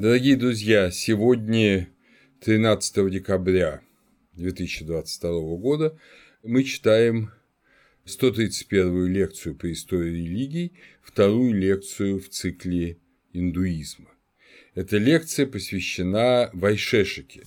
Дорогие 0.00 0.34
друзья, 0.34 0.90
сегодня 0.90 1.86
13 2.40 3.10
декабря 3.10 3.82
2022 4.32 5.30
года 5.58 6.00
мы 6.42 6.64
читаем 6.64 7.32
131-ю 8.06 9.06
лекцию 9.08 9.56
по 9.56 9.70
истории 9.70 10.22
религий, 10.22 10.72
вторую 11.02 11.52
лекцию 11.52 12.18
в 12.18 12.30
цикле 12.30 12.96
индуизма. 13.34 14.08
Эта 14.74 14.96
лекция 14.96 15.46
посвящена 15.46 16.48
Вайшешике, 16.54 17.42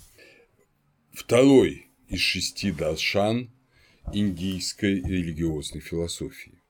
второй 1.11 1.87
из 2.07 2.19
шести 2.19 2.71
даршан 2.71 3.49
индийской 4.13 5.01
религиозной 5.01 5.81
философии. 5.81 6.61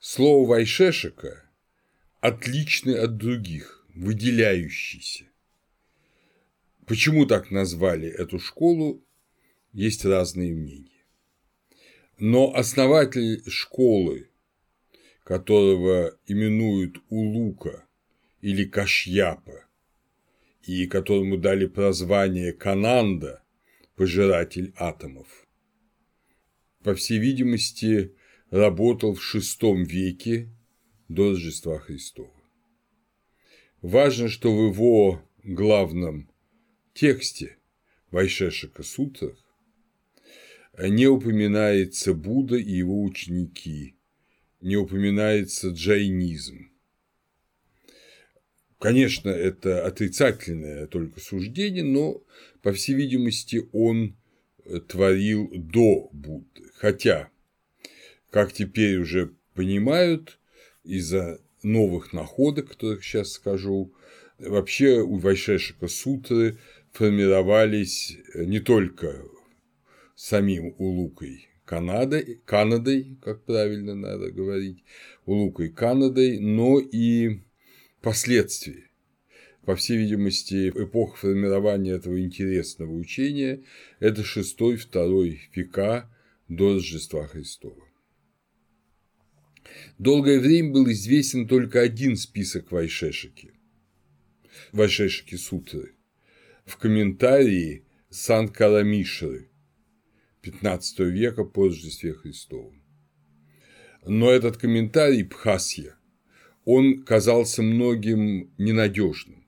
Слово 0.00 0.48
Вайшешика 0.48 1.48
отличный 2.20 2.98
от 2.98 3.18
других, 3.18 3.79
выделяющийся. 3.94 5.24
Почему 6.86 7.26
так 7.26 7.50
назвали 7.50 8.08
эту 8.08 8.38
школу, 8.38 9.04
есть 9.72 10.04
разные 10.04 10.52
мнения. 10.52 11.04
Но 12.18 12.54
основатель 12.54 13.42
школы, 13.48 14.28
которого 15.24 16.18
именуют 16.26 17.00
Улука 17.08 17.86
или 18.40 18.64
Кашьяпа, 18.64 19.64
и 20.64 20.86
которому 20.86 21.38
дали 21.38 21.66
прозвание 21.66 22.52
Кананда, 22.52 23.42
пожиратель 23.94 24.72
атомов, 24.76 25.46
по 26.82 26.94
всей 26.94 27.18
видимости, 27.18 28.14
работал 28.50 29.14
в 29.14 29.20
VI 29.34 29.84
веке 29.84 30.48
до 31.08 31.30
Рождества 31.30 31.78
Христова. 31.78 32.39
Важно, 33.82 34.28
что 34.28 34.54
в 34.54 34.72
его 34.72 35.22
главном 35.42 36.30
тексте 36.92 37.56
Вайшешика 38.10 38.82
Сутрах 38.82 39.38
не 40.78 41.06
упоминается 41.06 42.12
Будда 42.12 42.56
и 42.56 42.70
его 42.70 43.02
ученики, 43.02 43.96
не 44.60 44.76
упоминается 44.76 45.70
джайнизм. 45.70 46.70
Конечно, 48.78 49.30
это 49.30 49.86
отрицательное 49.86 50.86
только 50.86 51.20
суждение, 51.20 51.84
но, 51.84 52.22
по 52.62 52.72
всей 52.72 52.94
видимости, 52.94 53.66
он 53.72 54.16
творил 54.88 55.50
до 55.54 56.08
Будды. 56.12 56.64
Хотя, 56.74 57.30
как 58.30 58.52
теперь 58.52 58.96
уже 58.96 59.34
понимают, 59.54 60.38
из-за 60.82 61.40
новых 61.62 62.12
находок, 62.12 62.68
которых 62.68 63.04
сейчас 63.04 63.32
скажу. 63.32 63.94
Вообще 64.38 65.00
у 65.00 65.16
Вайшешика 65.16 65.88
сутры 65.88 66.58
формировались 66.92 68.16
не 68.34 68.60
только 68.60 69.22
самим 70.14 70.74
Улукой 70.78 71.48
Канадой, 71.64 72.40
Канадой, 72.46 73.18
как 73.22 73.44
правильно 73.44 73.94
надо 73.94 74.30
говорить, 74.30 74.82
Улукой 75.24 75.68
Канадой, 75.68 76.38
но 76.40 76.80
и 76.80 77.40
последствия. 78.00 78.90
По 79.64 79.76
всей 79.76 79.98
видимости, 79.98 80.70
эпоха 80.70 81.16
формирования 81.16 81.92
этого 81.92 82.20
интересного 82.20 82.92
учения– 82.92 83.62
это 84.00 84.22
6-2 84.22 85.38
века 85.54 86.10
до 86.48 86.74
Рождества 86.74 87.26
Христова. 87.26 87.89
Долгое 90.00 90.40
время 90.40 90.72
был 90.72 90.90
известен 90.92 91.46
только 91.46 91.82
один 91.82 92.16
список 92.16 92.72
Вайшешики– 92.72 93.52
Вайшешики 94.72 95.34
Сутры. 95.34 95.94
В 96.64 96.78
комментарии 96.78 97.84
Сан-Каламишры. 98.08 99.50
15 100.40 101.00
века 101.00 101.44
по 101.44 101.66
Рождестве 101.66 102.14
Христовом. 102.14 102.82
Но 104.06 104.30
этот 104.30 104.56
комментарий 104.56 105.22
Пхасья, 105.22 105.96
он 106.64 107.02
казался 107.02 107.62
многим 107.62 108.54
ненадежным, 108.56 109.44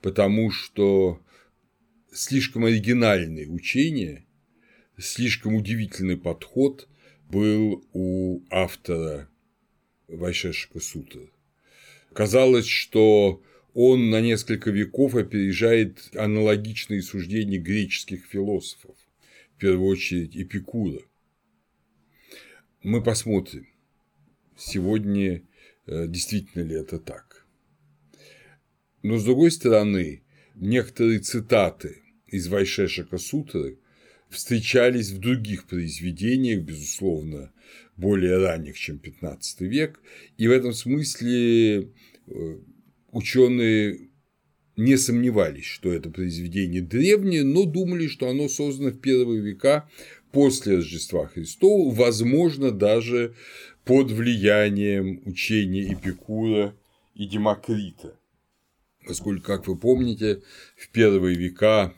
потому 0.00 0.50
что 0.50 1.20
слишком 2.10 2.64
оригинальное 2.64 3.46
учение, 3.46 4.24
слишком 4.96 5.54
удивительный 5.54 6.16
подход 6.16 6.88
был 7.28 7.86
у 7.92 8.42
автора 8.48 9.28
Вайшешика 10.12 10.80
Сутры. 10.80 11.30
Казалось, 12.12 12.66
что 12.66 13.42
он 13.74 14.10
на 14.10 14.20
несколько 14.20 14.70
веков 14.70 15.14
опережает 15.14 16.10
аналогичные 16.14 17.02
суждения 17.02 17.58
греческих 17.58 18.26
философов, 18.26 18.96
в 19.56 19.58
первую 19.58 19.88
очередь 19.88 20.36
Эпикура. 20.36 21.00
Мы 22.82 23.02
посмотрим, 23.02 23.66
сегодня 24.56 25.42
э, 25.86 26.06
действительно 26.06 26.62
ли 26.62 26.76
это 26.76 26.98
так. 26.98 27.46
Но 29.02 29.18
с 29.18 29.24
другой 29.24 29.50
стороны, 29.50 30.22
некоторые 30.54 31.20
цитаты 31.20 32.02
из 32.26 32.48
Вайшешика 32.48 33.18
Сутры 33.18 33.78
встречались 34.28 35.10
в 35.10 35.18
других 35.18 35.66
произведениях, 35.66 36.62
безусловно, 36.62 37.51
более 37.96 38.38
ранних, 38.38 38.78
чем 38.78 38.98
15 38.98 39.60
век, 39.62 40.00
и 40.38 40.48
в 40.48 40.50
этом 40.50 40.72
смысле 40.72 41.82
э, 41.82 42.58
ученые 43.10 44.10
не 44.76 44.96
сомневались, 44.96 45.66
что 45.66 45.92
это 45.92 46.10
произведение 46.10 46.80
древнее, 46.80 47.44
но 47.44 47.64
думали, 47.64 48.06
что 48.06 48.28
оно 48.28 48.48
создано 48.48 48.90
в 48.90 49.00
первые 49.00 49.42
века 49.42 49.88
после 50.32 50.76
Рождества 50.76 51.26
Христова, 51.26 51.94
возможно, 51.94 52.70
даже 52.70 53.34
под 53.84 54.10
влиянием 54.10 55.20
учения 55.26 55.92
Эпикура 55.92 56.74
и 57.14 57.26
Демокрита. 57.26 58.18
Поскольку, 59.06 59.44
как 59.44 59.66
вы 59.66 59.76
помните, 59.76 60.42
в 60.76 60.88
первые 60.90 61.36
века 61.36 61.92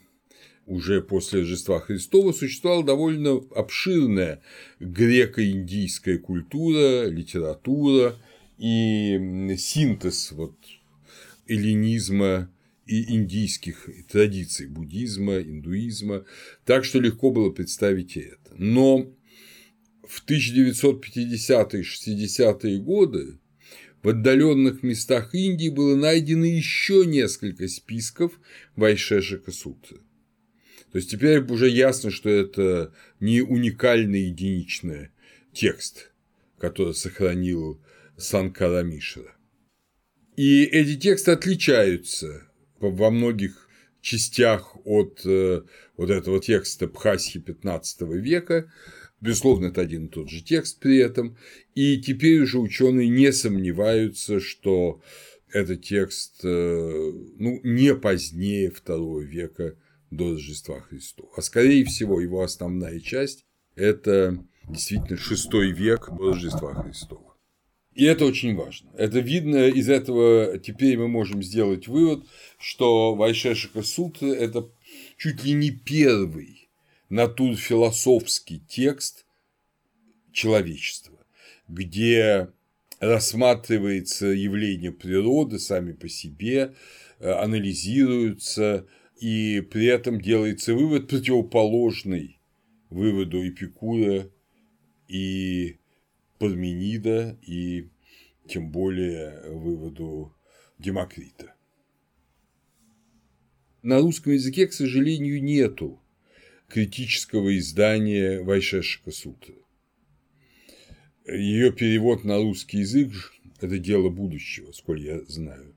уже 0.66 1.02
после 1.02 1.40
Рождества 1.40 1.80
Христова 1.80 2.32
существовала 2.32 2.84
довольно 2.84 3.40
обширная 3.54 4.40
греко-индийская 4.80 6.18
культура, 6.18 7.06
литература 7.06 8.16
и 8.58 9.54
синтез 9.58 10.32
вот 10.32 10.56
эллинизма 11.46 12.50
и 12.86 13.14
индийских 13.14 13.88
традиций 14.10 14.66
буддизма, 14.66 15.38
индуизма, 15.38 16.24
так 16.64 16.84
что 16.84 17.00
легко 17.00 17.30
было 17.30 17.50
представить 17.50 18.16
и 18.16 18.20
это. 18.20 18.54
Но 18.56 19.10
в 20.06 20.24
1950-е 20.26 21.82
60-е 21.82 22.78
годы 22.78 23.38
в 24.02 24.08
отдаленных 24.10 24.82
местах 24.82 25.34
Индии 25.34 25.70
было 25.70 25.96
найдено 25.96 26.44
еще 26.44 27.04
несколько 27.06 27.68
списков 27.68 28.38
Вайшешика 28.76 29.50
Сутры. 29.50 30.00
То 30.94 30.98
есть 30.98 31.10
теперь 31.10 31.40
уже 31.40 31.68
ясно, 31.68 32.12
что 32.12 32.30
это 32.30 32.94
не 33.18 33.40
уникальный 33.40 34.26
единичный 34.26 35.08
текст, 35.52 36.12
который 36.56 36.94
сохранил 36.94 37.82
Санкара 38.16 38.84
Мишера. 38.84 39.34
И 40.36 40.62
эти 40.62 40.96
тексты 40.96 41.32
отличаются 41.32 42.46
во 42.78 43.10
многих 43.10 43.68
частях 44.02 44.76
от 44.84 45.22
э, 45.24 45.62
вот 45.96 46.10
этого 46.10 46.40
текста 46.40 46.86
Бхасхи 46.86 47.40
15 47.40 48.02
века. 48.02 48.72
Безусловно, 49.20 49.66
это 49.66 49.80
один 49.80 50.06
и 50.06 50.10
тот 50.10 50.30
же 50.30 50.44
текст 50.44 50.78
при 50.78 50.98
этом. 50.98 51.36
И 51.74 52.00
теперь 52.00 52.42
уже 52.42 52.60
ученые 52.60 53.08
не 53.08 53.32
сомневаются, 53.32 54.38
что 54.38 55.02
этот 55.50 55.82
текст 55.82 56.44
э, 56.44 57.12
ну, 57.36 57.58
не 57.64 57.96
позднее 57.96 58.70
второго 58.70 59.18
века 59.22 59.76
до 60.16 60.32
Рождества 60.32 60.80
Христова. 60.80 61.30
А 61.36 61.42
скорее 61.42 61.84
всего, 61.84 62.20
его 62.20 62.42
основная 62.42 63.00
часть– 63.00 63.44
это 63.76 64.38
действительно 64.68 65.18
шестой 65.18 65.72
век 65.72 66.08
до 66.10 66.32
Рождества 66.32 66.74
Христова. 66.74 67.34
И 67.94 68.04
это 68.04 68.24
очень 68.24 68.56
важно. 68.56 68.90
Это 68.96 69.20
видно 69.20 69.68
из 69.68 69.88
этого, 69.88 70.58
теперь 70.58 70.98
мы 70.98 71.06
можем 71.06 71.42
сделать 71.42 71.86
вывод, 71.86 72.24
что 72.58 73.14
Вайшешика 73.14 73.82
Сутры– 73.82 74.30
это 74.34 74.68
чуть 75.16 75.44
ли 75.44 75.52
не 75.52 75.70
первый 75.70 76.68
натурфилософский 77.08 78.60
текст 78.68 79.26
человечества, 80.32 81.18
где 81.68 82.48
рассматривается 82.98 84.26
явление 84.26 84.90
природы 84.90 85.58
сами 85.60 85.92
по 85.92 86.08
себе, 86.08 86.74
э, 87.20 87.30
анализируются 87.30 88.86
и 89.20 89.60
при 89.60 89.86
этом 89.86 90.20
делается 90.20 90.74
вывод 90.74 91.08
противоположный 91.08 92.38
выводу 92.90 93.46
Эпикура 93.46 94.30
и 95.08 95.78
Парменида 96.38 97.38
и 97.42 97.88
тем 98.46 98.70
более 98.70 99.50
выводу 99.50 100.34
Демокрита. 100.78 101.54
на 103.84 103.98
русском 103.98 104.32
языке, 104.32 104.66
к 104.66 104.72
сожалению, 104.72 105.42
нету 105.42 106.00
критического 106.68 107.56
издания 107.58 108.40
Вайшешика 108.42 109.10
Сутры. 109.10 109.56
Ее 111.26 111.70
перевод 111.70 112.24
на 112.24 112.38
русский 112.38 112.78
язык– 112.78 113.34
это 113.60 113.78
дело 113.78 114.08
будущего, 114.08 114.72
сколь 114.72 115.02
я 115.02 115.22
знаю. 115.26 115.73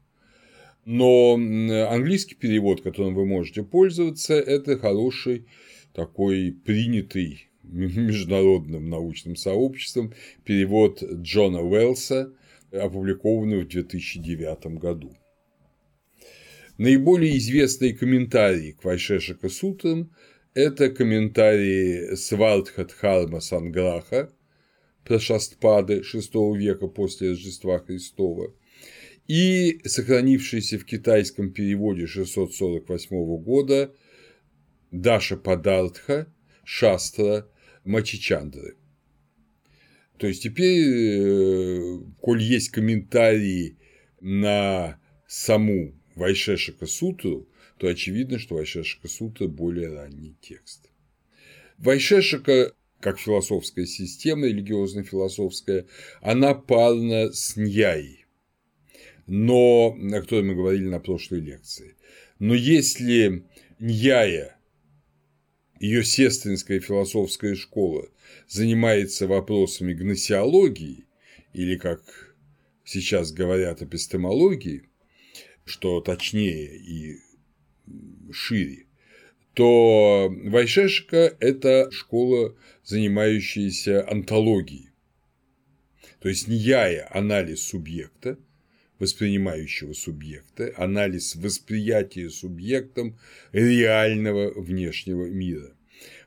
Но 0.89 1.33
английский 1.33 2.35
перевод, 2.35 2.81
которым 2.81 3.13
вы 3.13 3.25
можете 3.25 3.61
пользоваться, 3.61 4.35
это 4.35 4.79
хороший 4.79 5.45
такой 5.93 6.53
принятый 6.63 7.49
международным 7.61 8.89
научным 8.89 9.35
сообществом 9.35 10.13
перевод 10.45 11.03
Джона 11.03 11.61
Уэллса, 11.61 12.33
опубликованный 12.71 13.65
в 13.65 13.67
2009 13.67 14.77
году. 14.77 15.13
Наиболее 16.77 17.37
известные 17.37 17.93
комментарии 17.93 18.71
к 18.71 18.85
Вайшешика 18.85 19.49
Сутрам– 19.49 20.15
это 20.53 20.89
комментарии 20.89 22.15
Свардхатхарма 22.15 23.41
Санграха 23.41 24.31
про 25.03 25.19
Шастпады 25.19 25.99
VI 25.99 26.55
века 26.55 26.87
после 26.87 27.31
Рождества 27.31 27.79
Христова 27.79 28.53
и 29.27 29.81
сохранившийся 29.83 30.79
в 30.79 30.85
китайском 30.85 31.51
переводе 31.51 32.07
648 32.07 33.37
года 33.43 33.93
Даша 34.91 35.37
Падартха 35.37 36.27
Шастра 36.63 37.47
Мачичандры. 37.83 38.77
То 40.17 40.27
есть 40.27 40.43
теперь, 40.43 40.83
э, 40.83 41.99
коль 42.19 42.41
есть 42.41 42.69
комментарии 42.69 43.77
на 44.19 44.99
саму 45.27 45.93
Вайшешика 46.15 46.87
Сутру, 46.87 47.47
то 47.77 47.87
очевидно, 47.87 48.39
что 48.39 48.55
Вайшешика 48.55 49.07
Сутра 49.07 49.47
более 49.47 49.93
ранний 49.93 50.35
текст. 50.41 50.89
Вайшешика, 51.77 52.73
как 52.99 53.19
философская 53.19 53.85
система, 53.85 54.47
религиозно-философская, 54.47 55.85
она 56.21 56.55
парна 56.55 57.31
с 57.31 57.55
Ньяей, 57.55 58.16
но, 59.27 59.89
о 59.89 60.21
которой 60.21 60.43
мы 60.43 60.55
говорили 60.55 60.87
на 60.87 60.99
прошлой 60.99 61.41
лекции. 61.41 61.95
Но 62.39 62.53
если 62.53 63.43
Ньяя, 63.79 64.57
ее 65.79 66.03
сестринская 66.03 66.79
философская 66.79 67.53
школа, 67.55 68.07
занимается 68.47 69.27
вопросами 69.27 69.93
гносеологии, 69.93 71.05
или, 71.53 71.75
как 71.75 72.35
сейчас 72.83 73.31
говорят, 73.31 73.81
эпистемологии, 73.81 74.83
что 75.65 76.01
точнее 76.01 76.77
и 76.77 77.17
шире, 78.31 78.85
то 79.53 80.33
Вайшешика– 80.45 81.35
это 81.39 81.91
школа, 81.91 82.55
занимающаяся 82.83 84.07
антологией. 84.09 84.91
То 86.19 86.29
есть 86.29 86.47
не 86.47 86.55
я 86.55 87.07
анализ 87.11 87.63
субъекта, 87.63 88.37
воспринимающего 88.99 89.93
субъекта, 89.93 90.73
анализ 90.77 91.35
восприятия 91.35 92.29
субъектом 92.29 93.17
реального 93.51 94.59
внешнего 94.59 95.25
мира. 95.25 95.75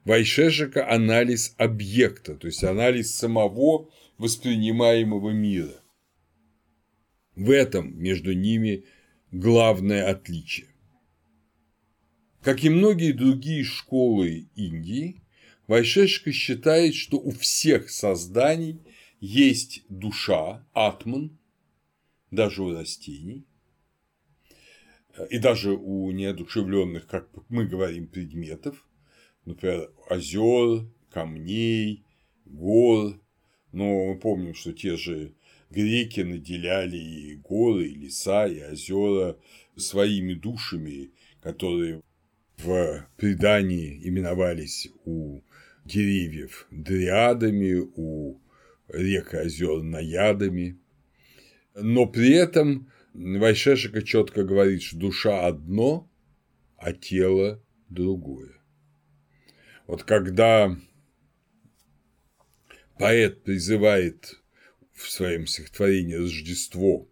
Вайшешика– 0.04 0.88
анализ 0.90 1.54
объекта, 1.58 2.34
то 2.34 2.46
есть 2.46 2.64
анализ 2.64 3.14
самого 3.14 3.90
воспринимаемого 4.18 5.30
мира. 5.30 5.82
В 7.36 7.50
этом 7.50 7.98
между 7.98 8.32
ними 8.32 8.84
главное 9.30 10.08
отличие. 10.08 10.66
Как 12.42 12.64
и 12.64 12.70
многие 12.70 13.12
другие 13.12 13.64
школы 13.64 14.48
Индии, 14.56 15.22
Вайшешка 15.66 16.32
считает, 16.32 16.94
что 16.94 17.18
у 17.18 17.30
всех 17.30 17.90
созданий 17.90 18.80
есть 19.20 19.84
душа, 19.88 20.66
атман, 20.72 21.38
даже 22.30 22.62
у 22.62 22.72
растений, 22.72 23.44
и 25.28 25.38
даже 25.38 25.72
у 25.72 26.10
неодушевленных, 26.10 27.06
как 27.06 27.28
мы 27.48 27.66
говорим, 27.66 28.06
предметов, 28.06 28.86
например, 29.44 29.90
озер, 30.08 30.88
камней, 31.10 32.04
гор, 32.44 33.20
но 33.72 34.12
мы 34.12 34.18
помним, 34.18 34.54
что 34.54 34.72
те 34.72 34.96
же 34.96 35.34
греки 35.70 36.20
наделяли 36.20 36.96
и 36.96 37.34
горы, 37.36 37.88
и 37.88 37.94
леса, 37.94 38.46
и 38.46 38.62
озера 38.62 39.36
своими 39.76 40.34
душами, 40.34 41.12
которые 41.42 42.02
в 42.56 43.06
предании 43.16 44.00
именовались 44.06 44.88
у 45.04 45.40
деревьев 45.84 46.66
дриадами, 46.70 47.80
у 47.96 48.40
рек 48.88 49.34
и 49.34 49.38
озер 49.38 49.82
наядами. 49.82 50.78
Но 51.74 52.06
при 52.06 52.32
этом 52.34 52.90
Вайшешика 53.14 54.02
четко 54.02 54.44
говорит, 54.44 54.82
что 54.82 54.96
душа 54.96 55.46
одно, 55.46 56.10
а 56.76 56.92
тело 56.92 57.62
другое. 57.88 58.60
Вот 59.86 60.04
когда 60.04 60.76
поэт 62.98 63.42
призывает 63.42 64.40
в 64.92 65.10
своем 65.10 65.46
стихотворении 65.46 66.14
«Рождество» 66.14 67.08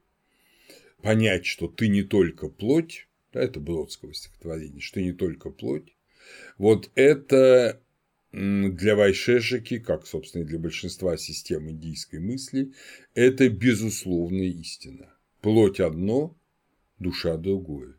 понять, 1.02 1.46
что 1.46 1.68
ты 1.68 1.88
не 1.88 2.02
только 2.02 2.48
плоть, 2.48 3.08
да, 3.32 3.42
это 3.42 3.60
Бродского 3.60 4.14
стихотворение, 4.14 4.80
что 4.80 4.94
ты 4.94 5.04
не 5.04 5.12
только 5.12 5.50
плоть, 5.50 5.96
вот 6.56 6.90
это 6.94 7.82
для 8.38 8.94
Вайшешики, 8.94 9.78
как, 9.78 10.06
собственно, 10.06 10.42
и 10.42 10.46
для 10.46 10.60
большинства 10.60 11.16
систем 11.16 11.68
индийской 11.68 12.20
мысли, 12.20 12.72
это 13.14 13.48
безусловная 13.48 14.46
истина. 14.46 15.12
Плоть 15.40 15.80
одно, 15.80 16.38
душа 17.00 17.36
другое. 17.36 17.96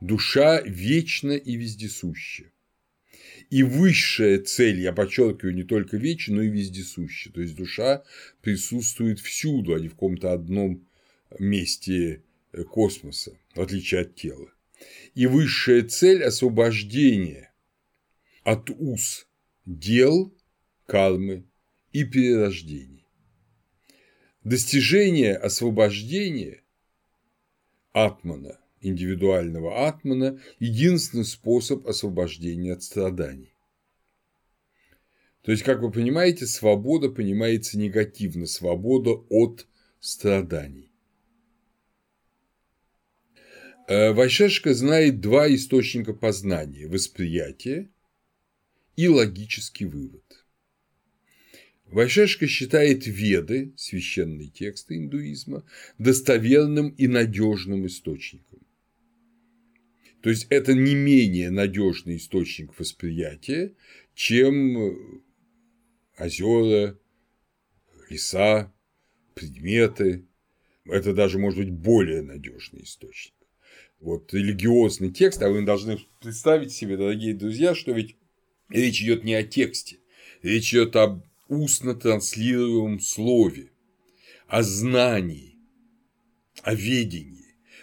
Душа 0.00 0.60
вечна 0.62 1.32
и 1.32 1.56
вездесуща. 1.56 2.50
И 3.50 3.62
высшая 3.62 4.40
цель, 4.40 4.80
я 4.80 4.92
подчеркиваю, 4.92 5.54
не 5.54 5.62
только 5.62 5.96
вечна, 5.96 6.36
но 6.36 6.42
и 6.42 6.48
вездесуща. 6.48 7.32
То 7.32 7.40
есть 7.40 7.54
душа 7.54 8.02
присутствует 8.42 9.20
всюду, 9.20 9.74
а 9.74 9.80
не 9.80 9.88
в 9.88 9.92
каком-то 9.92 10.32
одном 10.32 10.86
месте 11.38 12.24
э, 12.52 12.64
космоса, 12.64 13.38
в 13.54 13.60
отличие 13.60 14.00
от 14.00 14.16
тела. 14.16 14.50
И 15.14 15.26
высшая 15.26 15.82
цель– 15.82 16.22
освобождение 16.24 17.47
от 18.48 18.70
уз 18.70 19.28
дел, 19.66 20.34
кармы 20.86 21.44
и 21.92 22.04
перерождений. 22.04 23.04
Достижение 24.42 25.36
освобождения 25.36 26.62
атмана 27.92 28.58
индивидуального 28.80 29.86
атмана– 29.86 30.40
единственный 30.60 31.26
способ 31.26 31.86
освобождения 31.86 32.72
от 32.72 32.82
страданий. 32.82 33.52
То 35.42 35.52
есть, 35.52 35.62
как 35.62 35.82
вы 35.82 35.90
понимаете, 35.90 36.46
свобода 36.46 37.10
понимается 37.10 37.78
негативно– 37.78 38.46
свобода 38.46 39.10
от 39.28 39.66
страданий. 40.00 40.90
Э, 43.88 44.12
Вайшешка 44.12 44.72
знает 44.72 45.20
два 45.20 45.54
источника 45.54 46.14
познания– 46.14 46.86
восприятие 46.88 47.90
и 48.98 49.06
логический 49.06 49.84
вывод. 49.84 50.44
Вайшешка 51.86 52.48
считает 52.48 53.06
Веды, 53.06 53.72
священные 53.76 54.48
тексты 54.48 54.96
индуизма, 54.96 55.64
достоверным 55.98 56.88
и 56.88 57.06
надежным 57.06 57.86
источником. 57.86 58.58
То 60.20 60.30
есть 60.30 60.48
это 60.50 60.74
не 60.74 60.96
менее 60.96 61.50
надежный 61.50 62.16
источник 62.16 62.76
восприятия, 62.76 63.72
чем 64.14 65.22
озера, 66.18 66.98
леса, 68.10 68.74
предметы. 69.34 70.26
Это 70.84 71.14
даже 71.14 71.38
может 71.38 71.60
быть 71.60 71.70
более 71.70 72.22
надежный 72.22 72.82
источник. 72.82 73.34
Вот 74.00 74.34
религиозный 74.34 75.12
текст, 75.12 75.40
а 75.40 75.50
вы 75.50 75.64
должны 75.64 76.00
представить 76.18 76.72
себе, 76.72 76.96
дорогие 76.96 77.32
друзья, 77.32 77.76
что 77.76 77.92
ведь 77.92 78.16
речь 78.68 79.02
идет 79.02 79.24
не 79.24 79.34
о 79.34 79.42
тексте, 79.42 79.98
речь 80.42 80.72
идет 80.72 80.96
об 80.96 81.24
устно 81.48 81.94
транслируемом 81.94 83.00
слове, 83.00 83.70
о 84.46 84.62
знании, 84.62 85.56
о 86.62 86.74
ведении. 86.74 87.38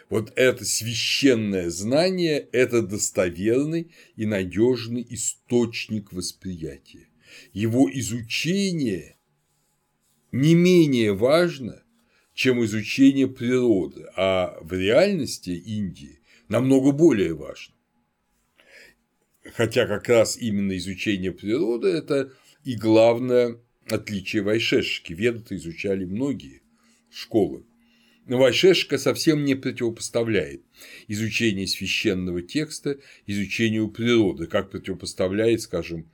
Вот 0.09 0.31
это 0.35 0.63
священное 0.65 1.69
знание– 1.69 2.47
это 2.51 2.81
достоверный 2.81 3.91
и 4.15 4.25
надежный 4.25 5.05
источник 5.09 6.13
восприятия. 6.13 7.07
Его 7.53 7.89
изучение 7.91 9.17
не 10.31 10.53
менее 10.53 11.13
важно, 11.13 11.83
чем 12.33 12.63
изучение 12.63 13.27
природы, 13.27 14.05
а 14.15 14.57
в 14.61 14.73
реальности 14.73 15.49
Индии 15.49 16.19
намного 16.49 16.91
более 16.91 17.33
важно. 17.33 17.74
Хотя 19.53 19.85
как 19.85 20.09
раз 20.09 20.37
именно 20.37 20.75
изучение 20.77 21.31
природы– 21.31 21.87
это 21.89 22.33
и 22.63 22.75
главное 22.75 23.59
отличие 23.89 24.41
Вайшешки. 24.41 25.13
Веды 25.13 25.55
изучали 25.55 26.05
многие 26.05 26.63
школы. 27.11 27.65
Но 28.25 28.39
Вайшешка 28.39 28.97
совсем 28.97 29.45
не 29.45 29.53
противопоставляет 29.53 30.63
изучение 31.07 31.67
священного 31.67 32.41
текста 32.41 32.97
изучению 33.27 33.89
природы, 33.89 34.47
как 34.47 34.71
противопоставляет, 34.71 35.61
скажем, 35.61 36.11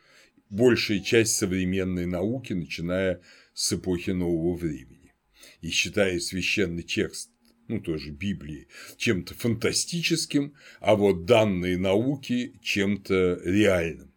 большая 0.49 0.99
часть 0.99 1.37
современной 1.37 2.05
науки, 2.05 2.51
начиная 2.51 3.21
с 3.53 3.71
эпохи 3.71 4.11
нового 4.11 4.57
времени. 4.57 5.13
И 5.61 5.69
считает 5.69 6.21
священный 6.23 6.83
текст 6.83 7.30
ну, 7.71 7.79
тоже 7.79 8.11
Библии, 8.11 8.67
чем-то 8.97 9.33
фантастическим, 9.33 10.53
а 10.79 10.95
вот 10.95 11.25
данные 11.25 11.77
науки 11.77 12.53
чем-то 12.61 13.41
реальным. 13.45 14.11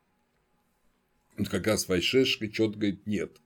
Вот 1.37 1.49
как 1.49 1.67
раз 1.67 1.89
Вайшешка 1.89 2.49
четко 2.49 2.79
говорит 2.79 3.07
нет. 3.07 3.41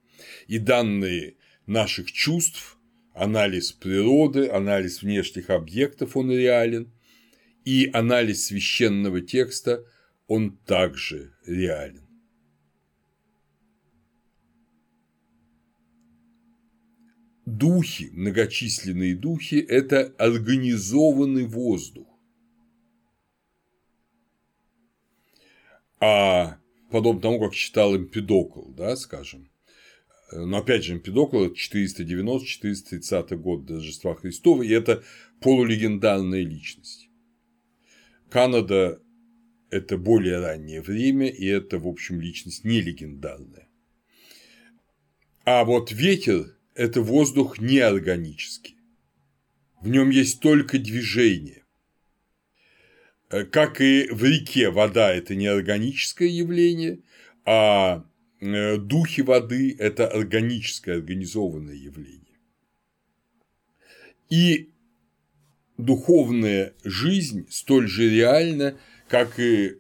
И 0.46 0.58
данные 0.58 1.36
наших 1.66 2.10
чувств, 2.10 2.78
анализ 3.12 3.72
природы, 3.72 4.48
анализ 4.48 5.02
внешних 5.02 5.50
объектов, 5.50 6.16
он 6.16 6.30
реален, 6.30 6.90
и 7.64 7.90
анализ 7.92 8.46
священного 8.46 9.20
текста, 9.20 9.84
он 10.26 10.56
также 10.56 11.34
реален. 11.46 12.07
Духи, 17.56 18.10
многочисленные 18.12 19.16
духи– 19.16 19.54
это 19.68 20.14
организованный 20.18 21.46
воздух. 21.46 22.06
А 25.98 26.58
подобно 26.90 27.22
тому, 27.22 27.40
как 27.40 27.54
читал 27.54 27.96
Эмпидокл, 27.96 28.70
да, 28.72 28.96
скажем, 28.96 29.50
но 30.30 30.58
опять 30.58 30.84
же, 30.84 30.92
Эмпидокл– 30.92 31.44
это 31.44 31.54
490-430 31.54 33.36
год 33.36 33.64
до 33.64 33.76
Рождества 33.76 34.14
Христова, 34.14 34.62
и 34.62 34.68
это 34.68 35.02
полулегендарная 35.40 36.42
личность. 36.42 37.08
Канада– 38.28 39.00
это 39.70 39.96
более 39.96 40.38
раннее 40.38 40.82
время, 40.82 41.28
и 41.28 41.46
это, 41.46 41.78
в 41.78 41.88
общем, 41.88 42.20
личность 42.20 42.64
не 42.64 42.82
легендарная. 42.82 43.68
А 45.46 45.64
вот 45.64 45.92
ветер 45.92 46.57
это 46.78 47.02
воздух 47.02 47.58
неорганический. 47.58 48.76
В 49.80 49.88
нем 49.88 50.10
есть 50.10 50.40
только 50.40 50.78
движение. 50.78 51.64
Э, 53.30 53.44
как 53.44 53.80
и 53.80 54.08
в 54.10 54.22
реке 54.22 54.70
вода– 54.70 55.12
это 55.14 55.34
неорганическое 55.34 56.28
явление, 56.28 57.00
а 57.44 58.06
э, 58.40 58.76
духи 58.76 59.22
воды– 59.22 59.74
это 59.78 60.06
органическое, 60.06 60.98
организованное 60.98 61.74
явление. 61.74 62.38
И 64.30 64.70
духовная 65.78 66.74
жизнь 66.84 67.48
столь 67.50 67.88
же 67.88 68.08
реальна, 68.08 68.78
как 69.08 69.40
и 69.40 69.76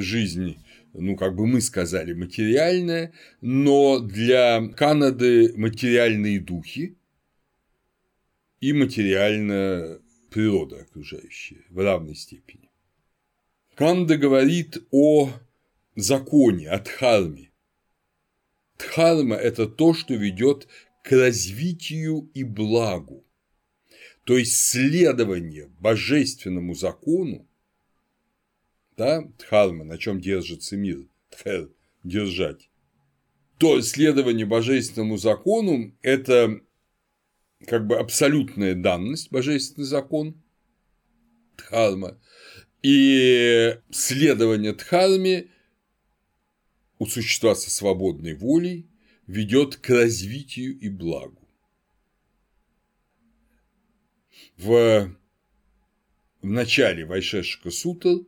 жизнь 0.00 0.58
ну, 1.00 1.16
как 1.16 1.34
бы 1.34 1.46
мы 1.46 1.60
сказали, 1.60 2.12
материальное, 2.12 3.12
но 3.40 3.98
для 4.00 4.68
Канады 4.68 5.54
материальные 5.56 6.40
духи 6.40 6.96
и 8.60 8.72
материальная 8.72 10.00
природа 10.30 10.82
окружающая 10.82 11.64
в 11.70 11.78
равной 11.78 12.14
степени. 12.14 12.70
Канада 13.74 14.16
говорит 14.16 14.78
о 14.90 15.30
законе, 15.94 16.68
о 16.68 16.80
дхарме. 16.80 17.50
Дхарма– 18.78 19.36
это 19.36 19.66
то, 19.66 19.94
что 19.94 20.14
ведет 20.14 20.68
к 21.02 21.12
развитию 21.12 22.30
и 22.34 22.44
благу. 22.44 23.24
То 24.24 24.36
есть 24.36 24.56
следование 24.56 25.68
божественному 25.80 26.74
закону 26.74 27.47
да, 28.98 29.22
дхарма, 29.38 29.84
на 29.84 29.96
чем 29.96 30.20
держится 30.20 30.76
мир, 30.76 31.06
тхер, 31.30 31.70
держать, 32.02 32.68
то 33.56 33.80
следование 33.80 34.44
божественному 34.44 35.16
закону– 35.16 35.96
это 36.02 36.60
как 37.66 37.86
бы 37.86 37.96
абсолютная 37.96 38.74
данность, 38.74 39.30
божественный 39.30 39.86
закон, 39.86 40.42
дхарма, 41.56 42.20
и 42.82 43.78
следование 43.90 44.72
дхарме 44.72 45.48
у 46.98 47.06
существа 47.06 47.54
со 47.54 47.70
свободной 47.70 48.34
волей 48.34 48.88
ведет 49.28 49.76
к 49.76 49.90
развитию 49.90 50.76
и 50.76 50.88
благу. 50.88 51.48
В, 54.56 55.14
в 56.42 56.46
начале 56.46 57.04
Вайшешика 57.04 57.70
Сутр 57.70 58.24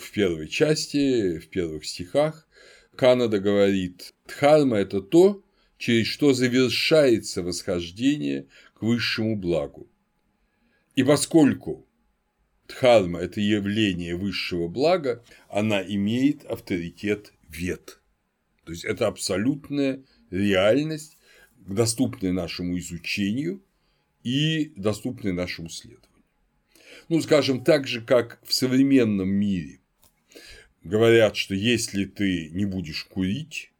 в 0.00 0.10
первой 0.12 0.48
части, 0.48 1.38
в 1.38 1.48
первых 1.48 1.84
стихах, 1.84 2.48
Канада 2.96 3.38
говорит, 3.38 4.14
Дхарма– 4.26 4.76
это 4.78 5.00
то, 5.00 5.42
через 5.78 6.06
что 6.06 6.32
завершается 6.32 7.42
восхождение 7.42 8.46
к 8.74 8.82
высшему 8.82 9.36
благу. 9.36 9.88
И 10.96 11.02
поскольку 11.02 11.86
Дхарма– 12.66 13.18
это 13.20 13.40
явление 13.40 14.16
высшего 14.16 14.68
блага, 14.68 15.24
она 15.48 15.82
имеет 15.82 16.44
авторитет 16.44 17.32
вет. 17.48 18.00
То 18.64 18.72
есть 18.72 18.84
это 18.84 19.06
абсолютная 19.06 20.04
реальность, 20.30 21.16
доступная 21.56 22.32
нашему 22.32 22.78
изучению 22.78 23.62
и 24.22 24.72
доступная 24.76 25.32
нашему 25.32 25.68
следованию. 25.68 26.06
Ну, 27.08 27.20
скажем, 27.22 27.64
так 27.64 27.86
же, 27.86 28.02
как 28.02 28.40
в 28.44 28.52
современном 28.52 29.28
мире 29.28 29.80
говорят, 30.82 31.36
что 31.36 31.54
если 31.54 32.04
ты 32.04 32.50
не 32.50 32.64
будешь 32.64 33.04
курить, 33.04 33.72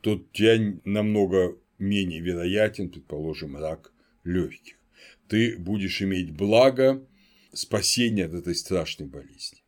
то 0.00 0.24
тебя 0.32 0.78
намного 0.84 1.56
менее 1.78 2.20
вероятен, 2.20 2.90
предположим, 2.90 3.56
рак 3.56 3.92
легких. 4.24 4.76
Ты 5.28 5.58
будешь 5.58 6.02
иметь 6.02 6.32
благо 6.32 7.06
спасения 7.52 8.26
от 8.26 8.34
этой 8.34 8.54
страшной 8.54 9.08
болезни. 9.08 9.62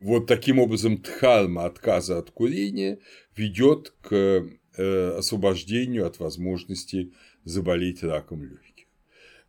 Вот 0.00 0.26
таким 0.26 0.58
образом 0.58 1.02
дхарма 1.02 1.66
отказа 1.66 2.18
от 2.18 2.30
курения 2.30 2.98
ведет 3.36 3.94
к 4.00 4.48
э, 4.76 5.14
освобождению 5.18 6.06
от 6.06 6.20
возможности 6.20 7.12
заболеть 7.44 8.02
раком 8.02 8.44
легких. 8.44 8.86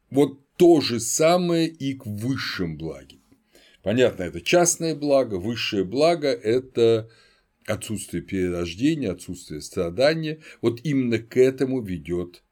Вот 0.09 0.39
то 0.55 0.81
же 0.81 0.99
самое 0.99 1.67
и 1.67 1.93
к 1.93 2.05
высшим 2.05 2.77
благим. 2.77 3.18
Понятно, 3.83 4.23
это 4.23 4.41
частное 4.41 4.95
благо, 4.95 5.35
высшее 5.35 5.83
благо– 5.83 6.27
это 6.43 7.09
отсутствие 7.65 8.21
перерождения, 8.21 9.11
отсутствие 9.11 9.61
страдания. 9.61 10.41
Вот 10.61 10.81
именно 10.83 11.19
к 11.19 11.37
этому 11.37 11.81
ведет 11.81 12.43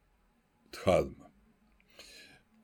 Дхарма. 0.71 1.31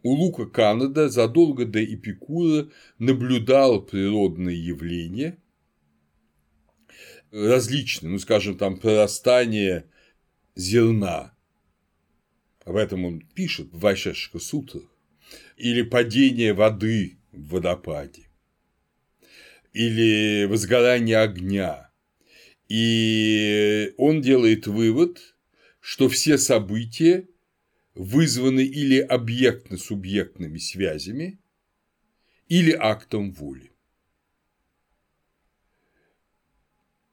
У 0.01 0.11
Лука 0.11 0.45
Канада 0.45 1.09
задолго 1.09 1.65
до 1.65 1.83
Эпикура 1.83 2.69
наблюдал 2.99 3.81
природные 3.81 4.65
явления 4.65 5.37
различные, 7.33 8.11
ну, 8.11 8.19
скажем, 8.19 8.57
там 8.57 8.77
прорастание 8.77 9.89
зерна, 10.55 11.35
об 12.63 12.75
этом 12.75 13.05
он 13.05 13.21
пишет 13.21 13.73
в 13.73 13.79
Вайшешка 13.79 14.39
сутрах, 14.39 14.83
или 15.57 15.81
падение 15.81 16.53
воды 16.53 17.17
в 17.31 17.49
водопаде, 17.49 18.29
или 19.73 20.45
возгорание 20.45 21.17
огня. 21.17 21.91
И 22.69 23.93
он 23.97 24.21
делает 24.21 24.67
вывод, 24.67 25.35
что 25.79 26.07
все 26.07 26.37
события 26.37 27.27
вызваны 27.95 28.63
или 28.63 28.99
объектно-субъектными 28.99 30.57
связями, 30.57 31.39
или 32.47 32.71
актом 32.71 33.31
воли. 33.31 33.71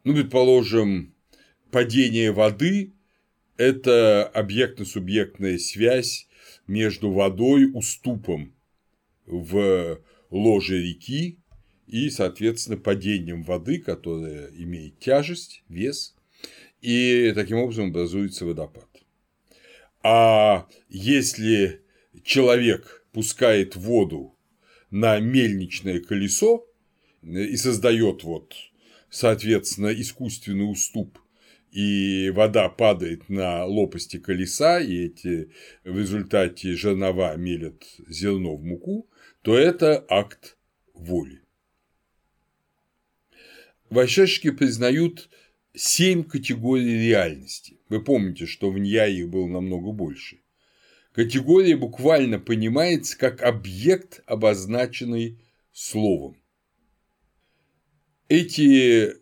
Ну, 0.04 0.14
предположим, 0.14 1.14
падение 1.70 2.32
воды– 2.32 2.94
это 3.56 4.26
объектно-субъектная 4.26 5.58
связь 5.58 6.26
между 6.66 7.10
водой, 7.10 7.70
уступом 7.72 8.54
в 9.26 10.00
ложе 10.30 10.82
реки 10.82 11.39
и, 11.90 12.08
соответственно, 12.08 12.76
падением 12.76 13.42
воды, 13.42 13.78
которая 13.78 14.48
имеет 14.50 15.00
тяжесть, 15.00 15.64
вес, 15.68 16.14
и 16.80 17.32
таким 17.34 17.58
образом 17.58 17.88
образуется 17.88 18.46
водопад. 18.46 18.88
А 20.02 20.68
если 20.88 21.82
человек 22.22 23.04
пускает 23.12 23.74
воду 23.74 24.38
на 24.90 25.18
мельничное 25.18 26.00
колесо 26.00 26.64
и 27.22 27.56
создает 27.56 28.22
вот, 28.22 28.54
соответственно, 29.10 29.88
искусственный 29.88 30.70
уступ 30.70 31.18
и 31.72 32.30
вода 32.30 32.68
падает 32.68 33.28
на 33.28 33.64
лопасти 33.64 34.18
колеса, 34.18 34.80
и 34.80 35.06
эти 35.06 35.50
в 35.84 35.98
результате 35.98 36.76
жернова 36.76 37.36
мелят 37.36 37.84
зерно 38.08 38.56
в 38.56 38.62
муку, 38.64 39.08
то 39.42 39.56
это 39.56 40.04
акт 40.08 40.56
воли. 40.94 41.42
Вайшешки 43.90 44.52
признают 44.52 45.28
семь 45.74 46.22
категорий 46.22 47.08
реальности. 47.08 47.80
Вы 47.88 48.02
помните, 48.02 48.46
что 48.46 48.70
в 48.70 48.78
Нья 48.78 49.06
их 49.06 49.28
было 49.28 49.48
намного 49.48 49.90
больше. 49.90 50.40
Категория 51.12 51.76
буквально 51.76 52.38
понимается 52.38 53.18
как 53.18 53.42
объект, 53.42 54.22
обозначенный 54.26 55.40
словом. 55.72 56.40
Эти 58.28 59.12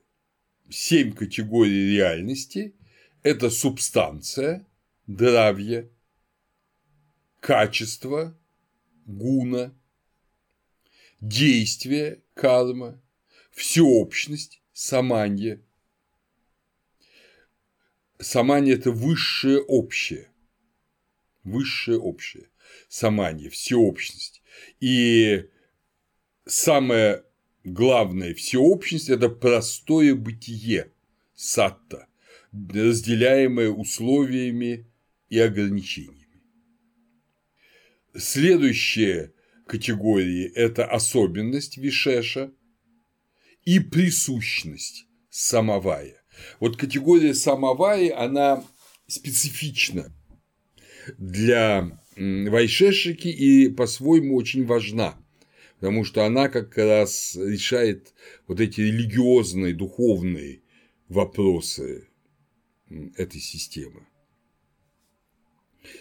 семь 0.68 1.12
категорий 1.12 1.96
реальности– 1.96 2.76
это 3.22 3.48
субстанция, 3.48 4.66
дравье, 5.06 5.90
качество, 7.40 8.38
гуна, 9.06 9.74
действие, 11.22 12.22
карма, 12.34 13.00
всеобщность, 13.50 14.57
саманье. 14.78 15.60
Саманье– 18.20 18.74
это 18.76 18.92
высшее 18.92 19.60
общее, 19.60 20.30
высшее 21.42 21.98
общее, 21.98 22.48
саманье, 22.88 23.50
всеобщность. 23.50 24.40
И 24.78 25.48
самое 26.46 27.24
главное 27.64 28.34
всеобщность– 28.34 29.08
это 29.10 29.28
простое 29.28 30.14
бытие 30.14 30.92
сатта, 31.34 32.06
разделяемое 32.52 33.70
условиями 33.70 34.86
и 35.28 35.40
ограничениями. 35.40 36.40
Следующая 38.16 39.32
категория– 39.66 40.46
это 40.54 40.86
особенность 40.86 41.78
вишеша 41.78 42.52
и 43.68 43.80
присущность 43.80 45.06
самовая. 45.28 46.22
Вот 46.58 46.78
категория 46.78 47.34
самовая, 47.34 48.18
она 48.18 48.64
специфична 49.06 50.10
для 51.18 52.00
вайшешики 52.16 53.28
и 53.28 53.68
по-своему 53.68 54.36
очень 54.36 54.64
важна 54.64 55.18
потому 55.80 56.02
что 56.02 56.24
она 56.24 56.48
как 56.48 56.76
раз 56.76 57.36
решает 57.36 58.12
вот 58.48 58.58
эти 58.58 58.80
религиозные, 58.80 59.74
духовные 59.74 60.62
вопросы 61.08 62.08
этой 63.16 63.40
системы. 63.40 64.04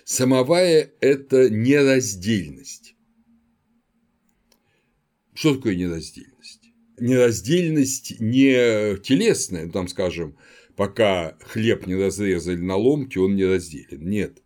Самовая– 0.04 0.92
это 1.00 1.52
нераздельность. 1.52 2.96
Что 5.36 5.56
такое 5.56 5.76
нераздельность? 5.76 6.37
Нераздельность 7.00 8.20
не 8.20 8.98
телесная, 8.98 9.66
ну, 9.68 9.72
там, 9.72 9.88
скажем, 9.88 10.38
пока 10.76 11.38
хлеб 11.42 11.86
не 11.86 11.96
разрезали 11.96 12.58
на 12.58 12.76
ломти, 12.76 13.18
он 13.18 13.36
не 13.36 13.46
разделен. 13.46 14.08
Нет. 14.08 14.42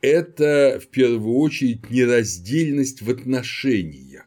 Это 0.00 0.80
в 0.82 0.88
первую 0.88 1.36
очередь 1.36 1.90
нераздельность 1.90 3.02
в 3.02 3.10
отношениях 3.10 4.26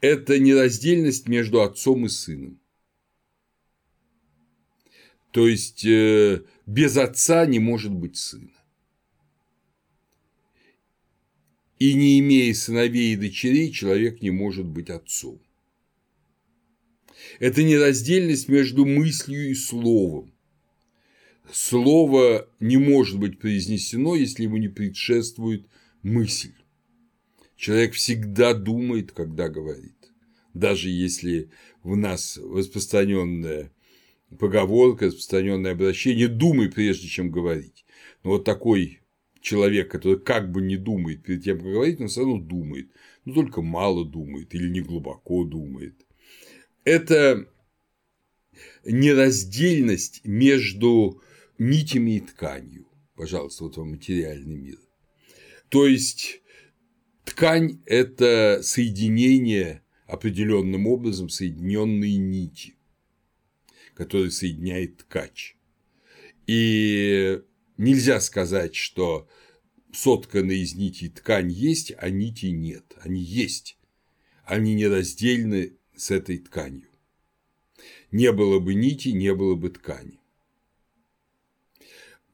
это 0.00 0.38
нераздельность 0.38 1.28
между 1.28 1.62
отцом 1.62 2.06
и 2.06 2.08
сыном. 2.08 2.60
То 5.30 5.48
есть 5.48 5.84
э, 5.84 6.44
без 6.64 6.96
отца 6.96 7.46
не 7.46 7.58
может 7.58 7.92
быть 7.92 8.16
сына. 8.16 8.52
И 11.78 11.92
не 11.92 12.20
имея 12.20 12.54
сыновей 12.54 13.12
и 13.12 13.16
дочерей, 13.16 13.70
человек 13.70 14.22
не 14.22 14.30
может 14.30 14.64
быть 14.64 14.88
отцом. 14.88 15.42
Это 17.38 17.62
нераздельность 17.62 18.48
между 18.48 18.86
мыслью 18.86 19.50
и 19.50 19.54
словом. 19.54 20.32
Слово 21.52 22.48
не 22.60 22.76
может 22.76 23.18
быть 23.18 23.38
произнесено, 23.38 24.16
если 24.16 24.44
ему 24.44 24.56
не 24.56 24.68
предшествует 24.68 25.66
мысль. 26.02 26.52
Человек 27.56 27.94
всегда 27.94 28.52
думает, 28.54 29.12
когда 29.12 29.48
говорит. 29.48 29.94
Даже 30.54 30.88
если 30.88 31.50
в 31.82 31.96
нас 31.96 32.38
распространенная 32.38 33.70
поговорка, 34.38 35.06
распространенное 35.06 35.72
обращение 35.72 36.28
«думай, 36.28 36.70
прежде 36.70 37.06
чем 37.06 37.30
говорить». 37.30 37.84
Но 38.24 38.30
вот 38.30 38.44
такой 38.44 39.00
человек, 39.40 39.90
который 39.90 40.18
как 40.18 40.50
бы 40.50 40.62
не 40.62 40.76
думает 40.76 41.22
перед 41.22 41.44
тем, 41.44 41.58
как 41.58 41.66
говорить, 41.66 42.00
он 42.00 42.08
все 42.08 42.20
равно 42.20 42.40
думает, 42.40 42.90
но 43.24 43.34
только 43.34 43.62
мало 43.62 44.04
думает 44.04 44.54
или 44.54 44.68
не 44.68 44.80
глубоко 44.80 45.44
думает. 45.44 46.05
Это 46.86 47.46
нераздельность 48.86 50.22
между 50.24 51.22
нитями 51.58 52.16
и 52.16 52.20
тканью. 52.20 52.86
Пожалуйста, 53.14 53.64
вот 53.64 53.76
вам 53.76 53.90
материальный 53.90 54.56
мир. 54.56 54.78
То 55.68 55.86
есть 55.86 56.40
Ткань– 57.26 57.82
это 57.86 58.60
соединение 58.62 59.82
определенным 60.06 60.86
образом 60.86 61.28
соединенные 61.28 62.16
нити, 62.16 62.76
которые 63.94 64.30
соединяет 64.30 64.98
ткач. 64.98 65.56
И 66.46 67.42
нельзя 67.76 68.20
сказать, 68.20 68.76
что 68.76 69.28
сотканная 69.92 70.54
из 70.54 70.76
нитей 70.76 71.08
ткань 71.08 71.50
есть, 71.50 71.92
а 71.98 72.10
нити 72.10 72.46
нет. 72.46 72.94
Они 73.00 73.20
есть. 73.20 73.76
Они 74.44 74.74
нераздельны 74.74 75.75
с 75.96 76.10
этой 76.10 76.38
тканью. 76.38 76.88
Не 78.12 78.32
было 78.32 78.60
бы 78.60 78.74
нити, 78.74 79.08
не 79.08 79.34
было 79.34 79.54
бы 79.54 79.70
ткани. 79.70 80.20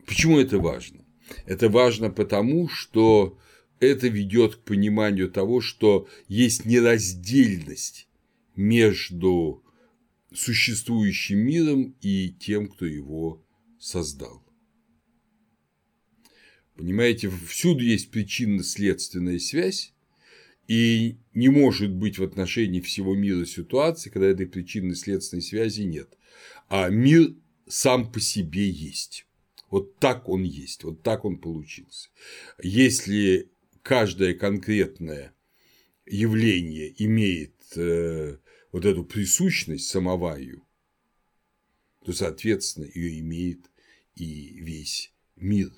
Почему 0.07 0.39
это 0.39 0.59
важно? 0.59 1.05
Это 1.47 1.69
важно 1.69 2.11
потому, 2.11 2.69
что 2.69 3.39
это 3.81 4.09
ведет 4.09 4.57
к 4.57 4.63
пониманию 4.63 5.31
того, 5.31 5.61
что 5.61 6.09
есть 6.29 6.65
нераздельность 6.65 8.09
между 8.55 9.65
существующим 10.35 11.39
миром 11.39 11.97
и 12.01 12.31
тем, 12.31 12.69
кто 12.69 12.87
его 12.87 13.45
создал. 13.79 14.43
Понимаете, 16.75 17.31
всюду 17.49 17.85
есть 17.85 18.11
причинно-следственная 18.11 19.39
связь, 19.39 19.92
и 20.69 21.19
не 21.35 21.49
может 21.49 21.93
быть 21.93 22.19
в 22.19 22.23
отношении 22.23 22.81
всего 22.81 23.15
мира 23.15 23.45
ситуации, 23.45 24.11
когда 24.11 24.29
этой 24.29 24.47
причинно-следственной 24.47 25.43
связи 25.43 25.83
нет. 25.83 26.17
А 26.69 26.89
мир 26.89 27.35
сам 27.69 28.11
по 28.11 28.21
себе 28.21 28.69
есть. 28.69 29.27
Вот 29.71 29.99
так 29.99 30.29
он 30.29 30.43
есть, 30.43 30.85
вот 30.85 31.03
так 31.03 31.25
он 31.25 31.39
получился. 31.39 32.11
Если 32.63 33.51
каждое 33.83 34.35
конкретное 34.35 35.35
явление 36.07 36.93
имеет 37.05 37.55
э, 37.77 38.37
вот 38.71 38.85
эту 38.85 39.05
присущность 39.05 39.89
самоваю, 39.89 40.67
то, 42.05 42.13
соответственно, 42.13 42.87
ее 42.93 43.21
имеет 43.21 43.71
и 44.15 44.61
весь 44.61 45.13
мир. 45.37 45.73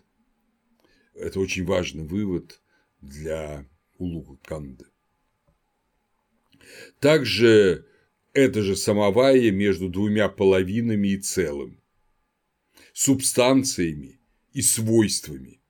Это 1.14 1.38
очень 1.38 1.64
важный 1.64 2.04
вывод 2.04 2.60
для 3.00 3.68
Улуга 3.98 4.36
Канды. 4.44 4.86
Также 6.98 7.86
это 8.32 8.62
же 8.62 8.76
самовая 8.76 9.50
между 9.50 9.88
двумя 9.88 10.28
половинами 10.28 11.08
и 11.08 11.18
целым, 11.18 11.80
субстанциями 12.92 14.20
и 14.52 14.62
свойствами. 14.62 15.60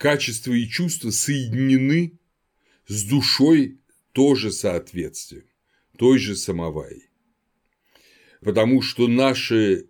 качества 0.00 0.54
и 0.54 0.66
чувства 0.66 1.10
соединены 1.10 2.18
с 2.88 3.04
душой 3.04 3.78
тоже 4.12 4.50
соответствием, 4.50 5.44
той 5.98 6.18
же 6.18 6.36
самовай. 6.36 7.10
Потому 8.40 8.80
что 8.80 9.08
наши 9.08 9.89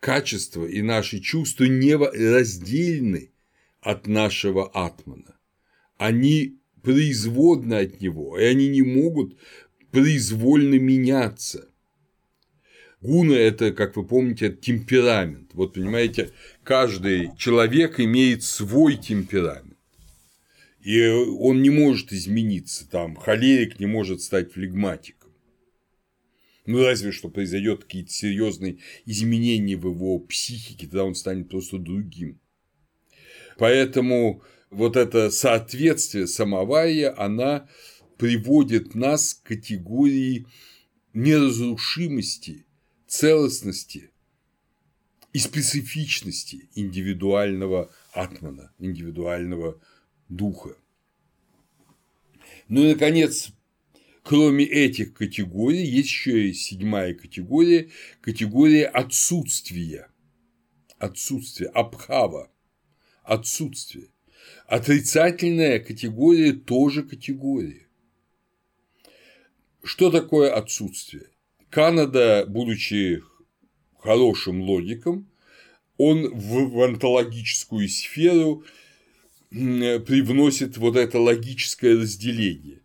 качества 0.00 0.64
и 0.66 0.82
наши 0.82 1.20
чувства 1.20 1.64
не 1.64 1.94
раздельны 1.94 3.30
от 3.80 4.06
нашего 4.06 4.68
атмана. 4.68 5.36
Они 5.96 6.58
производны 6.82 7.74
от 7.74 8.00
него, 8.00 8.38
и 8.38 8.44
они 8.44 8.68
не 8.68 8.82
могут 8.82 9.36
произвольно 9.90 10.78
меняться. 10.78 11.68
Гуна– 13.00 13.34
это, 13.34 13.72
как 13.72 13.96
вы 13.96 14.04
помните, 14.04 14.50
темперамент. 14.50 15.50
Вот, 15.54 15.74
понимаете, 15.74 16.30
каждый 16.64 17.30
человек 17.36 18.00
имеет 18.00 18.42
свой 18.42 18.96
темперамент. 18.96 19.76
И 20.80 21.08
он 21.08 21.62
не 21.62 21.70
может 21.70 22.12
измениться. 22.12 22.88
Там 22.88 23.16
холерик 23.16 23.80
не 23.80 23.86
может 23.86 24.22
стать 24.22 24.52
флегматиком. 24.52 25.25
Ну, 26.66 26.82
разве 26.82 27.12
что 27.12 27.28
произойдет 27.28 27.84
какие-то 27.84 28.10
серьезные 28.10 28.78
изменения 29.04 29.76
в 29.76 29.88
его 29.88 30.18
психике, 30.18 30.86
тогда 30.86 31.04
он 31.04 31.14
станет 31.14 31.48
просто 31.48 31.78
другим. 31.78 32.40
Поэтому 33.56 34.42
вот 34.70 34.96
это 34.96 35.30
соответствие 35.30 36.26
самовария, 36.26 37.14
она 37.16 37.68
приводит 38.18 38.94
нас 38.94 39.34
к 39.34 39.48
категории 39.48 40.46
неразрушимости, 41.14 42.66
целостности 43.06 44.10
и 45.32 45.38
специфичности 45.38 46.68
индивидуального 46.74 47.90
атмана, 48.12 48.72
индивидуального 48.78 49.80
духа. 50.28 50.76
Ну 52.68 52.82
и, 52.82 52.92
наконец, 52.94 53.50
кроме 54.26 54.64
этих 54.64 55.14
категорий, 55.14 55.84
есть 55.84 56.08
еще 56.08 56.48
и 56.48 56.52
седьмая 56.52 57.14
категория, 57.14 57.90
категория 58.20 58.86
отсутствия, 58.86 60.08
отсутствия, 60.98 61.68
абхава, 61.68 62.50
отсутствие. 63.22 64.08
Отрицательная 64.66 65.78
категория 65.78 66.52
тоже 66.52 67.04
категория. 67.04 67.86
Что 69.84 70.10
такое 70.10 70.52
отсутствие? 70.52 71.30
Канада, 71.70 72.46
будучи 72.48 73.22
хорошим 73.96 74.60
логиком, 74.60 75.30
он 75.98 76.34
в, 76.34 76.70
в 76.70 76.82
онтологическую 76.82 77.88
сферу 77.88 78.64
привносит 79.50 80.78
вот 80.78 80.96
это 80.96 81.20
логическое 81.20 81.94
разделение. 81.96 82.82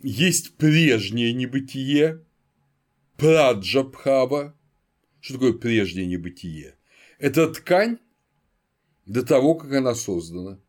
Есть 0.00 0.56
прежнее 0.56 1.32
небытие, 1.32 2.24
праджабхава. 3.16 4.56
Что 5.20 5.34
такое 5.34 5.52
прежнее 5.54 6.06
небытие? 6.06 6.78
Это 7.18 7.52
ткань 7.52 7.98
до 9.06 9.24
того, 9.24 9.56
как 9.56 9.72
она 9.72 9.96
создана, 9.96 10.60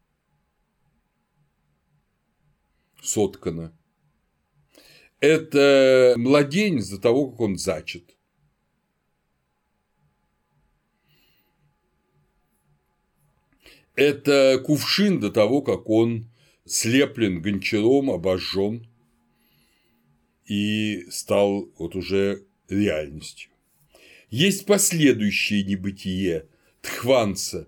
соткана. 3.04 3.78
Это 5.20 6.16
младенец 6.18 6.90
до 6.90 6.98
того, 6.98 7.30
как 7.30 7.42
он 7.42 7.58
зачат. 7.58 8.16
Это 13.94 14.60
кувшин 14.66 15.20
до 15.20 15.30
того, 15.30 15.62
как 15.62 15.88
он 15.88 16.32
слеплен 16.66 17.42
гончаром, 17.42 18.10
обожжен 18.10 18.89
и 20.50 21.06
стал 21.12 21.72
вот 21.78 21.96
уже 21.96 22.44
реальностью. 22.68 23.52
Есть 24.30 24.66
последующее 24.66 25.64
небытие 25.64 26.48
Тхванца. 26.82 27.68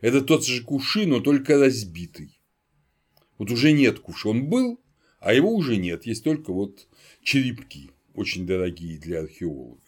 Это 0.00 0.20
тот 0.20 0.46
же 0.46 0.62
кувшин, 0.62 1.10
но 1.10 1.20
только 1.20 1.58
разбитый. 1.58 2.38
Вот 3.38 3.50
уже 3.50 3.72
нет 3.72 4.00
кувшина. 4.00 4.30
Он 4.32 4.46
был, 4.48 4.80
а 5.18 5.32
его 5.32 5.52
уже 5.52 5.76
нет. 5.76 6.06
Есть 6.06 6.24
только 6.24 6.52
вот 6.52 6.86
черепки, 7.22 7.90
очень 8.14 8.46
дорогие 8.46 8.98
для 8.98 9.20
археологов. 9.20 9.82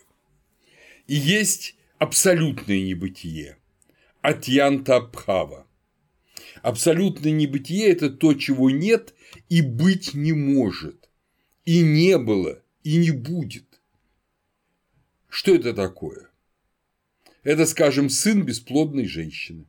И 1.06 1.14
есть 1.14 1.76
абсолютное 1.98 2.80
небытие. 2.80 3.58
Атьянта 4.22 4.96
Абхава. 4.96 5.66
Абсолютное 6.62 7.32
небытие– 7.32 7.88
это 7.88 8.08
то, 8.08 8.34
чего 8.34 8.70
нет 8.70 9.14
и 9.48 9.60
быть 9.60 10.14
не 10.14 10.32
может, 10.32 11.05
и 11.66 11.82
не 11.82 12.16
было, 12.16 12.62
и 12.84 12.96
не 12.96 13.10
будет. 13.10 13.82
Что 15.28 15.54
это 15.54 15.74
такое? 15.74 16.30
Это, 17.42 17.66
скажем, 17.66 18.08
сын 18.08 18.44
бесплодной 18.44 19.06
женщины. 19.06 19.66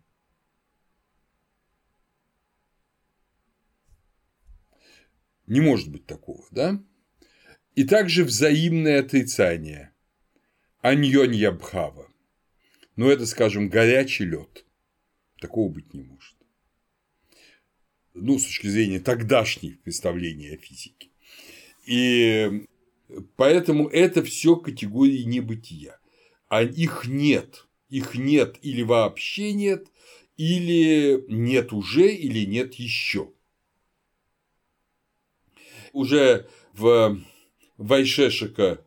Не 5.47 5.59
может 5.59 5.89
быть 5.89 6.05
такого, 6.05 6.45
да? 6.51 6.81
И 7.75 7.83
также 7.83 8.23
взаимное 8.23 8.99
отрицание. 8.99 9.93
Аньонья 10.81 11.51
Бхава. 11.51 12.11
Но 12.95 13.09
это, 13.09 13.25
скажем, 13.25 13.69
горячий 13.69 14.25
лед. 14.25 14.65
Такого 15.39 15.71
быть 15.71 15.93
не 15.93 16.03
может. 16.03 16.35
Ну, 18.13 18.37
с 18.37 18.45
точки 18.45 18.67
зрения 18.67 18.99
тогдашних 18.99 19.81
представлений 19.81 20.49
о 20.49 20.57
физике. 20.57 21.09
И 21.87 22.67
поэтому 23.35 23.87
это 23.87 24.21
все 24.23 24.55
категории 24.55 25.23
небытия. 25.23 25.99
А 26.47 26.61
их 26.61 27.05
нет. 27.07 27.65
Их 27.89 28.15
нет 28.15 28.57
или 28.61 28.83
вообще 28.83 29.53
нет, 29.53 29.87
или 30.35 31.23
нет 31.29 31.71
уже, 31.71 32.13
или 32.13 32.45
нет 32.45 32.73
еще 32.75 33.29
уже 35.97 36.47
в 36.73 37.19
Вайшешика, 37.77 38.79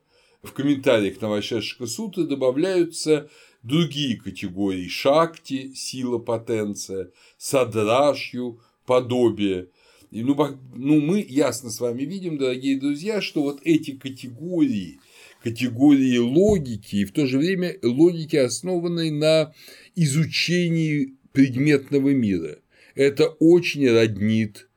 в 0.43 0.53
комментариях 0.53 1.21
на 1.21 1.29
Вайшешика 1.29 1.87
Суты 1.87 2.25
добавляются 2.25 3.29
другие 3.63 4.17
категории– 4.17 4.89
шакти, 4.89 5.75
сила, 5.75 6.19
потенция, 6.19 7.11
садрашью, 7.37 8.61
подобие. 8.87 9.69
И, 10.11 10.23
ну, 10.23 10.37
ну, 10.75 11.01
мы 11.01 11.25
ясно 11.27 11.71
с 11.71 11.79
вами 11.79 12.03
видим, 12.03 12.37
дорогие 12.37 12.79
друзья, 12.79 13.21
что 13.21 13.43
вот 13.43 13.61
эти 13.65 13.93
категории, 13.93 14.99
категории 15.43 16.19
логики, 16.19 16.97
и 16.97 17.05
в 17.05 17.13
то 17.13 17.27
же 17.27 17.39
время 17.39 17.79
логики, 17.83 18.35
основанной 18.35 19.11
на 19.11 19.55
изучении 19.95 21.15
предметного 21.33 22.09
мира, 22.11 22.59
это 22.97 23.29
очень 23.29 23.89
роднит 23.89 24.69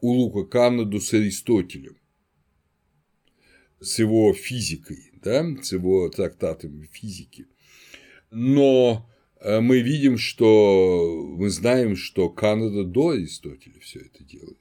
у 0.00 0.10
Лука 0.10 0.42
Канаду 0.44 1.00
с 1.00 1.14
Аристотелем, 1.14 1.96
с 3.78 4.00
его 4.00 4.34
физикой, 4.34 5.12
да, 5.22 5.46
с 5.62 5.72
его 5.72 6.08
трактатами 6.08 6.88
физики. 6.92 7.46
Но 8.32 9.08
мы 9.60 9.80
видим, 9.80 10.18
что 10.18 11.34
мы 11.38 11.50
знаем, 11.50 11.96
что 11.96 12.28
Канада 12.28 12.84
до 12.84 13.10
Аристотеля 13.10 13.78
все 13.80 14.00
это 14.00 14.24
делает. 14.24 14.58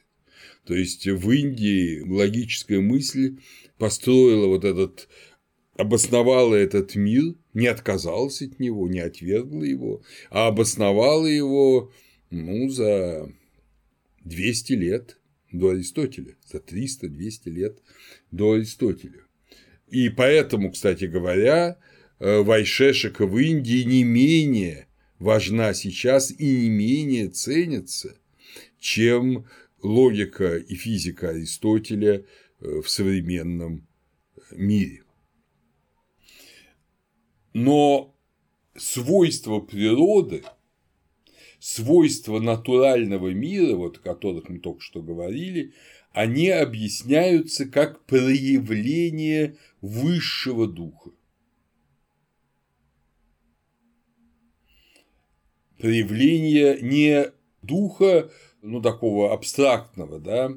То 0.66 0.74
есть 0.74 1.08
в 1.08 1.32
Индии 1.32 2.02
логическая 2.02 2.82
мысль 2.82 3.38
построила 3.78 4.48
вот 4.48 4.66
этот, 4.66 5.08
обосновала 5.76 6.56
этот 6.56 6.96
мир, 6.96 7.36
не 7.54 7.68
отказалась 7.68 8.42
от 8.42 8.60
него, 8.60 8.88
не 8.88 9.00
отвергла 9.00 9.64
его, 9.64 10.02
а 10.30 10.48
обосновала 10.48 11.28
его 11.28 11.92
ну, 12.32 12.70
за 12.70 13.32
200 14.24 14.74
лет 14.74 15.20
до 15.52 15.70
Аристотеля, 15.70 16.36
за 16.46 16.58
300-200 16.58 17.50
лет 17.50 17.80
до 18.32 18.54
Аристотеля. 18.54 19.22
И 19.88 20.10
поэтому, 20.10 20.72
кстати 20.72 21.06
говоря, 21.06 21.78
э, 22.20 22.42
Вайшешика 22.42 23.26
в 23.26 23.38
Индии 23.38 23.84
не 23.84 24.04
менее 24.04 24.88
важна 25.20 25.74
сейчас 25.74 26.32
и 26.32 26.46
не 26.46 26.70
менее 26.70 27.30
ценится, 27.30 28.18
чем 28.80 29.46
логика 29.82 30.58
и 30.58 30.76
физика 30.76 31.30
Аристотеля 31.30 32.26
э, 32.60 32.82
в 32.82 32.90
современном 32.90 33.88
мире. 34.52 35.04
Но 37.54 38.16
свойства 38.76 39.60
природы 39.60 40.44
свойства 41.66 42.40
натурального 42.40 43.30
мира, 43.30 43.76
вот 43.76 43.98
о 43.98 44.00
которых 44.00 44.50
мы 44.50 44.60
только 44.60 44.82
что 44.82 45.02
говорили, 45.02 45.74
они 46.12 46.50
объясняются 46.50 47.66
как 47.66 48.06
проявление 48.06 49.58
высшего 49.82 50.68
духа. 50.68 51.10
Проявление 55.78 56.80
не 56.82 57.32
духа, 57.62 58.30
ну, 58.62 58.82
такого 58.82 59.34
абстрактного, 59.34 60.20
да, 60.20 60.52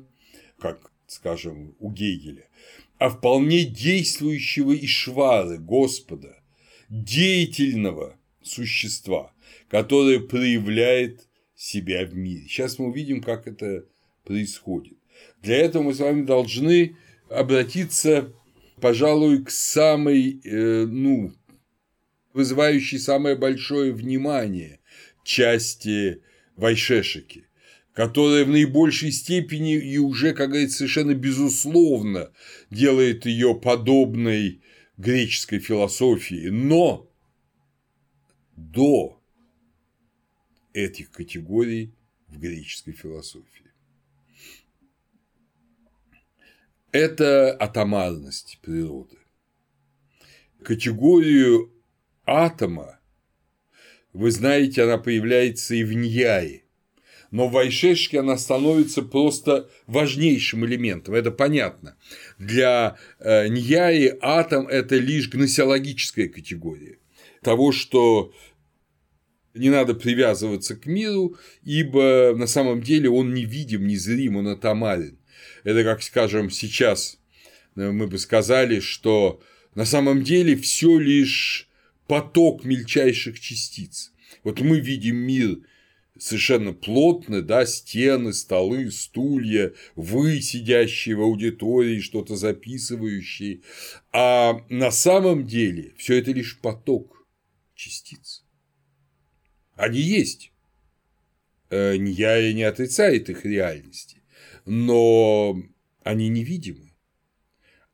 как, 0.58 0.92
скажем, 1.06 1.74
у 1.78 1.90
Гегеля, 1.90 2.48
а 2.98 3.10
вполне 3.10 3.64
действующего 3.64 4.74
Ишвары, 4.74 5.58
Господа, 5.58 6.36
деятельного 6.88 8.16
существа– 8.42 9.32
которое 9.68 10.20
проявляет 10.20 11.28
себя 11.54 12.04
в 12.06 12.14
мире. 12.14 12.46
Сейчас 12.48 12.78
мы 12.78 12.88
увидим, 12.88 13.22
как 13.22 13.46
это 13.46 13.84
происходит. 14.24 14.98
Для 15.42 15.56
этого 15.56 15.84
мы 15.84 15.94
с 15.94 16.00
вами 16.00 16.24
должны 16.24 16.96
обратиться 17.28 18.32
пожалуй, 18.80 19.44
к 19.44 19.50
самой, 19.50 20.40
э, 20.44 20.86
ну, 20.86 21.32
вызывающей 22.32 23.00
самое 23.00 23.34
большое 23.34 23.92
внимание 23.92 24.77
части 25.28 26.22
Вайшешики, 26.56 27.46
которая 27.92 28.46
в 28.46 28.48
наибольшей 28.48 29.12
степени 29.12 29.74
и 29.74 29.98
уже, 29.98 30.32
как 30.32 30.48
говорится, 30.48 30.78
совершенно 30.78 31.14
безусловно 31.14 32.32
делает 32.70 33.26
ее 33.26 33.54
подобной 33.54 34.62
греческой 34.96 35.58
философии, 35.60 36.48
но 36.48 37.08
до 38.56 39.22
этих 40.72 41.10
категорий 41.10 41.92
в 42.26 42.38
греческой 42.38 42.94
философии. 42.94 43.70
Это 46.90 47.54
атомарность 47.54 48.58
природы. 48.62 49.18
Категорию 50.62 51.70
атома, 52.24 52.97
вы 54.18 54.32
знаете, 54.32 54.82
она 54.82 54.98
появляется 54.98 55.76
и 55.76 55.84
в 55.84 55.92
Ньяе, 55.92 56.64
но 57.30 57.46
в 57.46 57.52
Вайшешке 57.52 58.18
она 58.18 58.36
становится 58.36 59.02
просто 59.02 59.70
важнейшим 59.86 60.66
элементом, 60.66 61.14
это 61.14 61.30
понятно. 61.30 61.96
Для 62.36 62.96
э, 63.20 63.46
Ньяи 63.46 64.12
атом– 64.20 64.66
это 64.68 64.96
лишь 64.96 65.28
гносеологическая 65.28 66.28
категория 66.28 66.98
того, 67.42 67.70
что 67.70 68.32
не 69.54 69.70
надо 69.70 69.94
привязываться 69.94 70.74
к 70.74 70.86
миру, 70.86 71.36
ибо 71.62 72.34
на 72.36 72.48
самом 72.48 72.82
деле 72.82 73.08
он 73.10 73.32
невидим, 73.32 73.86
незрим, 73.86 74.34
он 74.34 74.48
атомарен. 74.48 75.16
Это 75.62 75.84
как, 75.84 76.02
скажем, 76.02 76.50
сейчас 76.50 77.20
э, 77.76 77.92
мы 77.92 78.08
бы 78.08 78.18
сказали, 78.18 78.80
что 78.80 79.40
на 79.76 79.84
самом 79.84 80.24
деле 80.24 80.56
все 80.56 80.98
лишь 80.98 81.67
поток 82.08 82.64
мельчайших 82.64 83.38
частиц. 83.38 84.12
Вот 84.42 84.60
мы 84.60 84.80
видим 84.80 85.16
мир 85.16 85.58
совершенно 86.18 86.72
плотно, 86.72 87.42
да, 87.42 87.64
стены, 87.64 88.32
столы, 88.32 88.90
стулья, 88.90 89.72
вы, 89.94 90.40
сидящие 90.40 91.14
в 91.14 91.20
аудитории, 91.20 92.00
что-то 92.00 92.34
записывающие, 92.34 93.60
а 94.12 94.64
на 94.68 94.90
самом 94.90 95.46
деле 95.46 95.92
все 95.96 96.18
это 96.18 96.32
лишь 96.32 96.58
поток 96.58 97.24
частиц. 97.76 98.44
Они 99.76 100.00
есть. 100.00 100.50
Э, 101.70 101.94
я 101.96 102.52
не 102.52 102.64
отрицает 102.64 103.30
их 103.30 103.44
реальности, 103.44 104.22
но 104.64 105.62
они 106.02 106.28
невидимы. 106.28 106.94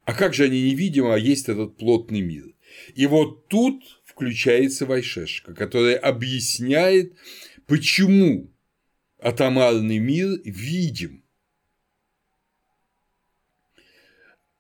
А 0.05 0.15
как 0.15 0.35
же 0.35 0.45
они 0.45 0.71
невидимы, 0.71 1.15
а 1.15 1.19
есть 1.19 1.49
этот 1.49 1.77
плотный 1.77 2.21
мир? 2.21 2.55
И 2.95 3.07
вот 3.07 3.49
тут 3.49 4.03
включается 4.15 4.87
Вайшешка, 4.87 5.55
которая 5.55 5.97
объясняет, 5.97 7.15
почему 7.67 8.53
атомарный 9.19 9.99
мир 9.99 10.41
видим. 10.45 11.25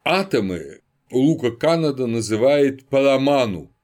Атомы 0.04 0.82
Лука 1.10 1.52
Канада 1.52 2.06
называет 2.06 2.88
параману, 2.88 3.74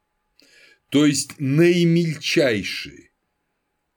то 0.91 1.07
есть 1.07 1.39
наимельчайшие 1.39 3.13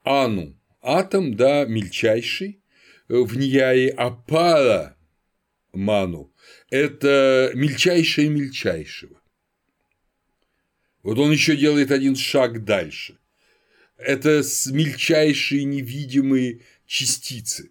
ану– 0.04 0.56
атом, 0.80 1.34
да, 1.34 1.64
мельчайший 1.64 2.62
э, 3.08 3.16
в 3.16 3.36
Нияе, 3.36 3.90
а 3.90 4.10
пара– 4.10 4.96
ману– 5.72 6.32
это 6.70 7.50
мельчайшее 7.54 8.28
мельчайшего. 8.28 9.20
Вот 11.04 11.18
он 11.18 11.30
еще 11.30 11.56
делает 11.56 11.92
один 11.92 12.16
шаг 12.16 12.64
дальше. 12.64 13.18
Это 13.96 14.42
мельчайшие 14.72 15.64
невидимые 15.64 16.62
частицы, 16.86 17.70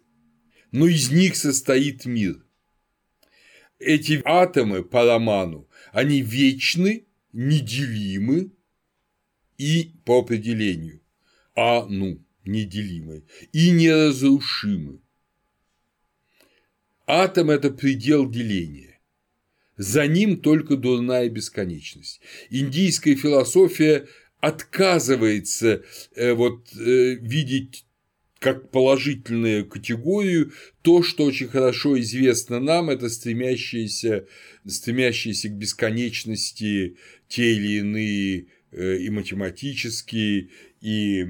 но 0.72 0.86
из 0.86 1.10
них 1.10 1.36
состоит 1.36 2.06
мир. 2.06 2.42
Эти 3.78 4.22
атомы 4.24 4.82
по 4.82 5.04
роману, 5.04 5.68
они 5.92 6.22
вечны, 6.22 7.04
неделимы 7.32 8.52
и 9.58 9.92
по 10.06 10.20
определению 10.20 11.04
а 11.54 11.86
ну 11.86 12.20
неделимы 12.44 13.24
и 13.52 13.70
неразрушимы. 13.70 15.00
Атом– 17.06 17.50
это 17.50 17.70
предел 17.70 18.28
деления. 18.28 18.93
За 19.76 20.06
ним 20.06 20.40
только 20.40 20.76
дурная 20.76 21.28
бесконечность. 21.28 22.20
Индийская 22.50 23.16
философия 23.16 24.06
отказывается 24.40 25.82
э, 26.14 26.32
вот, 26.32 26.68
э, 26.76 27.14
видеть 27.14 27.84
как 28.38 28.70
положительную 28.70 29.66
категорию 29.66 30.52
то, 30.82 31.02
что 31.02 31.24
очень 31.24 31.48
хорошо 31.48 31.98
известно 31.98 32.60
нам, 32.60 32.90
это 32.90 33.08
стремящиеся, 33.08 34.26
стремящиеся 34.66 35.48
к 35.48 35.52
бесконечности 35.52 36.96
те 37.26 37.54
или 37.54 37.78
иные 37.78 38.46
э, 38.70 38.98
и 38.98 39.08
математические, 39.08 40.50
и 40.82 41.26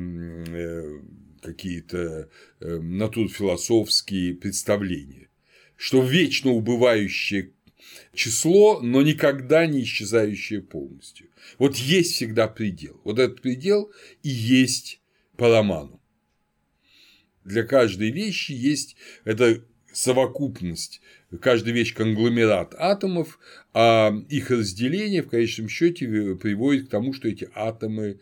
какие-то 1.40 2.28
натурфилософские 2.58 4.34
представления, 4.34 5.28
что 5.76 6.02
вечно 6.02 6.50
убывающее 6.50 7.53
число, 8.14 8.80
но 8.80 9.02
никогда 9.02 9.66
не 9.66 9.82
исчезающее 9.82 10.62
полностью. 10.62 11.28
Вот 11.58 11.76
есть 11.76 12.14
всегда 12.14 12.48
предел. 12.48 13.00
Вот 13.04 13.18
этот 13.18 13.42
предел 13.42 13.92
и 14.22 14.28
есть 14.28 15.00
по 15.36 15.48
роману. 15.48 16.00
Для 17.44 17.64
каждой 17.64 18.10
вещи 18.10 18.52
есть 18.52 18.96
эта 19.24 19.62
совокупность, 19.92 21.00
каждая 21.40 21.74
вещь 21.74 21.94
конгломерат 21.94 22.74
атомов, 22.76 23.38
а 23.72 24.12
их 24.28 24.50
разделение 24.50 25.22
в 25.22 25.28
конечном 25.28 25.68
счете 25.68 26.06
приводит 26.36 26.86
к 26.86 26.90
тому, 26.90 27.12
что 27.12 27.28
эти 27.28 27.48
атомы 27.54 28.20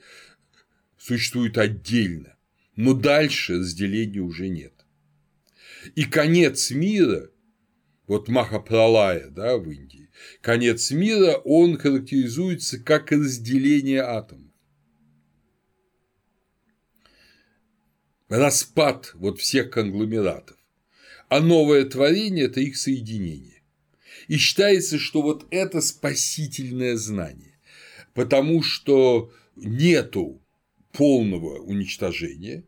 существует 0.99 1.59
отдельно, 1.59 2.37
но 2.77 2.95
дальше 2.95 3.59
разделения 3.59 4.21
уже 4.21 4.49
нет. 4.49 4.73
И 5.95 6.05
конец 6.05 6.71
мира, 6.71 7.31
вот 8.07 8.29
Махапралая 8.29 9.29
да, 9.29 9.57
в 9.57 9.71
Индии, 9.71 10.11
конец 10.41 10.91
мира, 10.91 11.37
он 11.45 11.79
характеризуется 11.79 12.79
как 12.79 13.13
разделение 13.13 14.03
атомов. 14.03 14.53
Распад 18.29 19.13
вот 19.15 19.41
всех 19.41 19.71
конгломератов. 19.71 20.57
А 21.29 21.41
новое 21.41 21.85
творение– 21.85 22.45
это 22.47 22.61
их 22.61 22.77
соединение. 22.77 23.63
И 24.29 24.37
считается, 24.37 24.99
что 24.99 25.23
вот 25.23 25.47
это 25.51 25.81
спасительное 25.81 26.97
знание, 26.97 27.59
потому 28.15 28.63
что 28.63 29.33
нету 29.57 30.43
полного 30.93 31.59
уничтожения, 31.59 32.65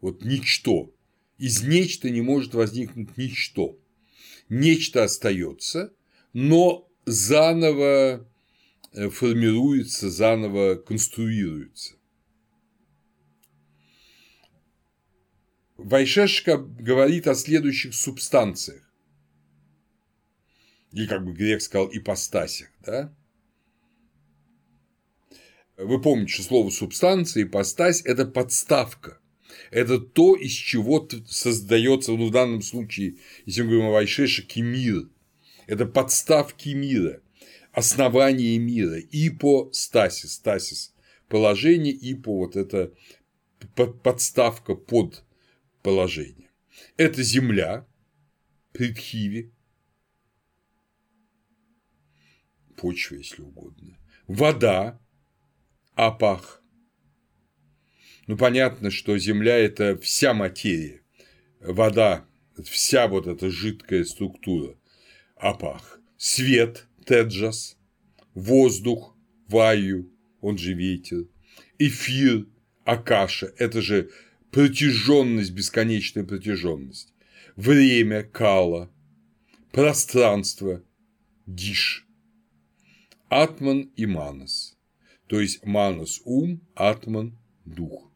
вот 0.00 0.24
ничто, 0.24 0.94
из 1.38 1.62
нечто 1.62 2.10
не 2.10 2.20
может 2.20 2.54
возникнуть 2.54 3.16
ничто. 3.16 3.78
Нечто 4.48 5.04
остается, 5.04 5.92
но 6.32 6.90
заново 7.04 8.26
э, 8.92 9.10
формируется, 9.10 10.10
заново 10.10 10.76
конструируется. 10.76 11.94
Вайшешка 15.76 16.56
говорит 16.56 17.28
о 17.28 17.34
следующих 17.34 17.94
субстанциях. 17.94 18.82
Или, 20.92 21.06
как 21.06 21.24
бы 21.24 21.32
грек 21.32 21.60
сказал, 21.62 21.88
ипостасях, 21.92 22.68
да? 22.80 23.14
Вы 25.76 26.00
помните, 26.00 26.32
что 26.32 26.42
слово 26.42 26.70
субстанция, 26.70 27.44
ипостась– 27.44 28.02
это 28.04 28.26
подставка. 28.26 29.20
Это 29.70 29.98
то, 29.98 30.34
из 30.34 30.52
чего 30.52 31.06
создается, 31.26 32.12
ну, 32.12 32.28
в 32.28 32.30
данном 32.30 32.62
случае, 32.62 33.16
если 33.46 33.62
мы 33.62 33.68
говорим 33.68 33.88
о 33.88 33.92
Вайшешике, 33.92 34.62
мир. 34.62 35.08
Это 35.66 35.84
подставки 35.84 36.70
мира, 36.70 37.20
основание 37.72 38.58
мира, 38.58 38.98
и 38.98 39.28
по 39.28 39.70
стасис, 39.72 40.34
стасис 40.34 40.94
положение, 41.28 41.92
и 41.92 42.14
по 42.14 42.38
вот 42.38 42.56
это 42.56 42.92
подставка 44.02 44.74
под 44.74 45.24
положение. 45.82 46.50
Это 46.96 47.22
земля, 47.22 47.86
предхиви, 48.72 49.52
почва, 52.76 53.16
если 53.16 53.42
угодно, 53.42 53.98
вода, 54.26 54.98
Апах. 55.98 56.57
Ну, 58.28 58.36
понятно, 58.36 58.90
что 58.90 59.16
Земля– 59.16 59.56
это 59.58 59.98
вся 59.98 60.34
материя, 60.34 61.00
вода– 61.60 62.26
вся 62.62 63.08
вот 63.08 63.26
эта 63.26 63.50
жидкая 63.50 64.04
структура. 64.04 64.76
Апах. 65.34 65.98
Свет– 66.18 66.86
теджас. 67.06 67.78
воздух, 68.34 69.16
ваю, 69.48 70.12
он 70.42 70.58
же 70.58 70.74
ветер, 70.74 71.26
эфир, 71.78 72.46
акаша, 72.84 73.50
это 73.56 73.80
же 73.80 74.10
протяженность, 74.50 75.52
бесконечная 75.52 76.24
протяженность, 76.24 77.14
время, 77.56 78.24
кала, 78.24 78.92
пространство, 79.72 80.84
диш, 81.46 82.06
атман 83.30 83.90
и 83.96 84.04
манас, 84.04 84.76
то 85.28 85.40
есть 85.40 85.64
манас– 85.64 86.20
ум, 86.26 86.60
атман– 86.74 87.38
дух. 87.64 88.08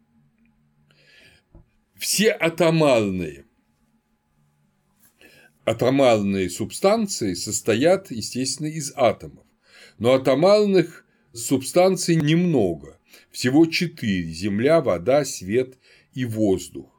Все 2.02 2.32
атомарные 2.32 3.44
атомарные 5.64 6.50
субстанции 6.50 7.34
состоят, 7.34 8.10
естественно, 8.10 8.66
из 8.66 8.92
атомов, 8.96 9.46
но 9.98 10.14
атомарных 10.14 11.06
субстанций 11.32 12.16
немного, 12.16 12.98
всего 13.30 13.66
четыре– 13.66 14.32
земля, 14.32 14.80
вода, 14.80 15.24
свет 15.24 15.78
и 16.12 16.24
воздух. 16.24 16.90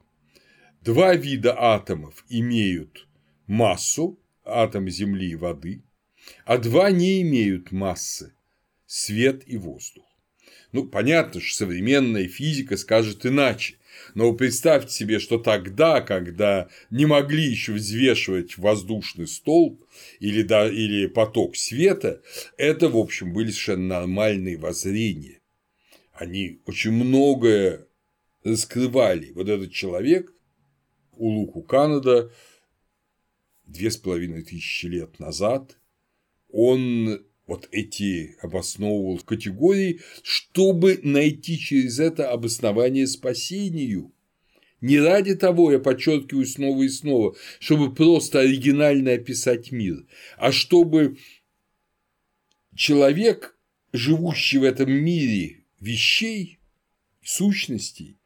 Два 0.79 1.15
вида 1.15 1.53
атомов 1.59 2.23
имеют 2.29 3.05
массу, 3.45 4.17
атом 4.45 4.87
Земли 4.87 5.31
и 5.31 5.35
воды, 5.35 5.83
а 6.45 6.57
два 6.57 6.91
не 6.91 7.21
имеют 7.23 7.73
массы– 7.73 8.33
свет 8.85 9.43
и 9.47 9.57
воздух. 9.57 10.05
Ну, 10.71 10.87
понятно, 10.87 11.41
что 11.41 11.57
современная 11.57 12.29
физика 12.29 12.77
скажет 12.77 13.25
иначе, 13.25 13.75
но 14.13 14.33
представьте 14.33 14.91
себе, 14.91 15.19
что 15.19 15.37
тогда, 15.37 16.01
когда 16.01 16.69
не 16.89 17.05
могли 17.05 17.43
еще 17.43 17.73
взвешивать 17.73 18.57
воздушный 18.57 19.27
столб 19.27 19.83
или, 20.19 20.41
да, 20.41 20.69
или 20.69 21.07
поток 21.07 21.55
света, 21.55 22.21
это, 22.57 22.89
в 22.89 22.97
общем, 22.97 23.33
были 23.33 23.51
совершенно 23.51 23.99
нормальные 23.99 24.57
воззрения. 24.57 25.41
Они 26.13 26.61
очень 26.65 26.91
многое 26.91 27.87
раскрывали. 28.43 29.31
Вот 29.33 29.49
этот 29.49 29.71
человек, 29.71 30.33
Улуку 31.13 31.61
Канада, 31.61 32.31
две 33.65 33.91
с 33.91 33.97
половиной 33.97 34.43
тысячи 34.43 34.87
лет 34.87 35.19
назад, 35.19 35.77
он 36.49 37.25
вот 37.53 37.69
эти 37.71 38.35
обосновывал 38.41 39.19
категории, 39.19 40.01
чтобы 40.23 40.99
найти 41.03 41.59
через 41.59 41.99
это 41.99 42.31
обоснование 42.31 43.05
спасению. 43.05 44.11
Не 44.81 44.99
ради 44.99 45.35
того, 45.35 45.71
я 45.71 45.77
подчеркиваю 45.77 46.47
снова 46.47 46.81
и 46.81 46.89
снова, 46.89 47.35
чтобы 47.59 47.93
просто 47.93 48.39
оригинально 48.39 49.13
описать 49.13 49.71
мир, 49.71 50.05
а 50.37 50.51
чтобы 50.51 51.17
человек, 52.75 53.55
живущий 53.93 54.57
в 54.57 54.63
этом 54.63 54.91
мире 54.91 55.63
вещей, 55.79 56.59
сущностей, 57.21 58.17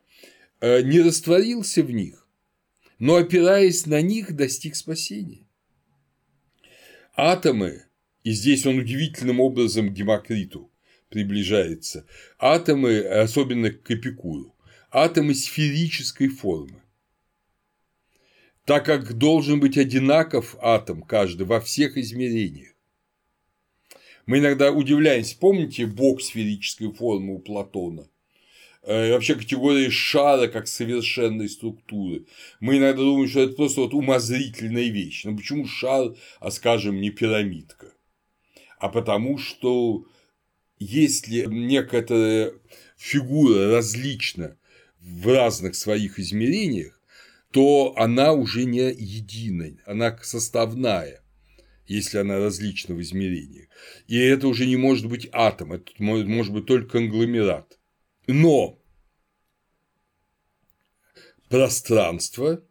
э, 0.61 0.83
не 0.83 1.01
растворился 1.01 1.83
в 1.83 1.91
них, 1.91 2.25
но 2.97 3.15
опираясь 3.15 3.85
на 3.85 4.01
них, 4.01 4.37
достиг 4.37 4.77
спасения. 4.77 5.45
Атомы 7.13 7.86
и 8.27 8.31
здесь 8.31 8.65
он 8.65 8.79
удивительным 8.79 9.39
образом 9.39 9.89
к 9.89 9.93
Демокриту 9.93 10.69
приближается. 11.07 12.05
Атомы, 12.37 12.99
особенно 12.99 13.71
к 13.71 13.89
Эпикуру, 13.89 14.53
атомы 14.91 15.33
сферической 15.33 16.27
формы. 16.27 16.81
Так 18.65 18.83
как 18.83 19.13
должен 19.13 19.61
быть 19.61 19.77
одинаков 19.77 20.57
атом 20.59 21.03
каждый 21.03 21.47
во 21.47 21.61
всех 21.61 21.97
измерениях. 21.97 22.73
Мы 24.25 24.39
иногда 24.39 24.73
удивляемся, 24.73 25.37
помните 25.39 25.85
бог 25.85 26.21
сферической 26.21 26.91
формы 26.91 27.35
у 27.35 27.39
Платона? 27.39 28.09
Э, 28.83 29.13
вообще 29.13 29.35
категория 29.35 29.89
шара 29.89 30.47
как 30.47 30.67
совершенной 30.67 31.47
структуры. 31.47 32.25
Мы 32.59 32.75
иногда 32.75 33.03
думаем, 33.03 33.29
что 33.29 33.39
это 33.39 33.53
просто 33.53 33.79
вот 33.79 33.93
умозрительная 33.93 34.89
вещь. 34.89 35.23
Но 35.23 35.33
почему 35.33 35.65
шар, 35.65 36.13
а 36.41 36.51
скажем, 36.51 36.99
не 36.99 37.09
пирамидка? 37.09 37.86
А 38.79 38.89
потому 38.89 39.37
что 39.37 40.05
если 40.79 41.45
некоторая 41.45 42.53
фигура 42.97 43.71
различна 43.71 44.57
в 44.99 45.27
разных 45.27 45.75
своих 45.75 46.19
измерениях, 46.19 46.99
то 47.51 47.93
она 47.97 48.33
уже 48.33 48.65
не 48.65 48.91
единая, 48.91 49.77
она 49.85 50.17
составная, 50.21 51.23
если 51.87 52.17
она 52.17 52.37
различна 52.37 52.93
в 52.93 53.01
измерениях. 53.01 53.67
И 54.07 54.17
это 54.17 54.47
уже 54.47 54.65
не 54.65 54.75
может 54.75 55.07
быть 55.07 55.29
атом, 55.31 55.73
это 55.73 55.91
может 55.97 56.53
быть 56.53 56.65
только 56.65 56.89
конгломерат. 56.89 57.79
Но 58.27 58.79
пространство, 61.49 62.61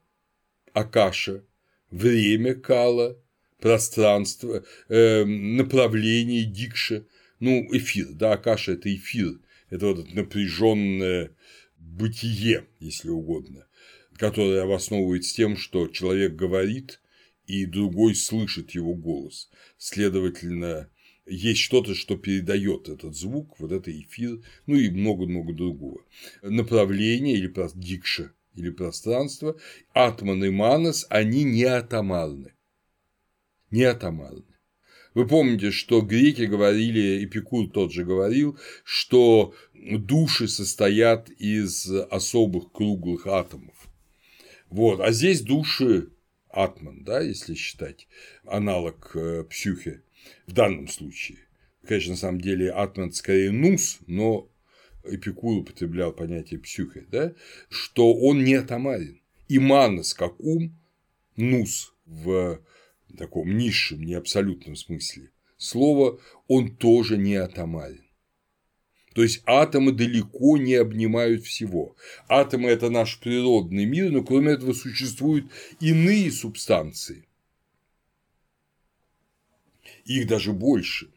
Акаша, 0.73 1.45
время 1.91 2.55
Кала, 2.55 3.19
пространство, 3.67 4.65
э, 4.89 5.25
направление 5.25 6.45
дикша, 6.45 7.05
ну, 7.41 7.67
эфир, 7.73 8.07
да, 8.13 8.35
Акаша– 8.35 8.73
это 8.75 8.95
эфир, 8.95 9.41
это 9.71 9.87
вот 9.89 9.99
это 9.99 10.15
напряженное 10.15 11.33
бытие, 11.77 12.69
если 12.79 13.09
угодно, 13.09 13.67
которое 14.19 14.63
обосновывается 14.63 15.35
тем, 15.35 15.57
что 15.57 15.89
человек 15.89 16.37
говорит, 16.37 17.01
и 17.49 17.67
другой 17.67 18.15
слышит 18.15 18.71
его 18.71 18.95
голос. 18.95 19.51
Следовательно, 19.79 20.89
есть 21.27 21.61
что-то, 21.61 21.97
что 21.97 22.17
передает 22.17 22.89
этот 22.89 23.17
звук, 23.17 23.59
вот 23.59 23.73
это 23.73 23.91
эфир, 23.91 24.43
ну 24.67 24.77
и 24.77 24.91
много-много 24.91 25.53
другого. 25.53 26.03
Направление 26.43 27.35
или 27.35 27.53
дикша 27.75 28.31
или 28.55 28.71
пространство, 28.71 29.57
атман 29.93 30.45
и 30.45 30.51
манас, 30.51 31.05
они 31.11 31.43
не 31.43 31.65
атомарны 31.65 32.53
не 33.71 33.85
атомарны. 33.85 34.45
Вы 35.15 35.27
помните, 35.27 35.71
что 35.71 36.03
греки 36.03 36.43
говорили, 36.43 37.25
Эпикур 37.25 37.71
тот 37.71 37.91
же 37.91 38.05
говорил, 38.05 38.59
что 38.85 39.55
души 39.73 40.47
состоят 40.47 41.31
из 41.31 41.91
особых 41.91 42.71
круглых 42.71 43.27
атомов. 43.27 43.89
Вот. 44.69 45.01
А 45.01 45.13
здесь 45.13 45.41
души 45.41 46.11
атман, 46.51 47.03
да, 47.03 47.21
если 47.21 47.55
считать 47.55 48.09
аналог 48.45 49.13
э, 49.15 49.45
псюхи 49.45 50.03
в 50.47 50.53
данном 50.53 50.89
случае. 50.89 51.39
Конечно, 51.87 52.13
на 52.13 52.19
самом 52.19 52.41
деле 52.41 52.71
атман 52.71 53.13
скорее 53.13 53.53
нус, 53.53 54.01
но 54.07 54.51
Эпикур 55.05 55.59
употреблял 55.59 56.13
понятие 56.13 56.61
псюхи, 56.61 57.07
да, 57.11 57.33
что 57.69 58.13
он 58.13 58.45
не 58.45 58.55
атомарен. 58.55 59.21
И 59.49 59.59
манас, 59.59 60.13
как 60.13 60.39
ум, 60.41 60.77
нус 61.37 61.95
в 62.05 62.61
таком 63.15 63.57
низшем, 63.57 64.03
не 64.03 64.15
абсолютном 64.15 64.77
смысле 64.77 65.31
слова, 65.57 66.21
он 66.49 66.77
тоже 66.77 67.17
не 67.17 67.35
атомарен. 67.35 68.05
То 69.15 69.23
есть 69.23 69.43
атомы 69.47 69.93
далеко 69.93 70.59
не 70.59 70.75
обнимают 70.75 71.43
всего. 71.43 71.97
Атомы– 72.29 72.69
это 72.71 72.91
наш 72.91 73.19
природный 73.19 73.87
мир, 73.87 74.11
но 74.11 74.23
кроме 74.23 74.53
этого 74.53 74.75
существуют 74.75 75.51
иные 75.81 76.31
субстанции. 76.31 77.27
Их 80.05 80.27
даже 80.29 80.53
больше. 80.53 81.11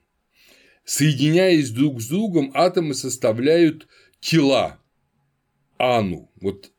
Соединяясь 0.86 1.71
друг 1.71 2.02
с 2.02 2.08
другом, 2.08 2.52
атомы 2.54 2.93
составляют 2.93 3.88
тела, 4.21 4.80
ану. 5.78 6.32
Вот 6.39 6.71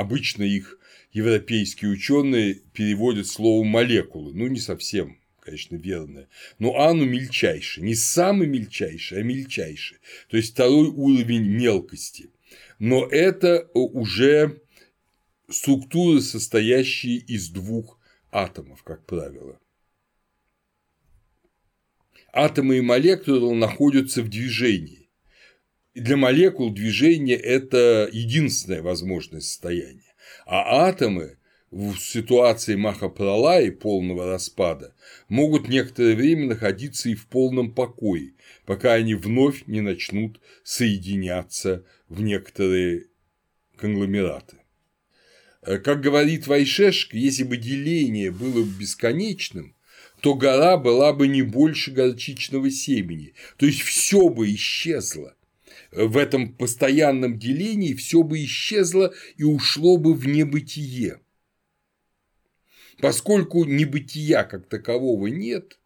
обычно 0.00 0.44
их 0.44 0.78
европейские 1.12 1.90
ученые 1.90 2.54
переводят 2.72 3.26
слово 3.26 3.64
молекулы. 3.64 4.32
Ну, 4.32 4.46
не 4.46 4.58
совсем, 4.58 5.18
конечно, 5.40 5.76
верное. 5.76 6.28
Но 6.58 6.78
ану 6.78 7.04
мельчайший. 7.04 7.82
Не 7.82 7.94
самый 7.94 8.48
мельчайший, 8.48 9.20
а 9.20 9.22
мельчайший. 9.22 9.98
То 10.30 10.38
есть 10.38 10.52
второй 10.52 10.88
уровень 10.88 11.42
мелкости. 11.42 12.30
Но 12.78 13.06
это 13.06 13.68
уже 13.74 14.62
структуры, 15.50 16.22
состоящие 16.22 17.18
из 17.18 17.50
двух 17.50 17.98
атомов, 18.32 18.82
как 18.82 19.04
правило. 19.04 19.60
Атомы 22.32 22.78
и 22.78 22.80
молекулы 22.80 23.54
находятся 23.54 24.22
в 24.22 24.30
движении. 24.30 24.99
Для 26.00 26.16
молекул 26.16 26.70
движение– 26.70 27.36
это 27.38 28.08
единственное 28.10 28.80
возможное 28.80 29.42
состояние. 29.42 30.14
А 30.46 30.86
атомы 30.86 31.36
в 31.70 31.98
ситуации 31.98 32.74
Махапралаи 32.74 33.68
полного 33.68 34.24
распада 34.24 34.94
могут 35.28 35.68
некоторое 35.68 36.16
время 36.16 36.46
находиться 36.46 37.10
и 37.10 37.14
в 37.14 37.26
полном 37.26 37.74
покое, 37.74 38.32
пока 38.64 38.94
они 38.94 39.12
вновь 39.12 39.66
не 39.66 39.82
начнут 39.82 40.40
соединяться 40.64 41.84
в 42.08 42.22
некоторые 42.22 43.08
конгломераты. 43.76 44.56
Э, 45.60 45.76
как 45.76 46.00
говорит 46.00 46.46
Вайшешк, 46.46 47.12
если 47.12 47.44
бы 47.44 47.58
деление 47.58 48.30
было 48.30 48.64
бесконечным, 48.64 49.76
то 50.22 50.32
гора 50.32 50.78
была 50.78 51.12
бы 51.12 51.28
не 51.28 51.42
больше 51.42 51.90
горчичного 51.90 52.70
семени. 52.70 53.34
То 53.58 53.66
есть 53.66 53.82
все 53.82 54.30
бы 54.30 54.50
исчезло. 54.54 55.36
В 55.92 56.16
этом 56.16 56.54
постоянном 56.54 57.38
делении 57.38 57.94
все 57.94 58.22
бы 58.22 58.44
исчезло 58.44 59.12
и 59.36 59.42
ушло 59.42 59.96
бы 59.96 60.14
в 60.14 60.26
небытие. 60.26 61.20
Поскольку 63.00 63.64
небытия 63.64 64.44
как 64.44 64.68
такового 64.68 65.26
нет, 65.26 65.78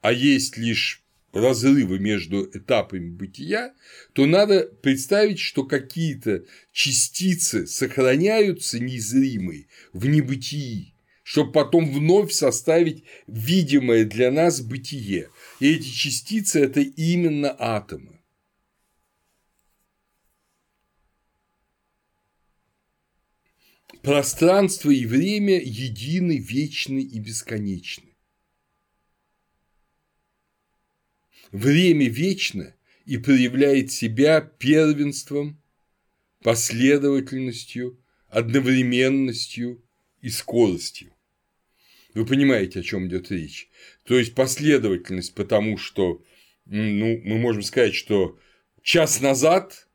а 0.00 0.12
есть 0.12 0.56
лишь 0.56 1.04
разрывы 1.32 1.98
между 1.98 2.44
этапами 2.52 3.10
бытия, 3.10 3.74
то 4.12 4.26
надо 4.26 4.62
представить, 4.62 5.38
что 5.38 5.64
какие-то 5.64 6.44
частицы 6.72 7.66
сохраняются 7.66 8.80
незримые 8.80 9.66
в 9.92 10.06
небытии, 10.06 10.94
чтобы 11.22 11.52
потом 11.52 11.92
вновь 11.92 12.32
составить 12.32 13.04
видимое 13.26 14.04
для 14.04 14.32
нас 14.32 14.62
бытие. 14.62 15.28
И 15.60 15.74
эти 15.74 15.90
частицы– 15.90 16.60
это 16.62 16.80
именно 16.80 17.54
атомы. 17.58 18.17
Пространство 24.02 24.90
и 24.90 25.06
время 25.06 25.60
едины, 25.60 26.38
вечны 26.38 27.00
и 27.00 27.18
бесконечны. 27.18 28.16
Время 31.50 32.08
вечно 32.08 32.74
и 33.04 33.16
проявляет 33.16 33.90
себя 33.90 34.40
первенством, 34.40 35.60
последовательностью, 36.42 37.98
одновременностью 38.28 39.82
и 40.20 40.28
скоростью. 40.28 41.14
Вы 42.14 42.26
понимаете, 42.26 42.80
о 42.80 42.82
чем 42.82 43.06
идет 43.06 43.30
речь. 43.30 43.68
То 44.04 44.18
есть 44.18 44.34
последовательность, 44.34 45.34
потому 45.34 45.78
что 45.78 46.22
ну, 46.66 47.20
мы 47.24 47.38
можем 47.38 47.62
сказать, 47.62 47.94
что 47.94 48.38
час 48.82 49.20
назад 49.20 49.87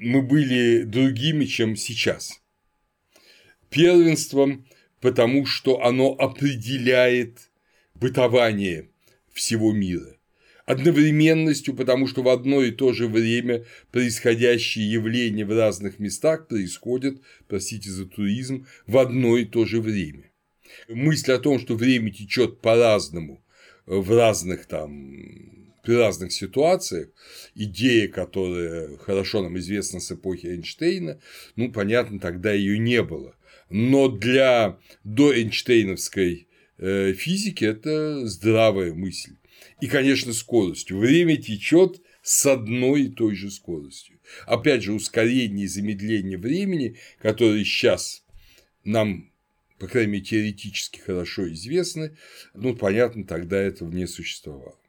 мы 0.00 0.22
были 0.22 0.82
другими, 0.82 1.44
чем 1.44 1.76
сейчас. 1.76 2.40
Первенством, 3.68 4.66
потому 5.00 5.46
что 5.46 5.82
оно 5.82 6.12
определяет 6.12 7.50
бытование 7.94 8.88
всего 9.32 9.72
мира. 9.72 10.16
Одновременностью, 10.64 11.74
потому 11.74 12.06
что 12.06 12.22
в 12.22 12.28
одно 12.28 12.62
и 12.62 12.70
то 12.70 12.92
же 12.92 13.08
время 13.08 13.64
происходящие 13.90 14.90
явления 14.90 15.44
в 15.44 15.56
разных 15.56 15.98
местах 15.98 16.48
происходят, 16.48 17.20
простите 17.48 17.90
за 17.90 18.06
туризм, 18.06 18.66
в 18.86 18.98
одно 18.98 19.36
и 19.36 19.44
то 19.44 19.66
же 19.66 19.80
время. 19.80 20.30
Мысль 20.88 21.32
о 21.32 21.38
том, 21.38 21.58
что 21.58 21.74
время 21.74 22.12
течет 22.12 22.60
по-разному 22.60 23.44
в 23.86 24.16
разных 24.16 24.66
там 24.66 25.69
при 25.82 25.94
разных 25.94 26.32
ситуациях, 26.32 27.08
идея, 27.54 28.08
которая 28.08 28.96
хорошо 28.98 29.42
нам 29.42 29.58
известна 29.58 30.00
с 30.00 30.12
эпохи 30.12 30.46
Эйнштейна, 30.46 31.20
ну, 31.56 31.72
понятно, 31.72 32.20
тогда 32.20 32.52
ее 32.52 32.78
не 32.78 33.02
было. 33.02 33.34
Но 33.70 34.08
для 34.08 34.78
доэйнштейновской 35.04 36.48
Э, 36.80 37.12
физики– 37.12 37.64
это 37.66 38.26
здравая 38.26 38.94
мысль. 38.94 39.36
И, 39.82 39.86
конечно, 39.86 40.32
скоростью. 40.32 40.98
Время 40.98 41.36
течет 41.36 42.00
с 42.22 42.46
одной 42.46 43.02
и 43.02 43.10
той 43.10 43.34
же 43.34 43.50
скоростью. 43.50 44.18
Опять 44.46 44.82
же, 44.82 44.94
ускорение 44.94 45.66
и 45.66 45.68
замедление 45.68 46.38
времени, 46.38 46.96
которые 47.20 47.64
сейчас 47.64 48.24
нам, 48.82 49.30
по 49.78 49.88
крайней 49.88 50.12
мере, 50.12 50.24
теоретически 50.24 51.00
хорошо 51.00 51.52
известны, 51.52 52.16
ну, 52.54 52.74
понятно, 52.74 53.26
тогда 53.26 53.58
этого 53.60 53.90
не 53.92 54.06
существовало. 54.06 54.79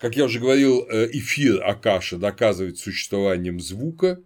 Как 0.00 0.16
я 0.16 0.24
уже 0.24 0.40
говорил, 0.40 0.86
э, 0.88 1.08
эфир 1.12 1.62
Акаша 1.64 2.18
доказывает 2.18 2.78
существованием 2.78 3.60
звука, 3.60 4.22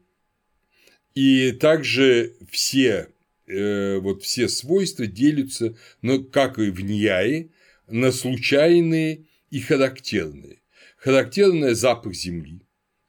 и 1.14 1.52
также 1.52 2.36
все 2.50 3.08
Э, 3.46 3.98
вот 3.98 4.22
все 4.22 4.48
свойства 4.48 5.06
делятся, 5.06 5.76
ну, 6.00 6.24
как 6.24 6.58
и 6.58 6.70
в 6.70 6.80
Ньяе, 6.80 7.50
на 7.86 8.12
случайные 8.12 9.26
и 9.50 9.60
характерные. 9.60 10.62
Характерный 10.96 11.74
запах 11.74 12.14
земли. 12.14 12.60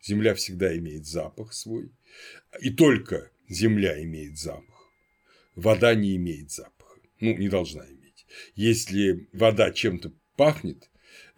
Земля 0.01 0.34
всегда 0.34 0.75
имеет 0.77 1.05
запах 1.05 1.53
свой. 1.53 1.91
И 2.59 2.71
только 2.71 3.31
земля 3.47 4.03
имеет 4.03 4.38
запах. 4.38 4.91
Вода 5.55 5.93
не 5.95 6.15
имеет 6.15 6.51
запаха. 6.51 6.99
Ну, 7.19 7.38
не 7.38 7.47
должна 7.47 7.86
иметь. 7.86 8.25
Если 8.55 9.29
вода 9.31 9.71
чем-то 9.71 10.11
пахнет, 10.36 10.89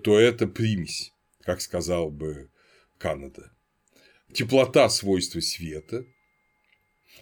то 0.04 0.20
это 0.20 0.48
примесь, 0.48 1.14
как 1.42 1.62
сказал 1.62 2.12
бы 2.12 2.50
Канада. 2.98 3.52
Теплота– 4.34 4.90
свойства 4.90 5.40
света. 5.40 6.06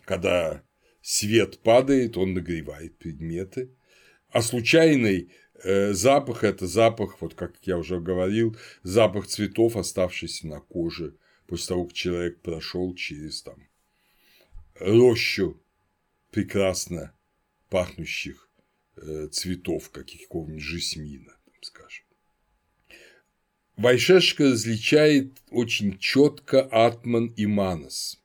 Когда 0.05 0.63
свет 1.01 1.59
падает, 1.59 2.17
он 2.17 2.33
нагревает 2.33 2.97
предметы, 2.97 3.69
а 4.29 4.41
случайный 4.41 5.31
э, 5.63 5.93
запах– 5.93 6.43
это 6.45 6.65
запах, 6.65 7.21
вот 7.21 7.35
как 7.35 7.55
я 7.61 7.77
уже 7.77 7.99
говорил, 7.99 8.57
запах 8.81 9.27
цветов, 9.27 9.77
оставшийся 9.77 10.47
на 10.47 10.59
коже 10.59 11.15
после 11.45 11.67
того, 11.67 11.85
как 11.85 11.93
человек 11.93 12.41
прошел 12.41 12.95
через 12.95 13.43
там 13.43 13.67
рощу 14.75 15.61
прекрасно 16.31 17.15
пахнущих 17.69 18.49
э, 18.95 19.27
цветов, 19.27 19.91
каких-нибудь 19.91 20.59
жасмина, 20.59 21.37
скажем. 21.61 22.05
Вайшешка 23.77 24.51
различает 24.51 25.31
очень 25.49 25.97
четко 25.99 26.61
атман 26.61 27.27
и 27.35 27.45
манас– 27.45 28.19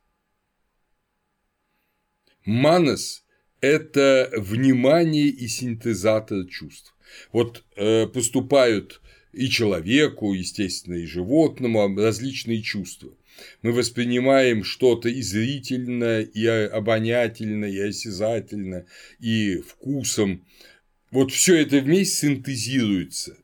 Манас– 2.48 3.24
это 3.60 4.30
внимание 4.34 5.26
и 5.26 5.48
синтезатор 5.48 6.46
чувств. 6.46 6.96
Вот 7.30 7.62
э, 7.76 8.06
поступают 8.06 9.02
и 9.34 9.50
человеку, 9.50 10.32
естественно, 10.32 10.94
и 10.94 11.04
животному 11.04 11.94
различные 11.94 12.62
чувства. 12.62 13.10
Мы 13.60 13.72
воспринимаем 13.72 14.64
что-то 14.64 15.10
и 15.10 15.20
зрительно, 15.20 16.22
и 16.22 16.46
обонятельно, 16.46 17.66
и 17.66 17.78
осязательно, 17.80 18.86
и 19.20 19.58
вкусом. 19.58 20.42
Вот 21.10 21.32
все 21.32 21.54
это 21.56 21.80
вместе 21.80 22.28
синтезируется 22.28 23.36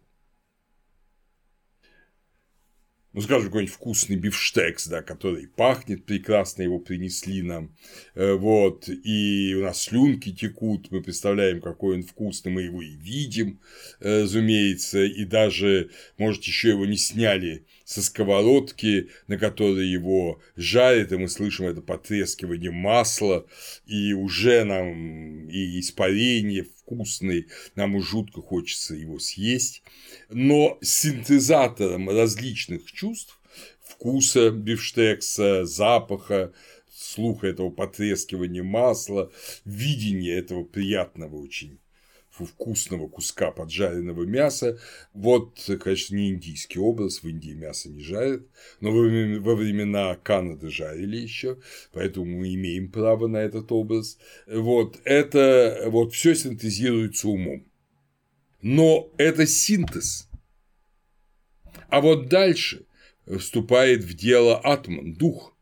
ну, 3.14 3.20
скажем, 3.20 3.46
какой-нибудь 3.46 3.74
вкусный 3.74 4.16
бифштекс, 4.16 4.88
да, 4.88 5.00
который 5.00 5.46
пахнет 5.46 6.04
прекрасно, 6.04 6.62
его 6.62 6.80
принесли 6.80 7.42
нам, 7.42 7.74
э, 8.16 8.34
вот, 8.34 8.88
и 8.88 9.54
у 9.56 9.62
нас 9.62 9.82
слюнки 9.82 10.32
текут, 10.32 10.90
мы 10.90 11.00
представляем, 11.00 11.60
какой 11.60 11.96
он 11.96 12.02
вкусный, 12.02 12.50
мы 12.50 12.62
его 12.62 12.82
и 12.82 12.96
видим, 12.96 13.60
э, 14.00 14.22
разумеется, 14.22 15.04
и 15.04 15.24
даже, 15.24 15.90
может, 16.18 16.42
еще 16.42 16.70
его 16.70 16.86
не 16.86 16.96
сняли 16.96 17.64
со 17.95 18.03
сковородки, 18.03 19.11
на 19.28 19.38
которой 19.38 19.86
его 19.86 20.40
жарят, 20.57 21.12
и 21.12 21.16
мы 21.16 21.28
слышим 21.28 21.66
это 21.66 21.80
потрескивание 21.80 22.72
масла, 22.72 23.47
и 23.86 24.12
уже 24.12 24.64
нам 24.64 25.49
и 25.49 25.78
испарение 25.78 26.64
вкусный, 26.64 27.47
нам 27.76 27.95
уж 27.95 28.09
жутко 28.09 28.42
хочется 28.42 28.97
его 28.97 29.20
съесть, 29.20 29.84
но 30.28 30.76
синтезатором 30.82 32.11
различных 32.11 32.90
чувств 32.90 33.40
вкуса 33.80 34.51
бифштекса, 34.51 35.64
запаха, 35.64 36.53
слуха 36.92 37.47
этого 37.47 37.70
потрескивания 37.70 38.64
масла, 38.64 39.30
видения 39.64 40.36
этого 40.36 40.64
приятного 40.64 41.36
очень 41.36 41.78
вкусного 42.39 43.09
куска 43.09 43.51
поджаренного 43.51 44.24
мяса. 44.24 44.78
Вот, 45.12 45.70
конечно, 45.80 46.16
не 46.16 46.30
индийский 46.30 46.78
образ, 46.78 47.22
в 47.22 47.28
Индии 47.28 47.53
мясо 47.53 47.89
не 47.89 48.01
жарят, 48.01 48.43
но 48.80 48.91
во 48.91 49.55
времена 49.55 50.16
Канады 50.16 50.70
жарили 50.70 51.16
еще, 51.16 51.59
поэтому 51.93 52.26
мы 52.26 52.55
имеем 52.55 52.91
право 52.91 53.28
на 53.28 53.37
этот 53.37 53.70
образ. 53.70 54.18
Вот, 54.47 54.99
это 55.05 55.85
вот 55.87 56.12
все 56.12 56.35
синтезируется 56.35 57.28
умом. 57.28 57.64
Но 58.62 59.11
это 59.18 59.47
синтез. 59.47 60.28
А 61.89 62.01
вот 62.01 62.28
дальше 62.28 62.87
вступает 63.39 64.03
в 64.03 64.14
дело 64.14 64.59
атман, 64.59 65.14
дух. 65.14 65.57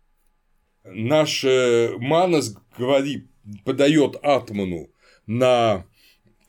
Наш 0.85 1.45
Манас 1.45 2.57
говорит, 2.79 3.27
подает 3.65 4.17
атману 4.23 4.91
на 5.27 5.87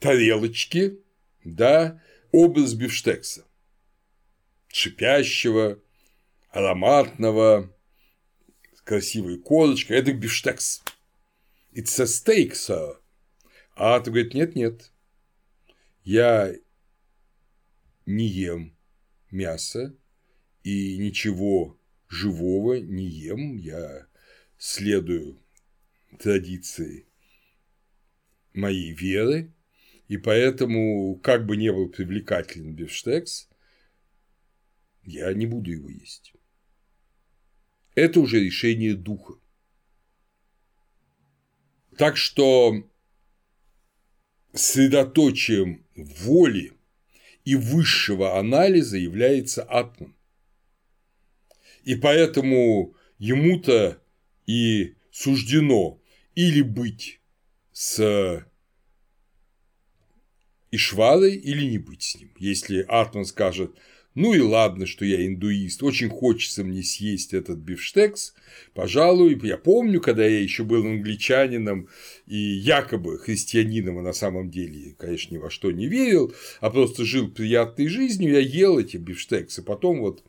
тарелочки, 0.03 0.99
да, 1.45 2.03
образ 2.33 2.73
бифштекса. 2.73 3.45
Шипящего, 4.67 5.81
ароматного, 6.49 7.73
с 8.75 8.81
красивой 8.81 9.39
корочкой. 9.39 9.97
Это 9.97 10.11
бифштекс. 10.11 10.83
It's 11.73 11.97
a 12.01 12.05
steak, 12.05 12.51
sir. 12.51 12.97
А 13.75 13.95
атом 13.95 14.13
говорит, 14.13 14.33
нет-нет, 14.33 14.91
я 16.03 16.53
не 18.05 18.27
ем 18.27 18.75
мясо 19.31 19.95
и 20.63 20.97
ничего 20.97 21.79
живого 22.09 22.73
не 22.73 23.05
ем, 23.05 23.55
я 23.55 24.07
следую 24.57 25.39
традиции 26.19 27.07
моей 28.53 28.91
веры, 28.91 29.51
и 30.07 30.17
поэтому, 30.17 31.15
как 31.15 31.45
бы 31.45 31.57
не 31.57 31.71
был 31.71 31.89
привлекателен 31.89 32.73
бифштекс, 32.73 33.49
я 35.03 35.33
не 35.33 35.45
буду 35.45 35.71
его 35.71 35.89
есть. 35.89 36.33
Это 37.95 38.19
уже 38.19 38.39
решение 38.39 38.95
духа. 38.95 39.35
Так 41.97 42.17
что 42.17 42.89
средоточием 44.53 45.85
воли 45.95 46.73
и 47.45 47.55
высшего 47.55 48.39
анализа 48.39 48.97
является 48.97 49.63
атман. 49.63 50.15
И 51.83 51.95
поэтому 51.95 52.95
ему-то 53.19 54.01
и 54.45 54.95
суждено 55.11 56.01
или 56.33 56.61
быть 56.61 57.19
с 57.71 58.45
Ишварой 60.73 61.35
или 61.35 61.65
не 61.65 61.77
быть 61.77 62.01
с 62.01 62.15
ним. 62.15 62.31
Если 62.39 62.83
Атман 62.87 63.25
скажет, 63.25 63.75
ну 64.15 64.33
и 64.33 64.39
ладно, 64.39 64.87
что 64.87 65.05
я 65.05 65.23
индуист, 65.23 65.83
очень 65.83 66.09
хочется 66.09 66.63
мне 66.63 66.81
съесть 66.81 67.35
этот 67.35 67.59
бифштекс, 67.59 68.33
пожалуй, 68.73 69.39
я 69.43 69.57
помню, 69.57 70.01
когда 70.01 70.25
я 70.25 70.39
еще 70.39 70.63
был 70.63 70.83
англичанином 70.83 71.89
и 72.25 72.37
якобы 72.37 73.19
христианином, 73.19 73.99
а 73.99 74.01
на 74.01 74.13
самом 74.13 74.49
деле, 74.49 74.95
конечно, 74.97 75.35
ни 75.35 75.39
во 75.39 75.51
что 75.51 75.71
не 75.71 75.87
верил, 75.87 76.33
а 76.59 76.71
просто 76.71 77.05
жил 77.05 77.29
приятной 77.29 77.87
жизнью, 77.87 78.33
я 78.33 78.39
ел 78.39 78.79
эти 78.79 78.97
бифштексы, 78.97 79.61
потом 79.61 79.99
вот 79.99 80.23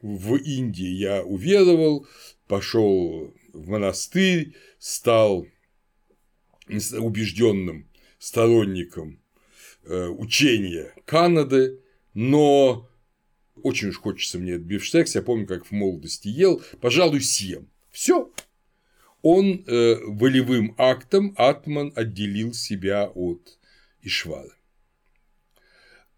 в 0.00 0.36
Индии 0.36 0.90
я 0.90 1.24
уверовал, 1.24 2.06
пошел 2.46 3.34
в 3.52 3.68
монастырь, 3.68 4.54
стал 4.78 5.48
убежденным 6.68 7.88
сторонником 8.18 9.20
э, 9.88 10.08
учения 10.08 10.94
Канады, 11.04 11.80
но 12.14 12.88
очень 13.62 13.88
уж 13.88 13.98
хочется 13.98 14.38
мне 14.38 14.58
бифштекс, 14.58 15.14
я 15.14 15.22
помню, 15.22 15.46
как 15.46 15.66
в 15.66 15.72
молодости 15.72 16.28
ел, 16.28 16.62
пожалуй, 16.80 17.20
съем. 17.20 17.68
Все. 17.90 18.30
Он 19.22 19.64
э, 19.66 19.96
волевым 20.06 20.74
актом 20.78 21.34
Атман 21.36 21.92
отделил 21.96 22.54
себя 22.54 23.10
от 23.14 23.58
Ишвара. 24.02 24.54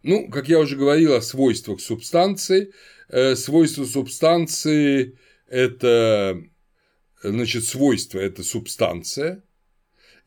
Ну, 0.03 0.29
как 0.31 0.49
я 0.49 0.59
уже 0.59 0.77
говорил 0.77 1.15
о 1.15 1.23
свойствах 1.23 1.81
субстанции, 1.81 2.73
э, 3.09 3.35
свойства 3.37 3.85
субстанции– 3.85 5.19
это, 5.47 6.43
значит, 7.23 7.65
свойства– 7.65 8.19
это 8.21 8.43
субстанция, 8.43 9.43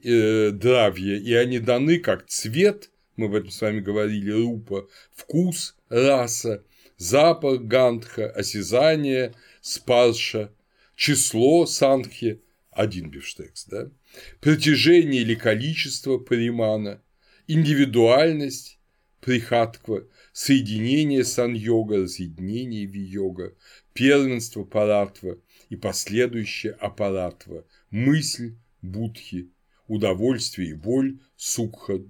э, 0.03 0.51
дравье, 0.51 1.19
и 1.19 1.33
они 1.33 1.59
даны 1.59 1.99
как 1.99 2.27
цвет, 2.27 2.91
мы 3.15 3.27
об 3.27 3.35
этом 3.35 3.51
с 3.51 3.61
вами 3.61 3.79
говорили, 3.79 4.31
рупа, 4.31 4.87
вкус, 5.13 5.75
раса, 5.89 6.63
запах 6.97 7.61
гандха, 7.61 8.29
осязание 8.29 9.33
спарша, 9.61 10.51
число 10.95 11.65
сангхи, 11.65 12.41
один 12.71 13.09
бифштекс, 13.09 13.65
да? 13.65 13.91
притяжение 14.39 15.21
или 15.21 15.35
количество 15.35 16.17
паримана, 16.17 17.01
индивидуальность 17.47 18.79
прихатква, 19.21 20.03
соединение 20.33 21.23
сан-йога, 21.23 21.97
разъединение 21.97 22.85
ви-йога, 22.85 23.53
первенство 23.93 24.63
паратва 24.63 25.37
и 25.69 25.75
последующее 25.75 26.73
аппаратва, 26.73 27.63
мысль 27.89 28.55
будхи, 28.81 29.49
удовольствие 29.87 30.71
и 30.71 30.73
боль 30.73 31.19
сукха, 31.37 32.01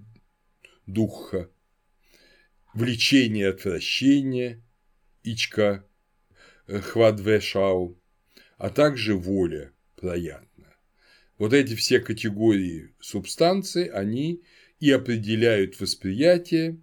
духа, 0.85 1.49
влечение 2.73 3.49
отвращение, 3.49 4.61
ичка 5.23 5.85
э, 6.67 6.79
хвадвешау, 6.79 7.99
а 8.57 8.69
также 8.69 9.15
воля 9.15 9.71
проятна. 9.95 10.75
Вот 11.37 11.53
эти 11.53 11.75
все 11.75 11.99
категории 11.99 12.93
субстанций, 12.99 13.85
они 13.85 14.43
и 14.79 14.91
определяют 14.91 15.79
восприятие 15.79 16.79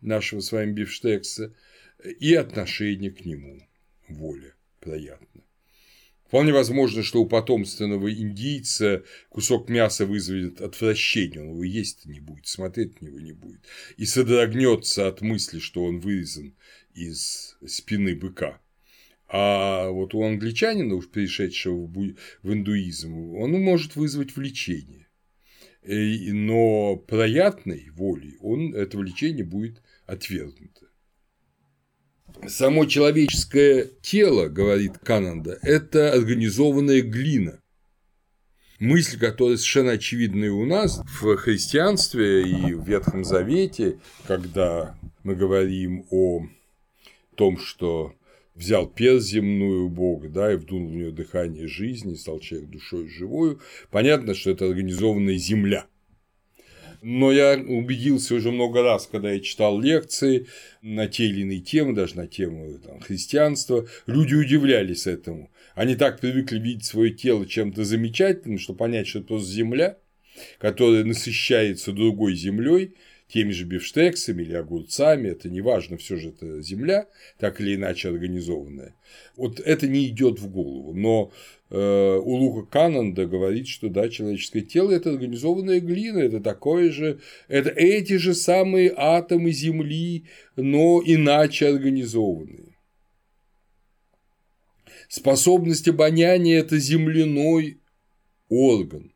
нашего 0.00 0.40
с 0.40 0.52
вами 0.52 0.72
бифштекса 0.72 1.54
и 2.04 2.34
отношение 2.34 3.10
к 3.10 3.24
нему, 3.24 3.66
воля 4.08 4.54
проятна. 4.80 5.42
Вполне 6.28 6.52
возможно, 6.52 7.02
что 7.02 7.22
у 7.22 7.26
потомственного 7.26 8.12
индийца 8.12 9.02
кусок 9.30 9.70
мяса 9.70 10.04
вызовет 10.04 10.60
отвращение, 10.60 11.40
он 11.40 11.52
его 11.52 11.64
есть 11.64 12.04
не 12.04 12.20
будет, 12.20 12.46
смотреть 12.46 13.00
на 13.00 13.06
него 13.06 13.18
не 13.18 13.32
будет, 13.32 13.60
и 13.96 14.04
содрогнется 14.04 15.08
от 15.08 15.22
мысли, 15.22 15.58
что 15.58 15.84
он 15.84 16.00
вырезан 16.00 16.54
из 16.92 17.56
спины 17.66 18.14
быка. 18.14 18.60
А 19.26 19.88
вот 19.88 20.14
у 20.14 20.22
англичанина, 20.22 20.96
уж 20.96 21.08
перешедшего 21.08 21.86
в 21.86 22.52
индуизм, 22.52 23.34
он 23.36 23.52
может 23.52 23.96
вызвать 23.96 24.36
влечение. 24.36 25.06
Но 25.82 26.96
проятной 26.96 27.88
волей 27.90 28.36
он 28.40 28.74
это 28.74 28.98
влечение 28.98 29.44
будет 29.44 29.82
отвергнуто. 30.04 30.87
Само 32.46 32.86
человеческое 32.86 33.90
тело, 34.00 34.48
говорит 34.48 34.98
Кананда, 34.98 35.58
это 35.62 36.12
организованная 36.12 37.02
глина. 37.02 37.60
Мысль, 38.78 39.18
которая 39.18 39.56
совершенно 39.56 39.92
очевидна 39.92 40.52
у 40.54 40.64
нас 40.64 41.02
в 41.20 41.36
христианстве 41.36 42.42
и 42.42 42.74
в 42.74 42.86
Ветхом 42.86 43.24
Завете, 43.24 43.98
когда 44.26 44.96
мы 45.24 45.34
говорим 45.34 46.06
о 46.10 46.46
том, 47.34 47.58
что 47.58 48.14
взял 48.54 48.86
перс 48.86 49.24
земную 49.24 49.88
Бог, 49.88 50.30
да, 50.30 50.52
и 50.52 50.56
вдунул 50.56 50.90
в 50.90 50.94
нее 50.94 51.10
дыхание 51.10 51.66
жизни, 51.66 52.14
стал 52.14 52.38
человек 52.38 52.70
душой 52.70 53.08
живою, 53.08 53.60
понятно, 53.90 54.34
что 54.34 54.50
это 54.50 54.66
организованная 54.66 55.36
земля– 55.36 55.86
но 57.02 57.32
я 57.32 57.56
убедился 57.56 58.34
уже 58.34 58.50
много 58.50 58.82
раз, 58.82 59.06
когда 59.06 59.32
я 59.32 59.40
читал 59.40 59.80
лекции 59.80 60.46
на 60.82 61.06
те 61.06 61.26
или 61.26 61.42
иные 61.42 61.60
темы, 61.60 61.94
даже 61.94 62.16
на 62.16 62.26
тему 62.26 62.78
там, 62.78 63.00
христианства, 63.00 63.86
люди 64.06 64.34
удивлялись 64.34 65.06
этому. 65.06 65.50
Они 65.74 65.94
так 65.96 66.20
привыкли 66.20 66.58
видеть 66.58 66.84
свое 66.84 67.10
тело 67.10 67.46
чем-то 67.46 67.84
замечательным, 67.84 68.58
что 68.58 68.74
понять, 68.74 69.06
что 69.06 69.20
это 69.20 69.28
просто 69.28 69.50
земля, 69.50 69.98
которая 70.58 71.04
насыщается 71.04 71.92
другой 71.92 72.34
землей, 72.34 72.94
теми 73.28 73.52
же 73.52 73.64
бифштексами 73.64 74.42
или 74.42 74.54
огурцами, 74.54 75.28
это 75.28 75.50
не 75.50 75.60
важно, 75.60 75.98
все 75.98 76.16
же 76.16 76.30
это 76.30 76.62
земля, 76.62 77.06
так 77.38 77.60
или 77.60 77.74
иначе 77.74 78.08
организованная. 78.08 78.94
Вот 79.36 79.60
это 79.60 79.86
не 79.86 80.06
идет 80.06 80.40
в 80.40 80.50
голову, 80.50 80.94
но 80.94 81.30
э, 81.70 82.20
у 82.22 82.30
Лука 82.30 82.70
Кананда 82.70 83.26
говорит, 83.26 83.68
что 83.68 83.88
да, 83.90 84.08
человеческое 84.08 84.62
тело 84.62 84.90
это 84.90 85.10
организованная 85.10 85.80
глина, 85.80 86.18
это 86.18 86.40
такое 86.40 86.90
же, 86.90 87.20
это 87.48 87.68
эти 87.68 88.16
же 88.16 88.34
самые 88.34 88.92
атомы 88.96 89.52
Земли, 89.52 90.24
но 90.56 91.02
иначе 91.04 91.68
организованные. 91.68 92.76
Способность 95.08 95.88
обоняния– 95.88 96.58
это 96.60 96.78
земляной 96.78 97.80
орган. 98.50 99.12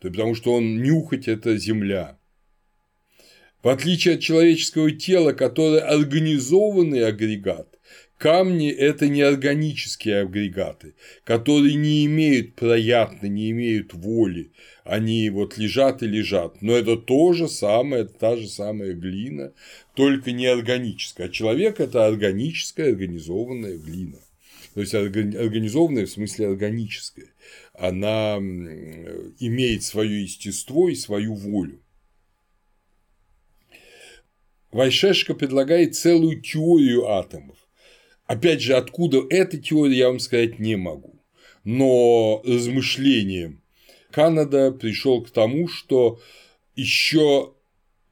Потому 0.00 0.34
что 0.34 0.54
он 0.54 0.82
нюхать– 0.82 1.28
это 1.28 1.56
земля. 1.56 2.18
В 3.66 3.68
отличие 3.68 4.14
от 4.14 4.20
человеческого 4.20 4.92
тела, 4.92 5.32
которое 5.32 5.80
организованный 5.80 7.04
агрегат, 7.04 7.80
камни– 8.16 8.70
это 8.70 9.08
неорганические 9.08 10.20
агрегаты, 10.20 10.94
которые 11.24 11.74
не 11.74 12.06
имеют 12.06 12.54
проятны, 12.54 13.26
не 13.26 13.50
имеют 13.50 13.92
воли, 13.92 14.52
они 14.84 15.30
вот 15.30 15.58
лежат 15.58 16.04
и 16.04 16.06
лежат, 16.06 16.62
но 16.62 16.76
это 16.76 16.96
то 16.96 17.32
же 17.32 17.48
самое, 17.48 18.04
это 18.04 18.14
та 18.14 18.36
же 18.36 18.46
самая 18.46 18.92
глина, 18.92 19.52
только 19.96 20.30
неорганическая, 20.30 21.26
а 21.26 21.30
человек– 21.30 21.80
это 21.80 22.06
органическая, 22.06 22.90
организованная 22.90 23.78
глина. 23.78 24.20
То 24.74 24.80
есть 24.80 24.94
организованная 24.94 26.06
в 26.06 26.10
смысле 26.10 26.50
органическая. 26.50 27.30
Она 27.74 28.36
имеет 28.36 29.82
свое 29.82 30.22
естество 30.22 30.88
и 30.88 30.94
свою 30.94 31.34
волю. 31.34 31.80
Вайшешка 34.76 35.32
предлагает 35.32 35.96
целую 35.96 36.42
теорию 36.42 37.08
атомов. 37.08 37.56
Опять 38.26 38.60
же, 38.60 38.74
откуда 38.74 39.22
эта 39.30 39.56
теория, 39.56 39.96
я 39.96 40.08
вам 40.08 40.18
сказать 40.18 40.58
не 40.58 40.76
могу. 40.76 41.14
Но 41.64 42.42
размышлением 42.44 43.62
Канада 44.10 44.72
пришел 44.72 45.22
к 45.22 45.30
тому, 45.30 45.66
что 45.66 46.20
еще 46.74 47.54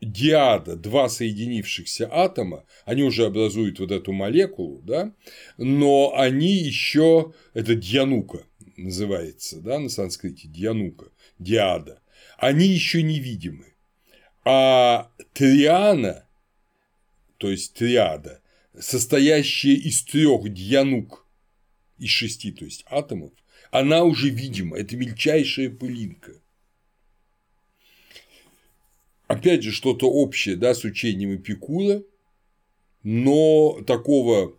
диада, 0.00 0.74
два 0.74 1.10
соединившихся 1.10 2.08
атома, 2.10 2.64
они 2.86 3.02
уже 3.02 3.26
образуют 3.26 3.78
вот 3.78 3.90
эту 3.90 4.12
молекулу, 4.12 4.80
да, 4.80 5.12
но 5.58 6.14
они 6.16 6.54
еще, 6.54 7.34
это 7.52 7.74
дьянука 7.74 8.46
называется, 8.78 9.60
да, 9.60 9.78
на 9.78 9.90
санскрите, 9.90 10.48
дьянука, 10.48 11.10
диада, 11.38 12.00
они 12.38 12.66
еще 12.68 13.02
невидимы. 13.02 13.66
А 14.46 15.10
триана, 15.34 16.24
то 17.39 17.51
есть 17.51 17.74
триада, 17.74 18.41
состоящая 18.78 19.74
из 19.74 20.03
трех 20.03 20.53
дьянук, 20.53 21.26
из 21.99 22.11
шести, 22.11 22.53
то 22.53 22.64
есть 22.64 22.85
атомов, 22.89 23.32
она 23.70 24.05
уже 24.05 24.30
видима, 24.30 24.76
это 24.78 24.97
мельчайшая 24.97 25.70
пылинка 25.70 26.35
опять 29.35 29.62
же, 29.62 29.72
что-то 29.72 30.11
общее 30.11 30.57
да, 30.57 30.74
с 30.74 30.85
учением 30.85 31.37
Эпикура, 31.37 32.03
но 33.03 33.82
такого 33.87 34.57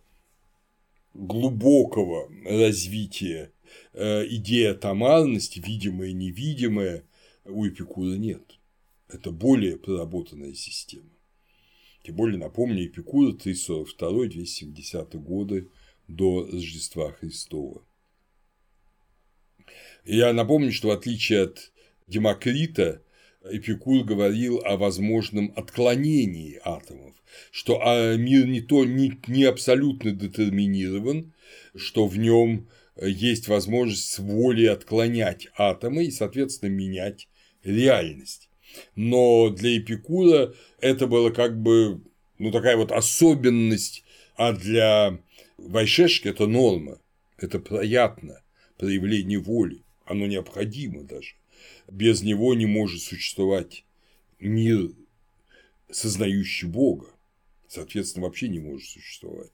глубокого 1.14 2.30
развития 2.46 3.52
э, 3.94 4.28
идеи 4.28 4.66
атомарности, 4.66 5.60
видимое 5.60 6.10
и 6.10 6.14
невидимое, 6.14 7.04
у 7.46 7.68
Эпикура 7.68 8.16
нет. 8.16 8.60
Это 9.08 9.32
более 9.32 9.78
проработанная 9.78 10.54
система. 10.54 11.10
Тем 12.06 12.16
более, 12.16 12.38
напомню, 12.38 12.86
Эпикура 12.86 13.32
342-270 13.34 15.18
годы 15.18 15.72
до 16.08 16.46
Рождества 16.46 17.12
Христова. 17.14 17.84
Я 20.04 20.32
напомню, 20.32 20.72
что 20.72 20.90
в 20.90 20.92
отличие 20.92 21.46
от 21.46 21.72
Демокрита, 22.08 23.02
Эпикур 23.44 24.04
говорил 24.04 24.62
о 24.64 24.78
возможном 24.78 25.52
отклонении 25.56 26.60
атомов, 26.64 27.16
что 27.50 27.82
а, 27.84 28.16
мир 28.16 28.46
не 28.46 28.62
то 28.62 28.86
не, 28.86 29.20
не 29.26 29.46
абсолютно 29.46 30.12
детерминирован, 30.12 31.34
что 31.76 32.06
в 32.06 32.20
нем 32.20 32.70
есть 33.02 33.48
возможность 33.48 34.12
с 34.12 34.20
волей 34.20 34.68
отклонять 34.68 35.48
атомы 35.58 36.06
и, 36.06 36.12
соответственно, 36.12 36.70
менять 36.70 37.28
реальность. 37.64 38.50
Но 38.96 39.50
для 39.50 39.78
Эпикура 39.78 40.54
это 40.80 41.08
было 41.08 41.30
как 41.30 41.62
бы 41.62 42.02
ну, 42.38 42.52
такая 42.52 42.78
вот 42.78 42.92
особенность, 42.92 44.04
а 44.36 44.54
для 44.54 45.20
Вайшешки 45.58 46.28
это 46.28 46.48
норма, 46.48 47.00
это 47.38 47.60
приятно, 47.60 48.42
проявление 48.78 49.40
воли, 49.40 49.84
оно 50.06 50.28
необходимо 50.28 51.04
даже 51.04 51.36
без 51.88 52.22
него 52.22 52.54
не 52.54 52.66
может 52.66 53.02
существовать 53.02 53.86
мир, 54.40 54.92
сознающий 55.90 56.68
Бога. 56.68 57.08
Соответственно, 57.68 58.26
вообще 58.26 58.48
не 58.48 58.60
может 58.60 58.88
существовать. 58.88 59.52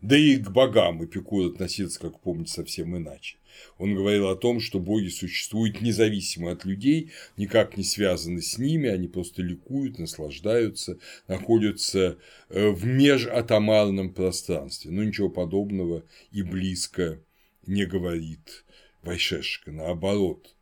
Да 0.00 0.16
и 0.16 0.36
к 0.36 0.50
богам 0.50 1.04
Эпикур 1.04 1.46
относился, 1.46 2.00
как 2.00 2.20
помните, 2.20 2.52
совсем 2.52 2.96
иначе. 2.96 3.38
Он 3.78 3.94
говорил 3.94 4.28
о 4.28 4.36
том, 4.36 4.60
что 4.60 4.78
боги 4.78 5.08
существуют 5.08 5.80
независимо 5.80 6.52
от 6.52 6.64
людей, 6.64 7.12
никак 7.36 7.76
не 7.76 7.84
связаны 7.84 8.42
с 8.42 8.58
ними, 8.58 8.88
они 8.88 9.08
просто 9.08 9.42
ликуют, 9.42 9.98
наслаждаются, 9.98 10.98
находятся 11.28 12.18
э, 12.48 12.68
в 12.70 12.84
межатомарном 12.84 14.12
пространстве. 14.12 14.90
Но 14.90 15.04
ничего 15.04 15.28
подобного 15.28 16.04
и 16.32 16.42
близко 16.42 17.20
не 17.66 17.84
говорит 17.84 18.64
Вайшешка. 19.02 19.70
Наоборот, 19.72 20.54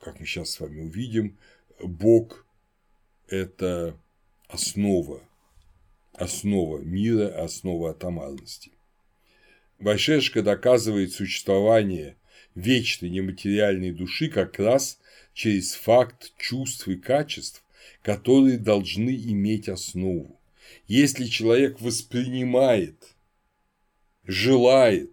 как 0.00 0.20
мы 0.20 0.26
сейчас 0.26 0.50
с 0.50 0.60
вами 0.60 0.82
увидим, 0.82 1.38
Бог– 1.82 2.46
это 3.28 3.96
основа, 4.48 5.20
основа 6.12 6.78
мира, 6.78 7.28
основа 7.42 7.90
атомарности. 7.90 8.72
Вайшешка 9.82 10.42
доказывает 10.42 11.12
существование 11.12 12.16
вечной 12.54 13.10
нематериальной 13.10 13.90
души 13.90 14.28
как 14.28 14.60
раз 14.60 15.00
через 15.34 15.74
факт 15.74 16.32
чувств 16.38 16.86
и 16.86 16.94
качеств, 16.96 17.64
которые 18.00 18.58
должны 18.58 19.10
иметь 19.10 19.68
основу. 19.68 20.40
Если 20.86 21.26
человек 21.26 21.80
воспринимает, 21.80 22.96
желает, 24.24 25.10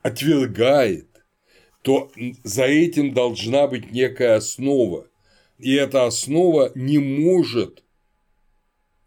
отвергает 0.00 1.08
то 1.82 2.10
за 2.44 2.64
этим 2.64 3.14
должна 3.14 3.66
быть 3.66 3.92
некая 3.92 4.36
основа. 4.36 5.08
И 5.58 5.74
эта 5.74 6.06
основа 6.06 6.72
не 6.74 6.98
может 6.98 7.84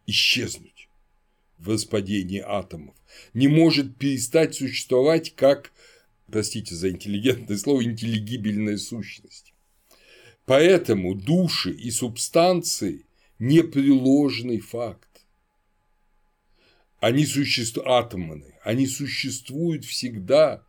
исчезнуть 0.07 0.89
в 1.57 1.70
распадении 1.70 2.39
атомов, 2.39 2.95
не 3.34 3.47
может 3.47 3.97
перестать 3.97 4.55
существовать 4.55 5.36
как, 5.36 5.72
простите 6.32 6.76
за 6.76 6.89
интеллигентное 6.89 7.57
слово, 7.57 7.84
интеллигибельная 7.84 8.78
сущность. 8.78 9.53
Поэтому 10.45 11.16
души 11.16 11.72
и 11.72 11.91
субстанции– 11.91 13.05
непреложный 13.39 14.59
факт. 14.59 15.07
Они 16.99 17.26
существуют, 17.26 17.88
атомы, 17.88 18.43
они 18.64 18.86
существуют 18.86 19.86
всегда, 19.86 20.64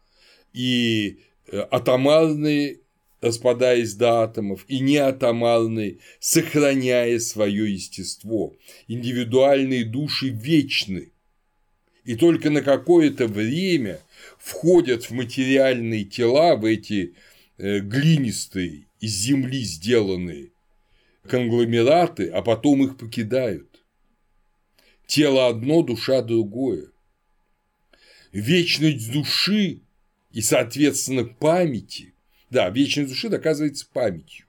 и 0.52 1.18
Э, 1.52 1.66
атомарные, 1.70 2.80
распадаясь 3.20 3.92
до 3.94 4.22
атомов, 4.22 4.64
и 4.68 4.80
неатомарные, 4.80 5.98
сохраняя 6.18 7.18
свое 7.18 7.70
естество. 7.70 8.56
Индивидуальные 8.88 9.84
души 9.84 10.30
вечны, 10.30 11.11
и 12.04 12.16
только 12.16 12.50
на 12.50 12.62
какое-то 12.62 13.26
время 13.26 14.00
входят 14.38 15.04
в 15.04 15.10
материальные 15.12 16.04
тела, 16.04 16.56
в 16.56 16.64
эти 16.64 17.14
э, 17.58 17.78
глинистые, 17.80 18.86
из 19.00 19.12
земли 19.12 19.62
сделанные 19.62 20.50
конгломераты, 21.28 22.28
а 22.28 22.42
потом 22.42 22.84
их 22.84 22.96
покидают. 22.96 23.84
Тело 25.06 25.48
одно, 25.48 25.82
душа 25.82 26.22
другое. 26.22 26.88
Вечность 28.32 29.12
души 29.12 29.80
и, 30.32 30.40
соответственно, 30.40 31.24
памяти. 31.24 32.14
Да, 32.50 32.70
вечность 32.70 33.10
души 33.10 33.28
доказывается 33.28 33.86
памятью. 33.92 34.46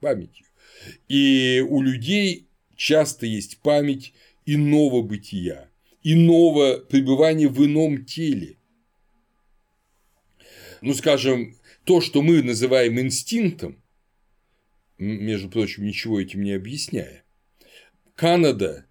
Памятью. 0.00 0.46
И 1.08 1.64
у 1.68 1.82
людей 1.82 2.48
часто 2.76 3.26
есть 3.26 3.58
память 3.58 4.12
иного 4.46 5.02
бытия, 5.02 5.70
иного 6.04 6.78
пребывания 6.78 7.48
в 7.48 7.64
ином 7.64 8.04
теле. 8.04 8.58
Ну, 10.82 10.94
скажем, 10.94 11.56
то, 11.84 12.00
что 12.00 12.22
мы 12.22 12.42
называем 12.42 13.00
инстинктом, 13.00 13.82
между 14.98 15.48
прочим, 15.48 15.84
ничего 15.84 16.20
этим 16.20 16.42
не 16.42 16.52
объясняя, 16.52 17.24
Канада 18.14 18.86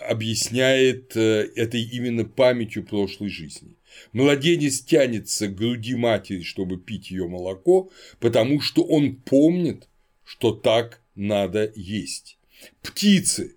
объясняет 0.00 1.16
э, 1.16 1.50
это 1.54 1.76
именно 1.76 2.24
памятью 2.24 2.84
прошлой 2.84 3.28
жизни. 3.28 3.76
Младенец 4.12 4.80
тянется 4.80 5.46
к 5.48 5.54
груди 5.54 5.94
матери, 5.94 6.42
чтобы 6.42 6.78
пить 6.78 7.10
ее 7.10 7.28
молоко, 7.28 7.90
потому 8.18 8.60
что 8.60 8.82
он 8.82 9.16
помнит, 9.16 9.88
что 10.24 10.52
так 10.52 11.00
надо 11.14 11.72
есть. 11.76 12.38
Птицы 12.82 13.56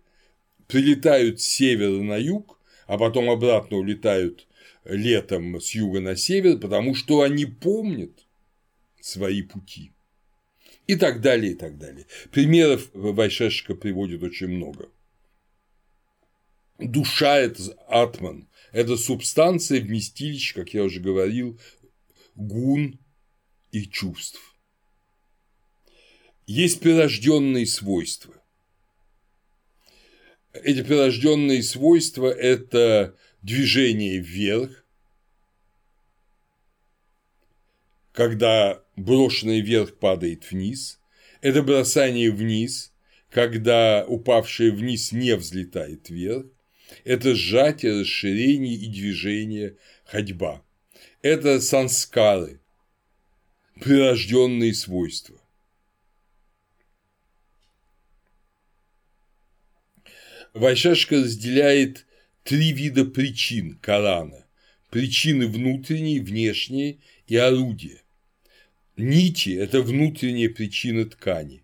прилетают 0.68 1.42
с 1.42 1.46
севера 1.46 2.02
на 2.04 2.18
юг, 2.18 2.57
а 2.88 2.98
потом 2.98 3.30
обратно 3.30 3.78
улетают 3.78 4.48
летом 4.86 5.60
с 5.60 5.72
юга 5.72 6.00
на 6.00 6.16
север, 6.16 6.58
потому 6.58 6.96
что 6.96 7.22
они 7.22 7.46
помнят 7.46 8.26
свои 9.02 9.42
пути. 9.42 9.92
И 10.88 10.96
так 10.96 11.22
далее, 11.22 11.52
и 11.52 11.56
так 11.56 11.78
далее. 11.78 12.06
Примеров 12.32 12.90
Вайшешка 12.94 13.76
приводит 13.76 14.24
очень 14.24 14.48
много. 14.48 14.90
Душа– 16.80 17.38
это 17.40 17.74
атман, 17.90 18.48
это 18.72 18.96
субстанция, 18.96 19.82
вместилище, 19.82 20.54
как 20.54 20.74
я 20.74 20.84
уже 20.84 21.00
говорил, 21.00 21.60
гун 22.36 23.00
и 23.72 23.86
чувств. 23.86 24.56
Есть 26.46 26.80
прирожденные 26.80 27.66
свойства. 27.66 28.34
Эти 30.54 30.84
прирожденные 30.84 31.62
свойства– 31.64 32.28
это 32.32 33.16
движение 33.42 34.20
вверх, 34.20 34.84
когда 38.12 38.84
брошенный 38.96 39.62
вверх 39.62 39.96
падает 39.98 40.50
вниз, 40.50 41.00
это 41.42 41.62
бросание 41.62 42.32
вниз, 42.32 42.92
когда 43.30 44.06
упавшее 44.08 44.72
вниз 44.72 45.12
не 45.12 45.36
взлетает 45.36 46.10
вверх, 46.10 46.48
это 47.04 47.36
сжатие, 47.36 48.02
расширение 48.02 48.74
и 48.74 48.88
движение, 48.88 49.78
ходьба. 50.06 50.64
Это 51.22 51.62
санскары, 51.62 52.60
прирожденные 53.80 54.74
свойства. 54.74 55.37
Вайшешка 60.58 61.18
разделяет 61.18 62.08
три 62.44 62.72
вида 62.72 63.06
причин 63.06 63.78
Корана. 63.80 64.48
Причины 64.90 65.48
внутренние, 65.48 66.20
внешние 66.20 66.98
и 67.28 67.36
орудия. 67.36 68.02
Нити– 68.96 69.50
это 69.60 69.84
внутренняя 69.84 70.50
причина 70.50 71.06
ткани. 71.06 71.64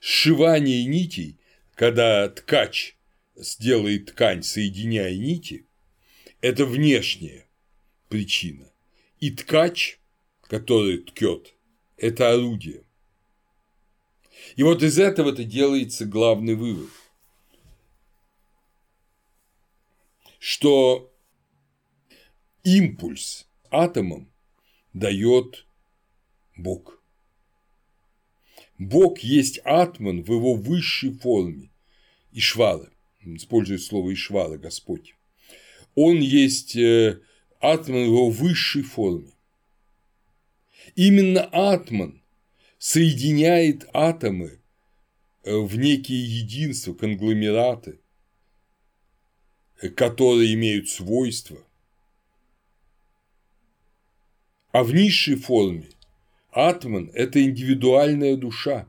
Сшивание 0.00 0.86
нитей, 0.86 1.36
когда 1.74 2.30
ткач 2.30 2.96
сделает 3.36 4.06
ткань, 4.06 4.42
соединяя 4.42 5.14
нити, 5.14 5.66
это 6.40 6.64
внешняя 6.64 7.46
причина. 8.08 8.72
И 9.20 9.30
ткач, 9.30 9.98
который 10.40 10.98
ткет, 10.98 11.54
это 11.98 12.32
орудие. 12.32 12.84
И 14.56 14.62
вот 14.62 14.82
из 14.82 14.98
этого-то 14.98 15.44
делается 15.44 16.06
главный 16.06 16.54
вывод, 16.54 16.88
что 20.44 21.14
импульс 22.64 23.46
атомом 23.70 24.28
дает 24.92 25.68
Бог. 26.56 27.00
Бог 28.76 29.20
есть 29.20 29.58
атман 29.58 30.24
в 30.24 30.32
его 30.32 30.54
высшей 30.54 31.12
форме, 31.12 31.70
Ишвара, 32.32 32.90
использует 33.20 33.82
слово 33.82 34.14
Ишвара, 34.14 34.58
Господь. 34.58 35.14
Он 35.94 36.18
есть 36.18 36.74
э, 36.74 37.20
атман 37.60 38.02
в 38.02 38.06
его 38.06 38.30
высшей 38.30 38.82
форме. 38.82 39.30
Именно 40.96 41.44
атман 41.52 42.20
соединяет 42.78 43.88
атомы 43.92 44.60
э, 45.44 45.56
в 45.56 45.76
некие 45.76 46.40
единства, 46.40 46.94
конгломераты, 46.94 48.01
которые 49.90 50.54
имеют 50.54 50.88
свойства. 50.88 51.58
А 54.72 54.84
в 54.84 54.94
низшей 54.94 55.36
форме 55.36 55.90
Атман– 56.52 57.10
это 57.14 57.42
индивидуальная 57.42 58.36
душа. 58.36 58.86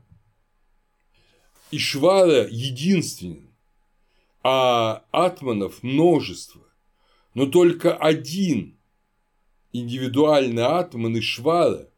Ишвара 1.70 2.46
единственен, 2.48 3.50
а 4.42 5.04
атманов 5.10 5.82
множество. 5.82 6.62
Но 7.32 7.46
только 7.46 7.96
один 7.96 8.78
индивидуальный 9.72 10.64
атман 10.64 11.18
Ишвара 11.18 11.90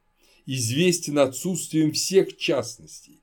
известен 0.47 1.19
отсутствием 1.19 1.93
всех 1.93 2.37
частностей, 2.37 3.21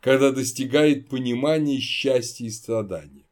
когда 0.00 0.30
достигает 0.30 1.08
понимания 1.08 1.80
счастья 1.80 2.44
и 2.44 2.50
страдания, 2.50 3.25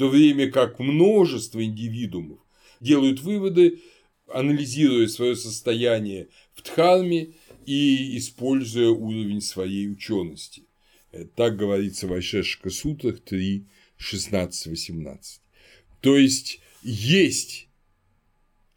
то 0.00 0.08
время 0.08 0.50
как 0.50 0.78
множество 0.78 1.62
индивидуумов 1.62 2.38
делают 2.80 3.20
выводы, 3.20 3.82
анализируя 4.28 5.06
свое 5.08 5.36
состояние 5.36 6.28
в 6.54 6.62
Дхарме 6.62 7.34
и 7.66 8.16
используя 8.16 8.88
уровень 8.88 9.42
своей 9.42 9.90
учености. 9.90 10.62
Э, 11.12 11.26
так 11.26 11.58
говорится 11.58 12.06
в 12.06 12.14
Айшешка 12.14 12.70
Сутрах 12.70 13.20
3, 13.20 13.66
16-18. 13.98 15.18
То 16.00 16.16
есть 16.16 16.62
есть 16.82 17.68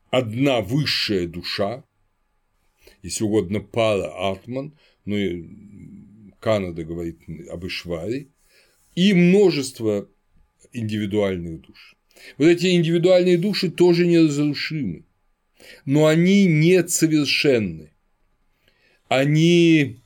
одна 0.09 0.59
высшая 0.59 1.25
душа, 1.25 1.85
если 3.01 3.23
угодно 3.23 3.61
пара 3.61 4.29
Атман, 4.29 4.77
но 5.05 5.15
Канада 6.41 6.83
говорит 6.83 7.21
об 7.49 7.65
Ишваре, 7.65 8.27
и 8.93 9.13
множество 9.13 10.09
индивидуальных 10.73 11.61
душ. 11.61 11.95
Вот 12.37 12.47
эти 12.47 12.75
индивидуальные 12.75 13.37
души 13.37 13.71
тоже 13.71 14.05
неразрушимы, 14.05 15.05
но 15.85 16.07
они 16.07 16.45
не 16.45 16.85
совершенны 16.87 17.93
они 19.17 19.99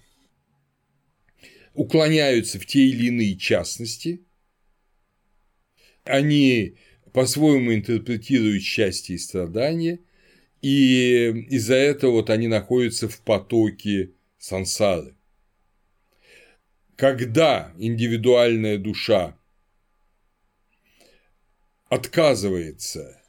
уклоняются 1.74 2.60
в 2.60 2.66
те 2.66 2.88
или 2.88 3.08
иные 3.08 3.38
частности, 3.38 4.22
они 6.04 6.76
по-своему 7.14 7.74
интерпретируют 7.74 8.64
счастье 8.64 9.16
и 9.16 9.20
страдания, 9.20 10.00
и 10.62 11.46
из-за 11.50 11.76
этого 11.76 12.12
вот 12.12 12.30
они 12.30 12.48
находятся 12.48 13.08
в 13.08 13.22
потоке 13.22 14.12
сансары. 14.38 15.16
Когда 16.96 17.74
индивидуальная 17.78 18.78
душа 18.78 19.38
отказывается 21.90 23.22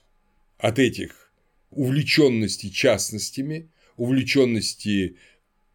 от 0.58 0.78
этих 0.78 1.32
увлеченностей 1.70 2.70
частностями, 2.70 3.70
увлеченности 3.96 5.16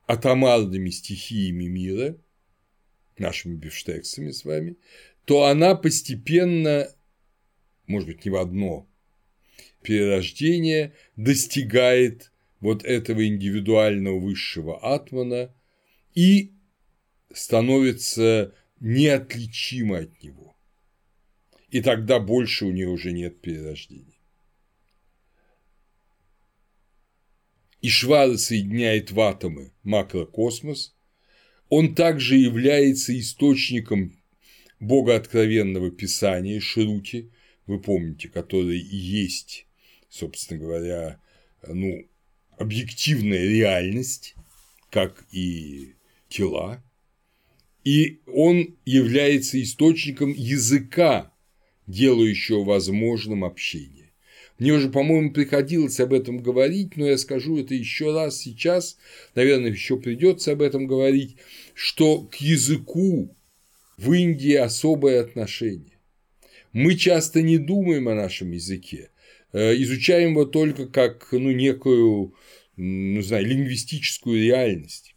атомарными 0.08 0.90
стихиями 0.90 1.66
мира, 1.66 2.18
нашими 3.18 3.56
бифштексами 3.56 4.32
с 4.32 4.44
вами, 4.44 4.76
то 5.26 5.46
она 5.46 5.76
постепенно, 5.76 6.90
может 7.88 8.08
быть, 8.08 8.26
не 8.26 8.32
в 8.32 8.36
одно 8.36 8.88
перерождение, 9.82 10.94
достигает 11.16 12.32
вот 12.60 12.84
этого 12.84 13.26
индивидуального 13.28 14.20
высшего 14.20 14.80
атмана 14.80 15.54
и 16.16 16.54
становится 17.34 18.54
неотличима 18.80 20.00
от 20.00 20.24
него. 20.24 20.53
И 21.74 21.82
тогда 21.82 22.20
больше 22.20 22.66
у 22.66 22.72
нее 22.72 22.88
уже 22.88 23.12
нет 23.12 23.42
перерождения. 23.42 24.20
Ишвара 27.82 28.38
соединяет 28.38 29.10
в 29.10 29.20
атомы 29.20 29.72
макрокосмос, 29.82 30.96
он 31.70 31.96
также 31.96 32.36
является 32.36 33.20
источником 33.20 34.16
богооткровенного 34.80 35.90
писания 35.90 36.60
Шрути, 36.60 37.32
вы 37.66 37.82
помните, 37.82 38.30
который 38.30 38.78
и 38.78 38.96
есть, 38.96 39.66
собственно 40.10 40.60
говоря, 40.60 41.20
ну, 41.68 42.08
объективная 42.60 43.48
реальность, 43.48 44.36
как 44.92 45.26
и 45.32 45.96
тела, 46.30 46.84
и 47.84 48.22
он 48.28 48.78
является 48.86 49.60
источником 49.60 50.34
языка, 50.34 51.33
делающего 51.88 52.64
возможным 52.64 53.44
общение. 53.44 54.04
Мне 54.60 54.72
уже, 54.72 54.90
по-моему, 54.90 55.32
приходилось 55.32 56.00
об 56.00 56.14
этом 56.14 56.38
говорить, 56.38 56.96
но 56.96 57.08
я 57.08 57.18
скажу 57.18 57.58
это 57.58 57.74
еще 57.74 58.14
раз 58.14 58.38
сейчас, 58.38 58.98
наверное, 59.36 59.72
еще 59.72 59.98
придется 59.98 60.52
об 60.52 60.62
этом 60.62 60.86
говорить, 60.88 61.38
что 61.74 62.22
к 62.22 62.36
языку 62.36 63.36
в 63.98 64.14
Индии 64.14 64.54
особое 64.54 65.22
отношение. 65.22 65.98
Мы 66.72 66.96
часто 66.96 67.42
не 67.42 67.58
думаем 67.58 68.08
о 68.10 68.16
нашем 68.16 68.52
языке, 68.52 69.10
э, 69.54 69.76
изучаем 69.82 70.32
его 70.32 70.46
только 70.46 70.88
как 70.88 71.28
ну, 71.32 71.52
некую, 71.52 72.34
ну, 72.76 73.22
знаю, 73.22 73.46
лингвистическую 73.46 74.42
реальность. 74.42 75.16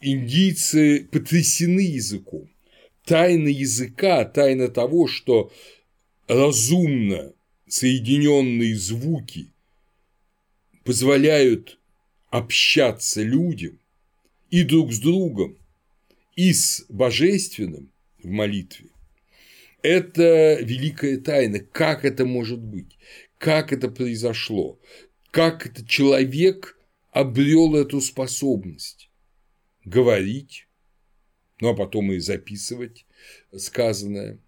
Индийцы 0.00 1.08
потрясены 1.10 1.80
языком. 1.80 2.50
Тайна 3.04 3.48
языка, 3.48 4.24
тайна 4.24 4.68
того, 4.68 5.06
что 5.06 5.52
разумно 6.28 7.32
соединенные 7.66 8.76
звуки 8.76 9.48
позволяют 10.84 11.78
общаться 12.30 13.22
людям 13.22 13.78
и 14.50 14.62
друг 14.62 14.92
с 14.92 14.98
другом, 14.98 15.56
и 16.36 16.52
с 16.52 16.84
божественным 16.88 17.90
в 18.22 18.28
молитве, 18.28 18.88
это 19.82 20.58
великая 20.60 21.18
тайна. 21.18 21.60
Как 21.60 22.04
это 22.04 22.24
может 22.24 22.58
быть? 22.58 22.96
Как 23.38 23.72
это 23.72 23.88
произошло? 23.88 24.78
Как 25.30 25.66
этот 25.66 25.88
человек 25.88 26.78
обрел 27.10 27.76
эту 27.76 28.00
способность 28.00 29.10
говорить, 29.84 30.66
ну 31.60 31.68
а 31.68 31.74
потом 31.74 32.12
и 32.12 32.18
записывать 32.18 33.06
сказанное, 33.54 34.38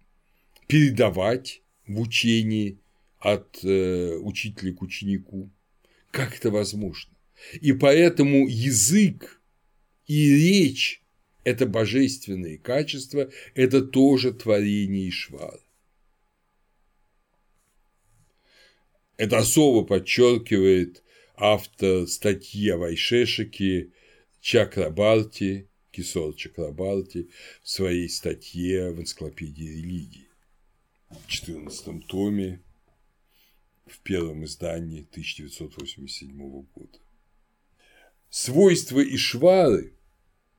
передавать 0.67 1.61
в 1.87 1.99
учении 1.99 2.79
от 3.19 3.63
э, 3.63 4.17
учителя 4.17 4.73
к 4.73 4.81
ученику. 4.81 5.49
Как 6.11 6.37
это 6.37 6.51
возможно? 6.51 7.13
И 7.61 7.73
поэтому 7.73 8.47
язык 8.47 9.41
и 10.07 10.35
речь– 10.35 11.01
это 11.43 11.65
божественные 11.65 12.57
качества, 12.57 13.29
это 13.55 13.81
тоже 13.81 14.33
творение 14.33 15.09
Ишвара. 15.09 15.59
Это 19.17 19.39
особо 19.39 19.83
подчеркивает 19.85 21.03
автор 21.35 22.07
статьи 22.07 22.69
о 22.69 22.77
Вайшешике 22.77 23.91
Чакрабарти, 24.41 25.67
Кисор 25.91 26.35
Чакрабарти 26.35 27.29
в 27.63 27.69
своей 27.69 28.09
статье 28.09 28.91
в 28.91 28.99
энциклопедии 29.01 29.81
религии. 29.81 30.26
В 31.09 31.27
14 31.27 32.05
томе 32.07 32.61
в 33.85 33.99
первом 33.99 34.45
издании 34.45 35.01
1987 35.11 36.37
года. 36.73 36.99
Свойства 38.29 39.01
Ишвары 39.01 39.93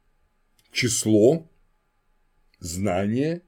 –число, 0.72 1.50
знание, 2.60 3.42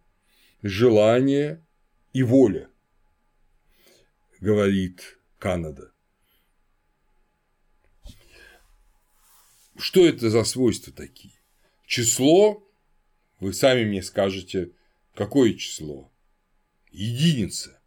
желание 0.62 1.64
и 2.12 2.22
воля, 2.22 2.68
говорит 4.40 5.18
Канада. 5.38 5.92
Что 9.78 10.06
это 10.06 10.28
за 10.28 10.44
свойства 10.44 10.92
такие? 10.92 11.32
Число, 11.86 12.62
вы 13.40 13.54
сами 13.54 13.84
мне 13.84 14.02
скажете, 14.02 14.72
какое 15.14 15.54
число? 15.54 16.12
Единица. 16.90 17.80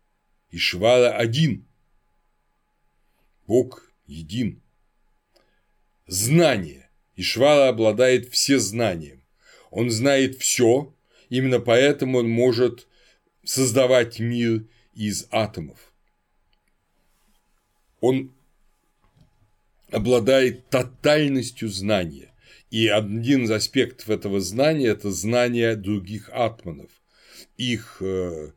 Ишвара 0.51 1.15
один. 1.15 1.65
Бог 3.47 3.91
един. 4.07 4.61
Знание. 6.07 6.89
Ишвара 7.15 7.69
обладает 7.69 8.29
всезнанием. 8.29 9.23
Он 9.71 9.89
знает 9.89 10.37
все, 10.37 10.93
именно 11.29 11.59
поэтому 11.59 12.19
он 12.19 12.29
может 12.29 12.87
создавать 13.43 14.19
мир 14.19 14.65
из 14.93 15.27
атомов. 15.31 15.91
Он 17.99 18.31
обладает 19.91 20.69
тотальностью 20.69 21.69
знания. 21.69 22.33
И 22.69 22.87
один 22.87 23.43
из 23.43 23.51
аспектов 23.51 24.09
этого 24.09 24.39
знания– 24.39 24.87
это 24.89 25.11
знание 25.11 25.75
других 25.75 26.29
атманов, 26.29 26.89
их 27.55 27.97
э, 28.01 28.51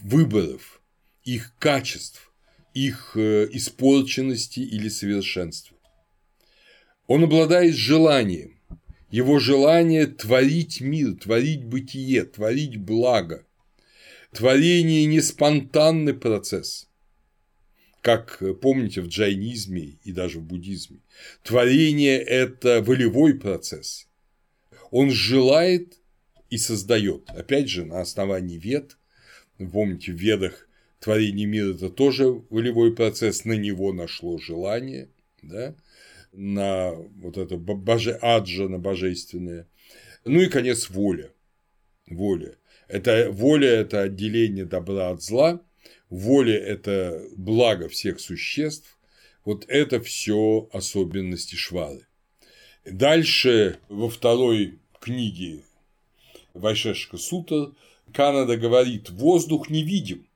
выборов, 0.00 0.80
их 1.22 1.52
качеств, 1.58 2.32
их 2.74 3.12
э, 3.16 3.48
испорченности 3.52 4.60
или 4.60 4.88
совершенства. 4.88 5.76
Он 7.06 7.24
обладает 7.24 7.74
желанием, 7.74 8.58
его 9.10 9.38
желание 9.38 10.06
творить 10.06 10.80
мир, 10.80 11.14
творить 11.14 11.64
бытие, 11.64 12.24
творить 12.24 12.76
благо. 12.76 13.46
Творение 14.32 15.06
не 15.06 15.20
спонтанный 15.20 16.14
процесс– 16.14 16.88
как 18.04 18.42
э, 18.42 18.52
помните 18.52 19.00
в 19.00 19.08
джайнизме 19.08 19.96
и 20.04 20.12
даже 20.12 20.38
в 20.38 20.42
буддизме. 20.42 20.98
Творение– 21.42 22.18
это 22.22 22.82
волевой 22.82 23.32
процесс. 23.32 24.08
Он 24.90 25.10
желает 25.10 25.98
и 26.50 26.58
создает. 26.58 27.30
Опять 27.30 27.70
же, 27.70 27.86
на 27.86 28.02
основании 28.02 28.58
вед. 28.58 28.98
Помните, 29.58 30.12
в 30.12 30.16
ведах 30.16 30.68
творение 31.00 31.46
мира– 31.46 31.70
это 31.74 31.90
тоже 31.90 32.26
волевой 32.50 32.94
процесс, 32.94 33.44
на 33.44 33.52
него 33.52 33.92
нашло 33.92 34.38
желание, 34.38 35.08
да? 35.42 35.74
на 36.32 36.92
вот 36.92 37.36
это 37.36 37.56
боже, 37.56 38.12
аджа, 38.20 38.68
на 38.68 38.78
божественное. 38.78 39.68
Ну 40.24 40.40
и, 40.40 40.48
конец, 40.48 40.90
воля. 40.90 41.30
Воля. 42.08 42.56
Это 42.88 43.30
воля– 43.30 43.68
это 43.80 44.02
отделение 44.02 44.64
добра 44.64 45.10
от 45.10 45.22
зла– 45.22 45.60
воля– 46.14 46.56
это 46.66 47.22
благо 47.36 47.88
всех 47.88 48.20
существ, 48.20 48.98
вот 49.44 49.64
это 49.68 50.00
все 50.00 50.68
особенности 50.72 51.56
Швары. 51.56 52.06
Дальше 52.84 53.78
во 53.88 54.08
второй 54.08 54.78
книге 55.00 55.64
Вайшешка 56.54 57.16
Сута 57.16 57.72
Канада 58.12 58.56
говорит, 58.56 59.10
воздух 59.10 59.70
не 59.70 59.82
видим, 59.82 60.26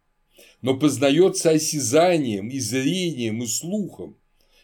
но 0.63 0.77
познается 0.77 1.51
осязанием 1.51 2.49
и 2.49 2.59
зрением 2.59 3.43
и 3.43 3.47
слухом, 3.47 4.17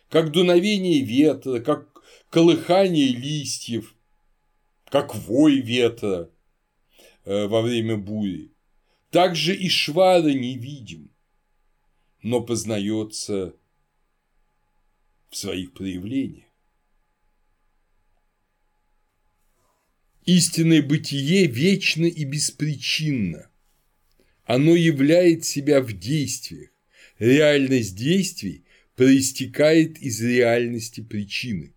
как 0.08 0.32
дуновение 0.32 1.00
ветра, 1.00 1.60
как 1.60 2.02
колыхание 2.30 3.08
листьев, 3.08 3.94
как 4.86 5.14
вой 5.14 5.60
ветра 5.60 6.30
э, 7.24 7.46
во 7.46 7.62
время 7.62 7.96
бури. 7.96 8.50
Также 9.10 9.54
и 9.54 9.68
швара 9.68 10.32
не 10.32 10.56
видим, 10.56 11.10
но 12.22 12.40
познается 12.40 13.54
в 15.30 15.36
своих 15.36 15.72
проявлениях. 15.72 16.46
Истинное 20.26 20.82
бытие 20.82 21.46
вечно 21.46 22.06
и 22.06 22.24
беспричинно. 22.24 23.50
Оно 24.44 24.74
являет 24.74 25.44
себя 25.44 25.80
в 25.80 25.92
действиях. 25.92 26.70
Реальность 27.18 27.96
действий 27.96 28.64
проистекает 28.96 29.98
из 29.98 30.20
реальности 30.22 31.00
причины. 31.00 31.72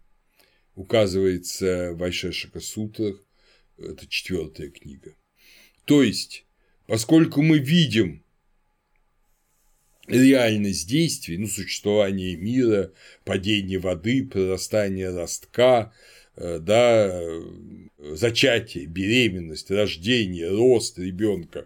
Указывается 0.76 1.94
в 1.94 2.04
Айшешака 2.04 2.60
Сутрах, 2.60 3.24
это 3.78 4.08
четвертая 4.08 4.70
книга. 4.70 5.16
То 5.86 6.04
есть 6.04 6.46
Поскольку 6.88 7.42
мы 7.42 7.60
видим 7.60 8.24
реальность 10.08 10.88
действий, 10.88 11.38
ну, 11.38 11.48
существование 11.48 12.38
мира, 12.38 12.94
падение 13.26 13.78
воды, 13.78 14.26
прорастание 14.26 15.10
ростка, 15.10 15.94
да, 16.38 17.22
зачатие, 17.98 18.86
беременность, 18.86 19.72
рождение, 19.72 20.50
рост 20.50 21.00
ребенка, 21.00 21.66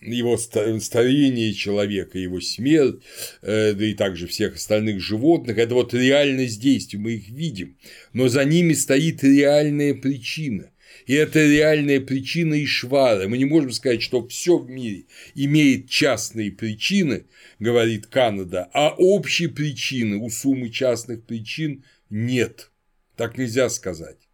его 0.00 0.36
старение 0.36 1.52
человека, 1.54 2.18
его 2.18 2.40
смерть, 2.40 3.02
э, 3.42 3.72
да 3.72 3.84
и 3.86 3.94
также 3.94 4.26
всех 4.26 4.56
остальных 4.56 5.00
животных, 5.00 5.58
это 5.58 5.74
вот 5.74 5.94
реальность 5.94 6.60
действий, 6.60 6.98
мы 6.98 7.12
их 7.12 7.28
видим, 7.28 7.76
но 8.12 8.28
за 8.28 8.44
ними 8.44 8.74
стоит 8.74 9.22
реальная 9.22 9.94
причина. 9.94 10.70
И 11.06 11.14
это 11.14 11.44
реальная 11.44 12.00
причина 12.00 12.62
Ишвара. 12.62 13.28
Мы 13.28 13.38
не 13.38 13.44
можем 13.44 13.70
сказать, 13.70 14.02
что 14.02 14.26
все 14.26 14.58
в 14.58 14.68
мире 14.68 15.04
имеет 15.34 15.88
частные 15.88 16.50
причины, 16.50 17.26
говорит 17.60 18.06
Канада, 18.06 18.68
а 18.72 18.94
общей 18.96 19.46
причины 19.46 20.16
у 20.16 20.30
суммы 20.30 20.70
частных 20.70 21.24
причин 21.24 21.84
нет. 22.10 22.70
Так 23.16 23.38
нельзя 23.38 23.68
сказать. 23.70 24.28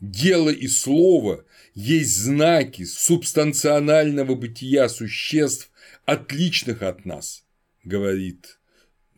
Дело 0.00 0.50
и 0.50 0.66
слово 0.66 1.46
есть 1.74 2.16
знаки 2.16 2.84
субстанционального 2.84 4.34
бытия 4.34 4.88
существ, 4.88 5.70
отличных 6.04 6.82
от 6.82 7.06
нас, 7.06 7.44
говорит 7.84 8.58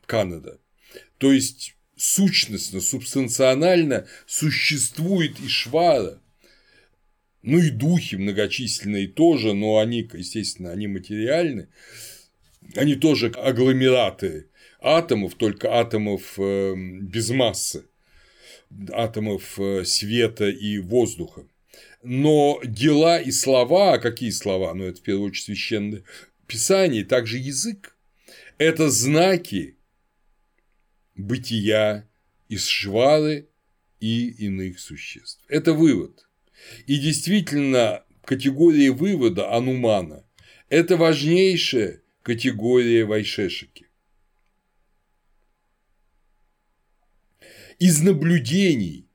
Канада. 0.07 0.61
То 1.18 1.32
есть 1.32 1.74
сущностно, 1.97 2.80
субстанционально 2.80 4.07
существует 4.26 5.41
Ишвара. 5.41 6.20
Ну 7.43 7.59
и 7.59 7.70
духи 7.70 8.16
многочисленные 8.16 9.09
тоже, 9.09 9.55
но 9.55 9.78
они, 9.78 10.09
естественно, 10.12 10.70
они 10.70 10.86
материальны. 10.86 11.68
Они 12.76 12.95
тоже 12.95 13.28
агломераты 13.28 14.47
атомов, 14.80 15.34
только 15.34 15.72
атомов 15.72 16.38
эм, 16.38 17.06
без 17.06 17.30
массы, 17.30 17.86
атомов 18.92 19.58
э, 19.58 19.84
света 19.84 20.48
и 20.48 20.78
воздуха. 20.78 21.46
Но 22.02 22.60
дела 22.64 23.20
и 23.20 23.30
слова, 23.30 23.94
а 23.94 23.98
какие 23.98 24.30
слова? 24.30 24.74
Ну, 24.74 24.84
это 24.84 25.00
в 25.00 25.02
первую 25.02 25.28
очередь 25.28 25.46
священное 25.46 26.04
писание, 26.46 27.04
также 27.04 27.38
язык. 27.38 27.96
Это 28.56 28.90
знаки 28.90 29.76
бытия 31.14 32.08
из 32.48 32.66
швалы 32.66 33.48
и 34.00 34.28
иных 34.28 34.78
существ. 34.78 35.44
Это 35.48 35.72
вывод. 35.72 36.28
И 36.86 36.98
действительно, 36.98 38.04
категория 38.24 38.90
вывода 38.90 39.52
Анумана– 39.52 40.24
это 40.68 40.96
важнейшая 40.96 42.02
категория 42.22 43.04
Вайшешики. 43.04 43.88
Из 47.78 48.00
наблюдений, 48.02 49.08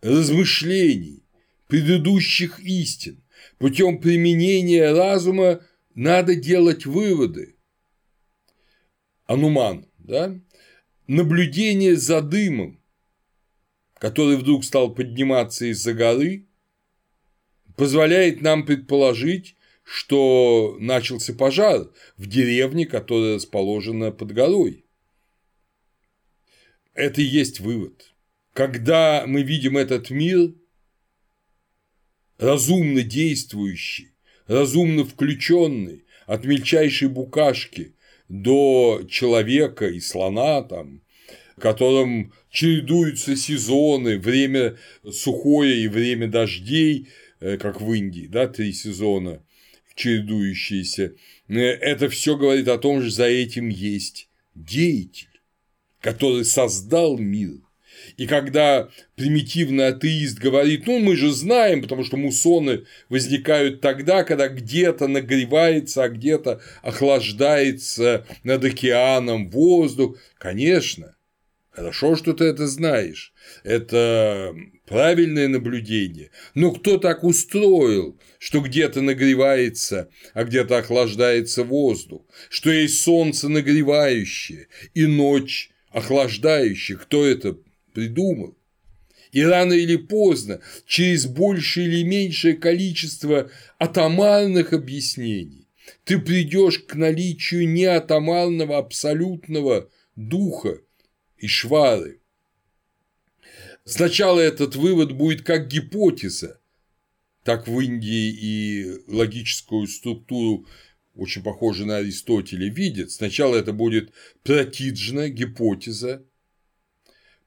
размышлений, 0.00 1.22
предыдущих 1.66 2.58
истин, 2.60 3.22
путем 3.58 4.00
применения 4.00 4.92
разума 4.92 5.60
надо 5.94 6.34
делать 6.34 6.86
выводы. 6.86 7.56
Ануман, 9.26 9.86
да? 9.98 10.40
наблюдение 11.06 11.94
за 11.94 12.22
дымом, 12.22 12.80
который 13.98 14.36
вдруг 14.36 14.64
стал 14.64 14.94
подниматься 14.94 15.66
из-за 15.66 15.92
горы, 15.92 16.48
позволяет 17.76 18.40
нам 18.40 18.64
предположить, 18.64 19.56
что 19.82 20.76
начался 20.80 21.34
пожар 21.34 21.90
в 22.16 22.26
деревне, 22.26 22.86
которая 22.86 23.34
расположена 23.34 24.10
под 24.10 24.32
горой. 24.32 24.79
Это 27.00 27.22
и 27.22 27.24
есть 27.24 27.60
вывод. 27.60 28.12
Когда 28.52 29.24
мы 29.26 29.42
видим 29.42 29.78
этот 29.78 30.10
мир, 30.10 30.52
разумно 32.36 33.02
действующий, 33.02 34.12
разумно 34.46 35.04
включенный 35.06 36.04
от 36.26 36.44
мельчайшей 36.44 37.08
букашки 37.08 37.94
до 38.28 39.02
человека 39.08 39.88
и 39.88 39.98
слона 39.98 40.62
там, 40.62 41.00
в 41.56 41.60
котором 41.60 42.34
чередуются 42.50 43.34
сезоны, 43.34 44.18
время 44.18 44.76
сухое 45.10 45.82
и 45.82 45.88
время 45.88 46.28
дождей, 46.28 47.08
э, 47.40 47.56
как 47.56 47.80
в 47.80 47.90
Индии, 47.94 48.26
да, 48.26 48.46
три 48.46 48.74
сезона 48.74 49.42
чередующиеся. 49.94 51.14
Э, 51.48 51.54
это 51.54 52.10
все 52.10 52.36
говорит 52.36 52.68
о 52.68 52.76
том, 52.76 53.00
что 53.00 53.10
за 53.10 53.26
этим 53.26 53.70
есть 53.70 54.28
деятель, 54.54 55.29
который 56.00 56.44
создал 56.44 57.18
мир. 57.18 57.58
И 58.16 58.26
когда 58.26 58.88
примитивный 59.14 59.88
атеист 59.88 60.38
говорит, 60.38 60.86
ну 60.86 60.98
мы 60.98 61.16
же 61.16 61.30
знаем, 61.32 61.82
потому 61.82 62.04
что 62.04 62.16
муссоны 62.16 62.84
возникают 63.08 63.80
тогда, 63.80 64.24
когда 64.24 64.48
где-то 64.48 65.06
нагревается, 65.06 66.04
а 66.04 66.08
где-то 66.08 66.60
охлаждается 66.82 68.26
над 68.42 68.64
океаном 68.64 69.50
воздух. 69.50 70.16
Конечно, 70.38 71.14
Хорошо, 71.72 72.16
что 72.16 72.32
ты 72.32 72.44
это 72.44 72.66
знаешь. 72.66 73.32
Это 73.62 74.54
правильное 74.86 75.46
наблюдение. 75.46 76.30
Но 76.54 76.72
кто 76.72 76.98
так 76.98 77.22
устроил, 77.22 78.18
что 78.38 78.60
где-то 78.60 79.00
нагревается, 79.02 80.10
а 80.34 80.44
где-то 80.44 80.78
охлаждается 80.78 81.62
воздух, 81.62 82.22
что 82.48 82.70
есть 82.70 83.00
солнце 83.00 83.48
нагревающее 83.48 84.66
и 84.94 85.06
ночь 85.06 85.69
охлаждающая? 85.90 86.96
Кто 86.96 87.26
это 87.26 87.58
придумал? 87.92 88.56
И 89.32 89.42
рано 89.42 89.72
или 89.74 89.96
поздно, 89.96 90.60
через 90.86 91.26
большее 91.26 91.86
или 91.86 92.02
меньшее 92.02 92.54
количество 92.54 93.50
атомарных 93.78 94.72
объяснений, 94.72 95.68
ты 96.04 96.18
придешь 96.18 96.80
к 96.80 96.94
наличию 96.94 97.68
неатомарного 97.68 98.78
абсолютного 98.78 99.88
духа, 100.16 100.80
и 101.40 101.46
швары. 101.46 102.20
Сначала 103.84 104.40
этот 104.40 104.76
вывод 104.76 105.12
будет 105.12 105.42
как 105.42 105.68
гипотеза, 105.68 106.60
так 107.42 107.66
в 107.66 107.80
Индии 107.80 108.30
и 108.30 109.00
логическую 109.08 109.86
структуру 109.88 110.66
очень 111.20 111.42
похоже 111.42 111.84
на 111.84 111.98
Аристотеля 111.98 112.70
видят. 112.70 113.10
Сначала 113.10 113.54
это 113.56 113.74
будет 113.74 114.10
протиджна, 114.42 115.28
гипотеза, 115.28 116.24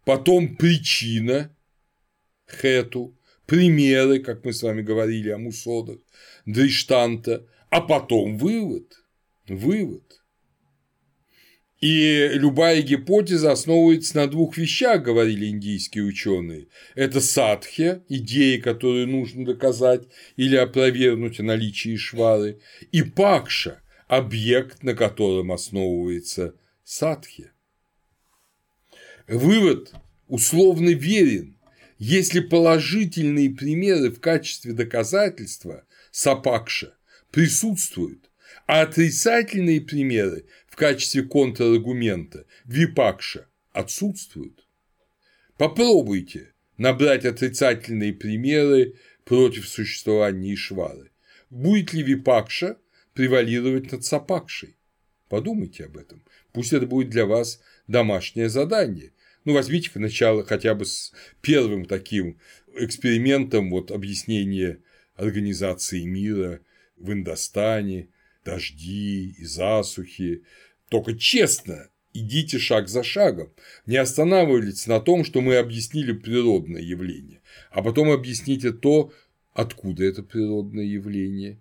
потом 0.05 0.55
причина, 0.55 1.55
хету, 2.47 3.17
примеры, 3.47 4.19
как 4.19 4.45
мы 4.45 4.53
с 4.53 4.61
вами 4.61 4.83
говорили 4.83 5.29
о 5.29 5.39
мусодах, 5.39 5.97
дриштанта, 6.45 7.47
а 7.71 7.81
потом 7.81 8.37
вывод, 8.37 9.03
вывод. 9.47 10.22
И 11.83 12.29
любая 12.35 12.81
гипотеза 12.81 13.51
основывается 13.51 14.15
на 14.15 14.27
двух 14.27 14.55
вещах, 14.55 15.03
говорили 15.03 15.47
индийские 15.47 16.05
ученые. 16.05 16.69
Это 16.95 17.19
садхья, 17.19 18.01
идеи, 18.07 18.55
которые 18.55 19.05
нужно 19.05 19.43
доказать 19.43 20.03
или 20.37 20.55
опровергнуть 20.55 21.41
о 21.41 21.43
наличии 21.43 21.97
швары, 21.97 22.61
и 22.93 23.01
пакша, 23.01 23.81
объект, 24.07 24.81
на 24.81 24.93
котором 24.93 25.51
основывается 25.51 26.55
садхья. 26.85 27.51
Вывод 29.27 29.91
условно 30.29 30.91
верен, 30.91 31.57
если 31.99 32.39
положительные 32.39 33.49
примеры 33.49 34.09
в 34.09 34.21
качестве 34.21 34.71
доказательства 34.71 35.85
сапакша 36.11 36.95
присутствуют, 37.29 38.29
а 38.67 38.83
отрицательные 38.83 39.81
примеры 39.81 40.45
в 40.73 40.75
качестве 40.75 41.21
контраргумента 41.21 42.47
випакша 42.65 43.47
отсутствуют. 43.73 44.67
Попробуйте 45.55 46.53
набрать 46.77 47.25
отрицательные 47.25 48.11
примеры 48.11 48.95
против 49.23 49.69
существования 49.69 50.55
Ишвары. 50.55 51.11
Будет 51.51 51.93
ли 51.93 52.01
випакша 52.01 52.79
превалировать 53.13 53.91
над 53.91 54.03
сапакшей? 54.03 54.75
Подумайте 55.29 55.85
об 55.85 55.95
этом. 55.95 56.23
Пусть 56.53 56.73
это 56.73 56.87
будет 56.87 57.11
для 57.11 57.27
вас 57.27 57.61
домашнее 57.87 58.49
задание. 58.49 59.11
Ну, 59.45 59.53
возьмите 59.53 59.91
начало 59.99 60.43
хотя 60.43 60.73
бы 60.73 60.85
с 60.85 61.13
первым 61.41 61.85
таким 61.85 62.39
экспериментом 62.73 63.69
вот 63.69 63.91
объяснения 63.91 64.79
организации 65.17 66.03
мира 66.03 66.61
в 66.97 67.13
Индостане, 67.13 68.09
дожди 68.43 69.35
и 69.37 69.45
засухи. 69.45 70.43
Только 70.93 71.15
честно, 71.15 71.89
идите 72.13 72.59
шаг 72.59 72.87
за 72.87 73.01
шагом, 73.01 73.51
не 73.87 73.97
останавливайтесь 73.97 74.85
на 74.85 74.99
том, 74.99 75.25
что 75.25 75.41
мы 75.41 75.55
объяснили 75.55 76.11
природное 76.11 76.83
явление, 76.83 77.41
а 77.71 77.81
потом 77.81 78.11
объясните 78.11 78.71
то, 78.71 79.11
откуда 79.53 80.03
это 80.03 80.21
природное 80.21 80.83
явление, 80.83 81.59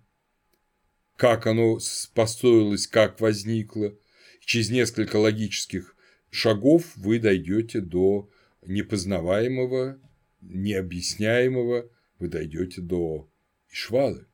как 1.15 1.47
оно 1.47 1.79
построилось, 2.13 2.85
как 2.85 3.19
возникло. 3.21 3.95
Через 4.39 4.69
несколько 4.69 5.15
логических 5.15 5.95
шагов 6.29 6.95
вы 6.95 7.17
дойдете 7.17 7.81
до 7.81 8.29
непознаваемого, 8.61 9.99
необъясняемого, 10.41 11.89
вы 12.19 12.27
дойдете 12.27 12.81
до 12.81 13.27
Ишвары 13.71 14.27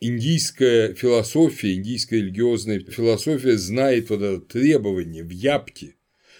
индийская 0.00 0.94
философия, 0.94 1.74
индийская 1.74 2.18
религиозная 2.18 2.80
философия 2.80 3.56
знает 3.56 4.10
вот 4.10 4.22
это 4.22 4.40
требование 4.40 5.24
в 5.24 5.30
япте, 5.30 5.96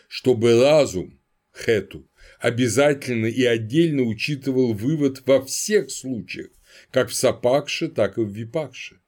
чтобы 0.09 0.61
разум 0.62 1.20
хету 1.56 2.09
обязательно 2.38 3.26
и 3.26 3.44
отдельно 3.44 4.02
учитывал 4.02 4.72
вывод 4.72 5.22
во 5.26 5.44
всех 5.44 5.90
случаях, 5.90 6.50
как 6.90 7.09
в 7.09 7.14
сапакше, 7.14 7.88
так 7.88 8.18
и 8.18 8.22
в 8.22 8.30
випакше. 8.30 9.00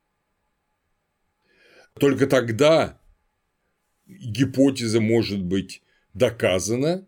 Только 1.98 2.26
тогда 2.26 3.00
гипотеза 4.06 5.00
может 5.00 5.42
быть 5.42 5.82
доказана, 6.14 7.06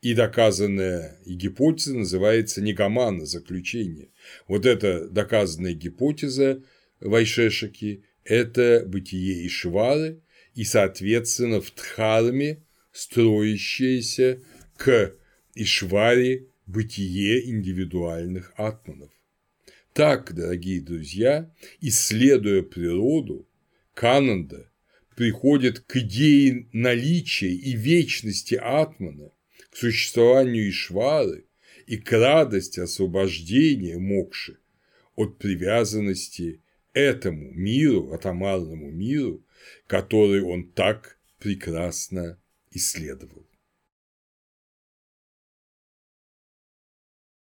и 0.00 0.14
доказанная 0.14 1.18
гипотеза 1.24 1.96
называется 1.96 2.60
негамана 2.62 3.26
заключение. 3.26 4.10
Вот 4.46 4.66
эта 4.66 5.08
доказанная 5.08 5.74
гипотеза 5.74 6.62
Вайшешики– 7.00 8.04
это 8.24 8.84
бытие 8.86 9.46
Ишвары 9.46 10.22
и, 10.54 10.64
соответственно, 10.64 11.60
в 11.60 11.72
Дхарме 11.74 12.64
строящееся 12.92 14.42
к 14.76 15.14
Ишваре 15.54 16.46
бытие 16.66 17.50
индивидуальных 17.50 18.52
атманов. 18.56 19.10
Так, 19.92 20.34
дорогие 20.34 20.82
друзья, 20.82 21.50
исследуя 21.80 22.62
природу, 22.62 23.48
Кананда 23.94 24.70
приходит 25.14 25.80
к 25.80 25.96
идее 25.96 26.68
наличия 26.72 27.52
и 27.52 27.72
вечности 27.72 28.54
атмана, 28.56 29.30
к 29.76 29.78
существованию 29.78 30.70
Ишвары 30.70 31.44
и 31.84 31.98
к 31.98 32.10
радости 32.10 32.80
освобождения 32.80 33.98
мокши 33.98 34.56
от 35.16 35.36
привязанности 35.36 36.62
этому 36.94 37.52
миру, 37.52 38.14
атомарному 38.14 38.90
миру, 38.90 39.44
который 39.86 40.40
он 40.40 40.70
так 40.70 41.18
прекрасно 41.38 42.40
исследовал. 42.70 43.45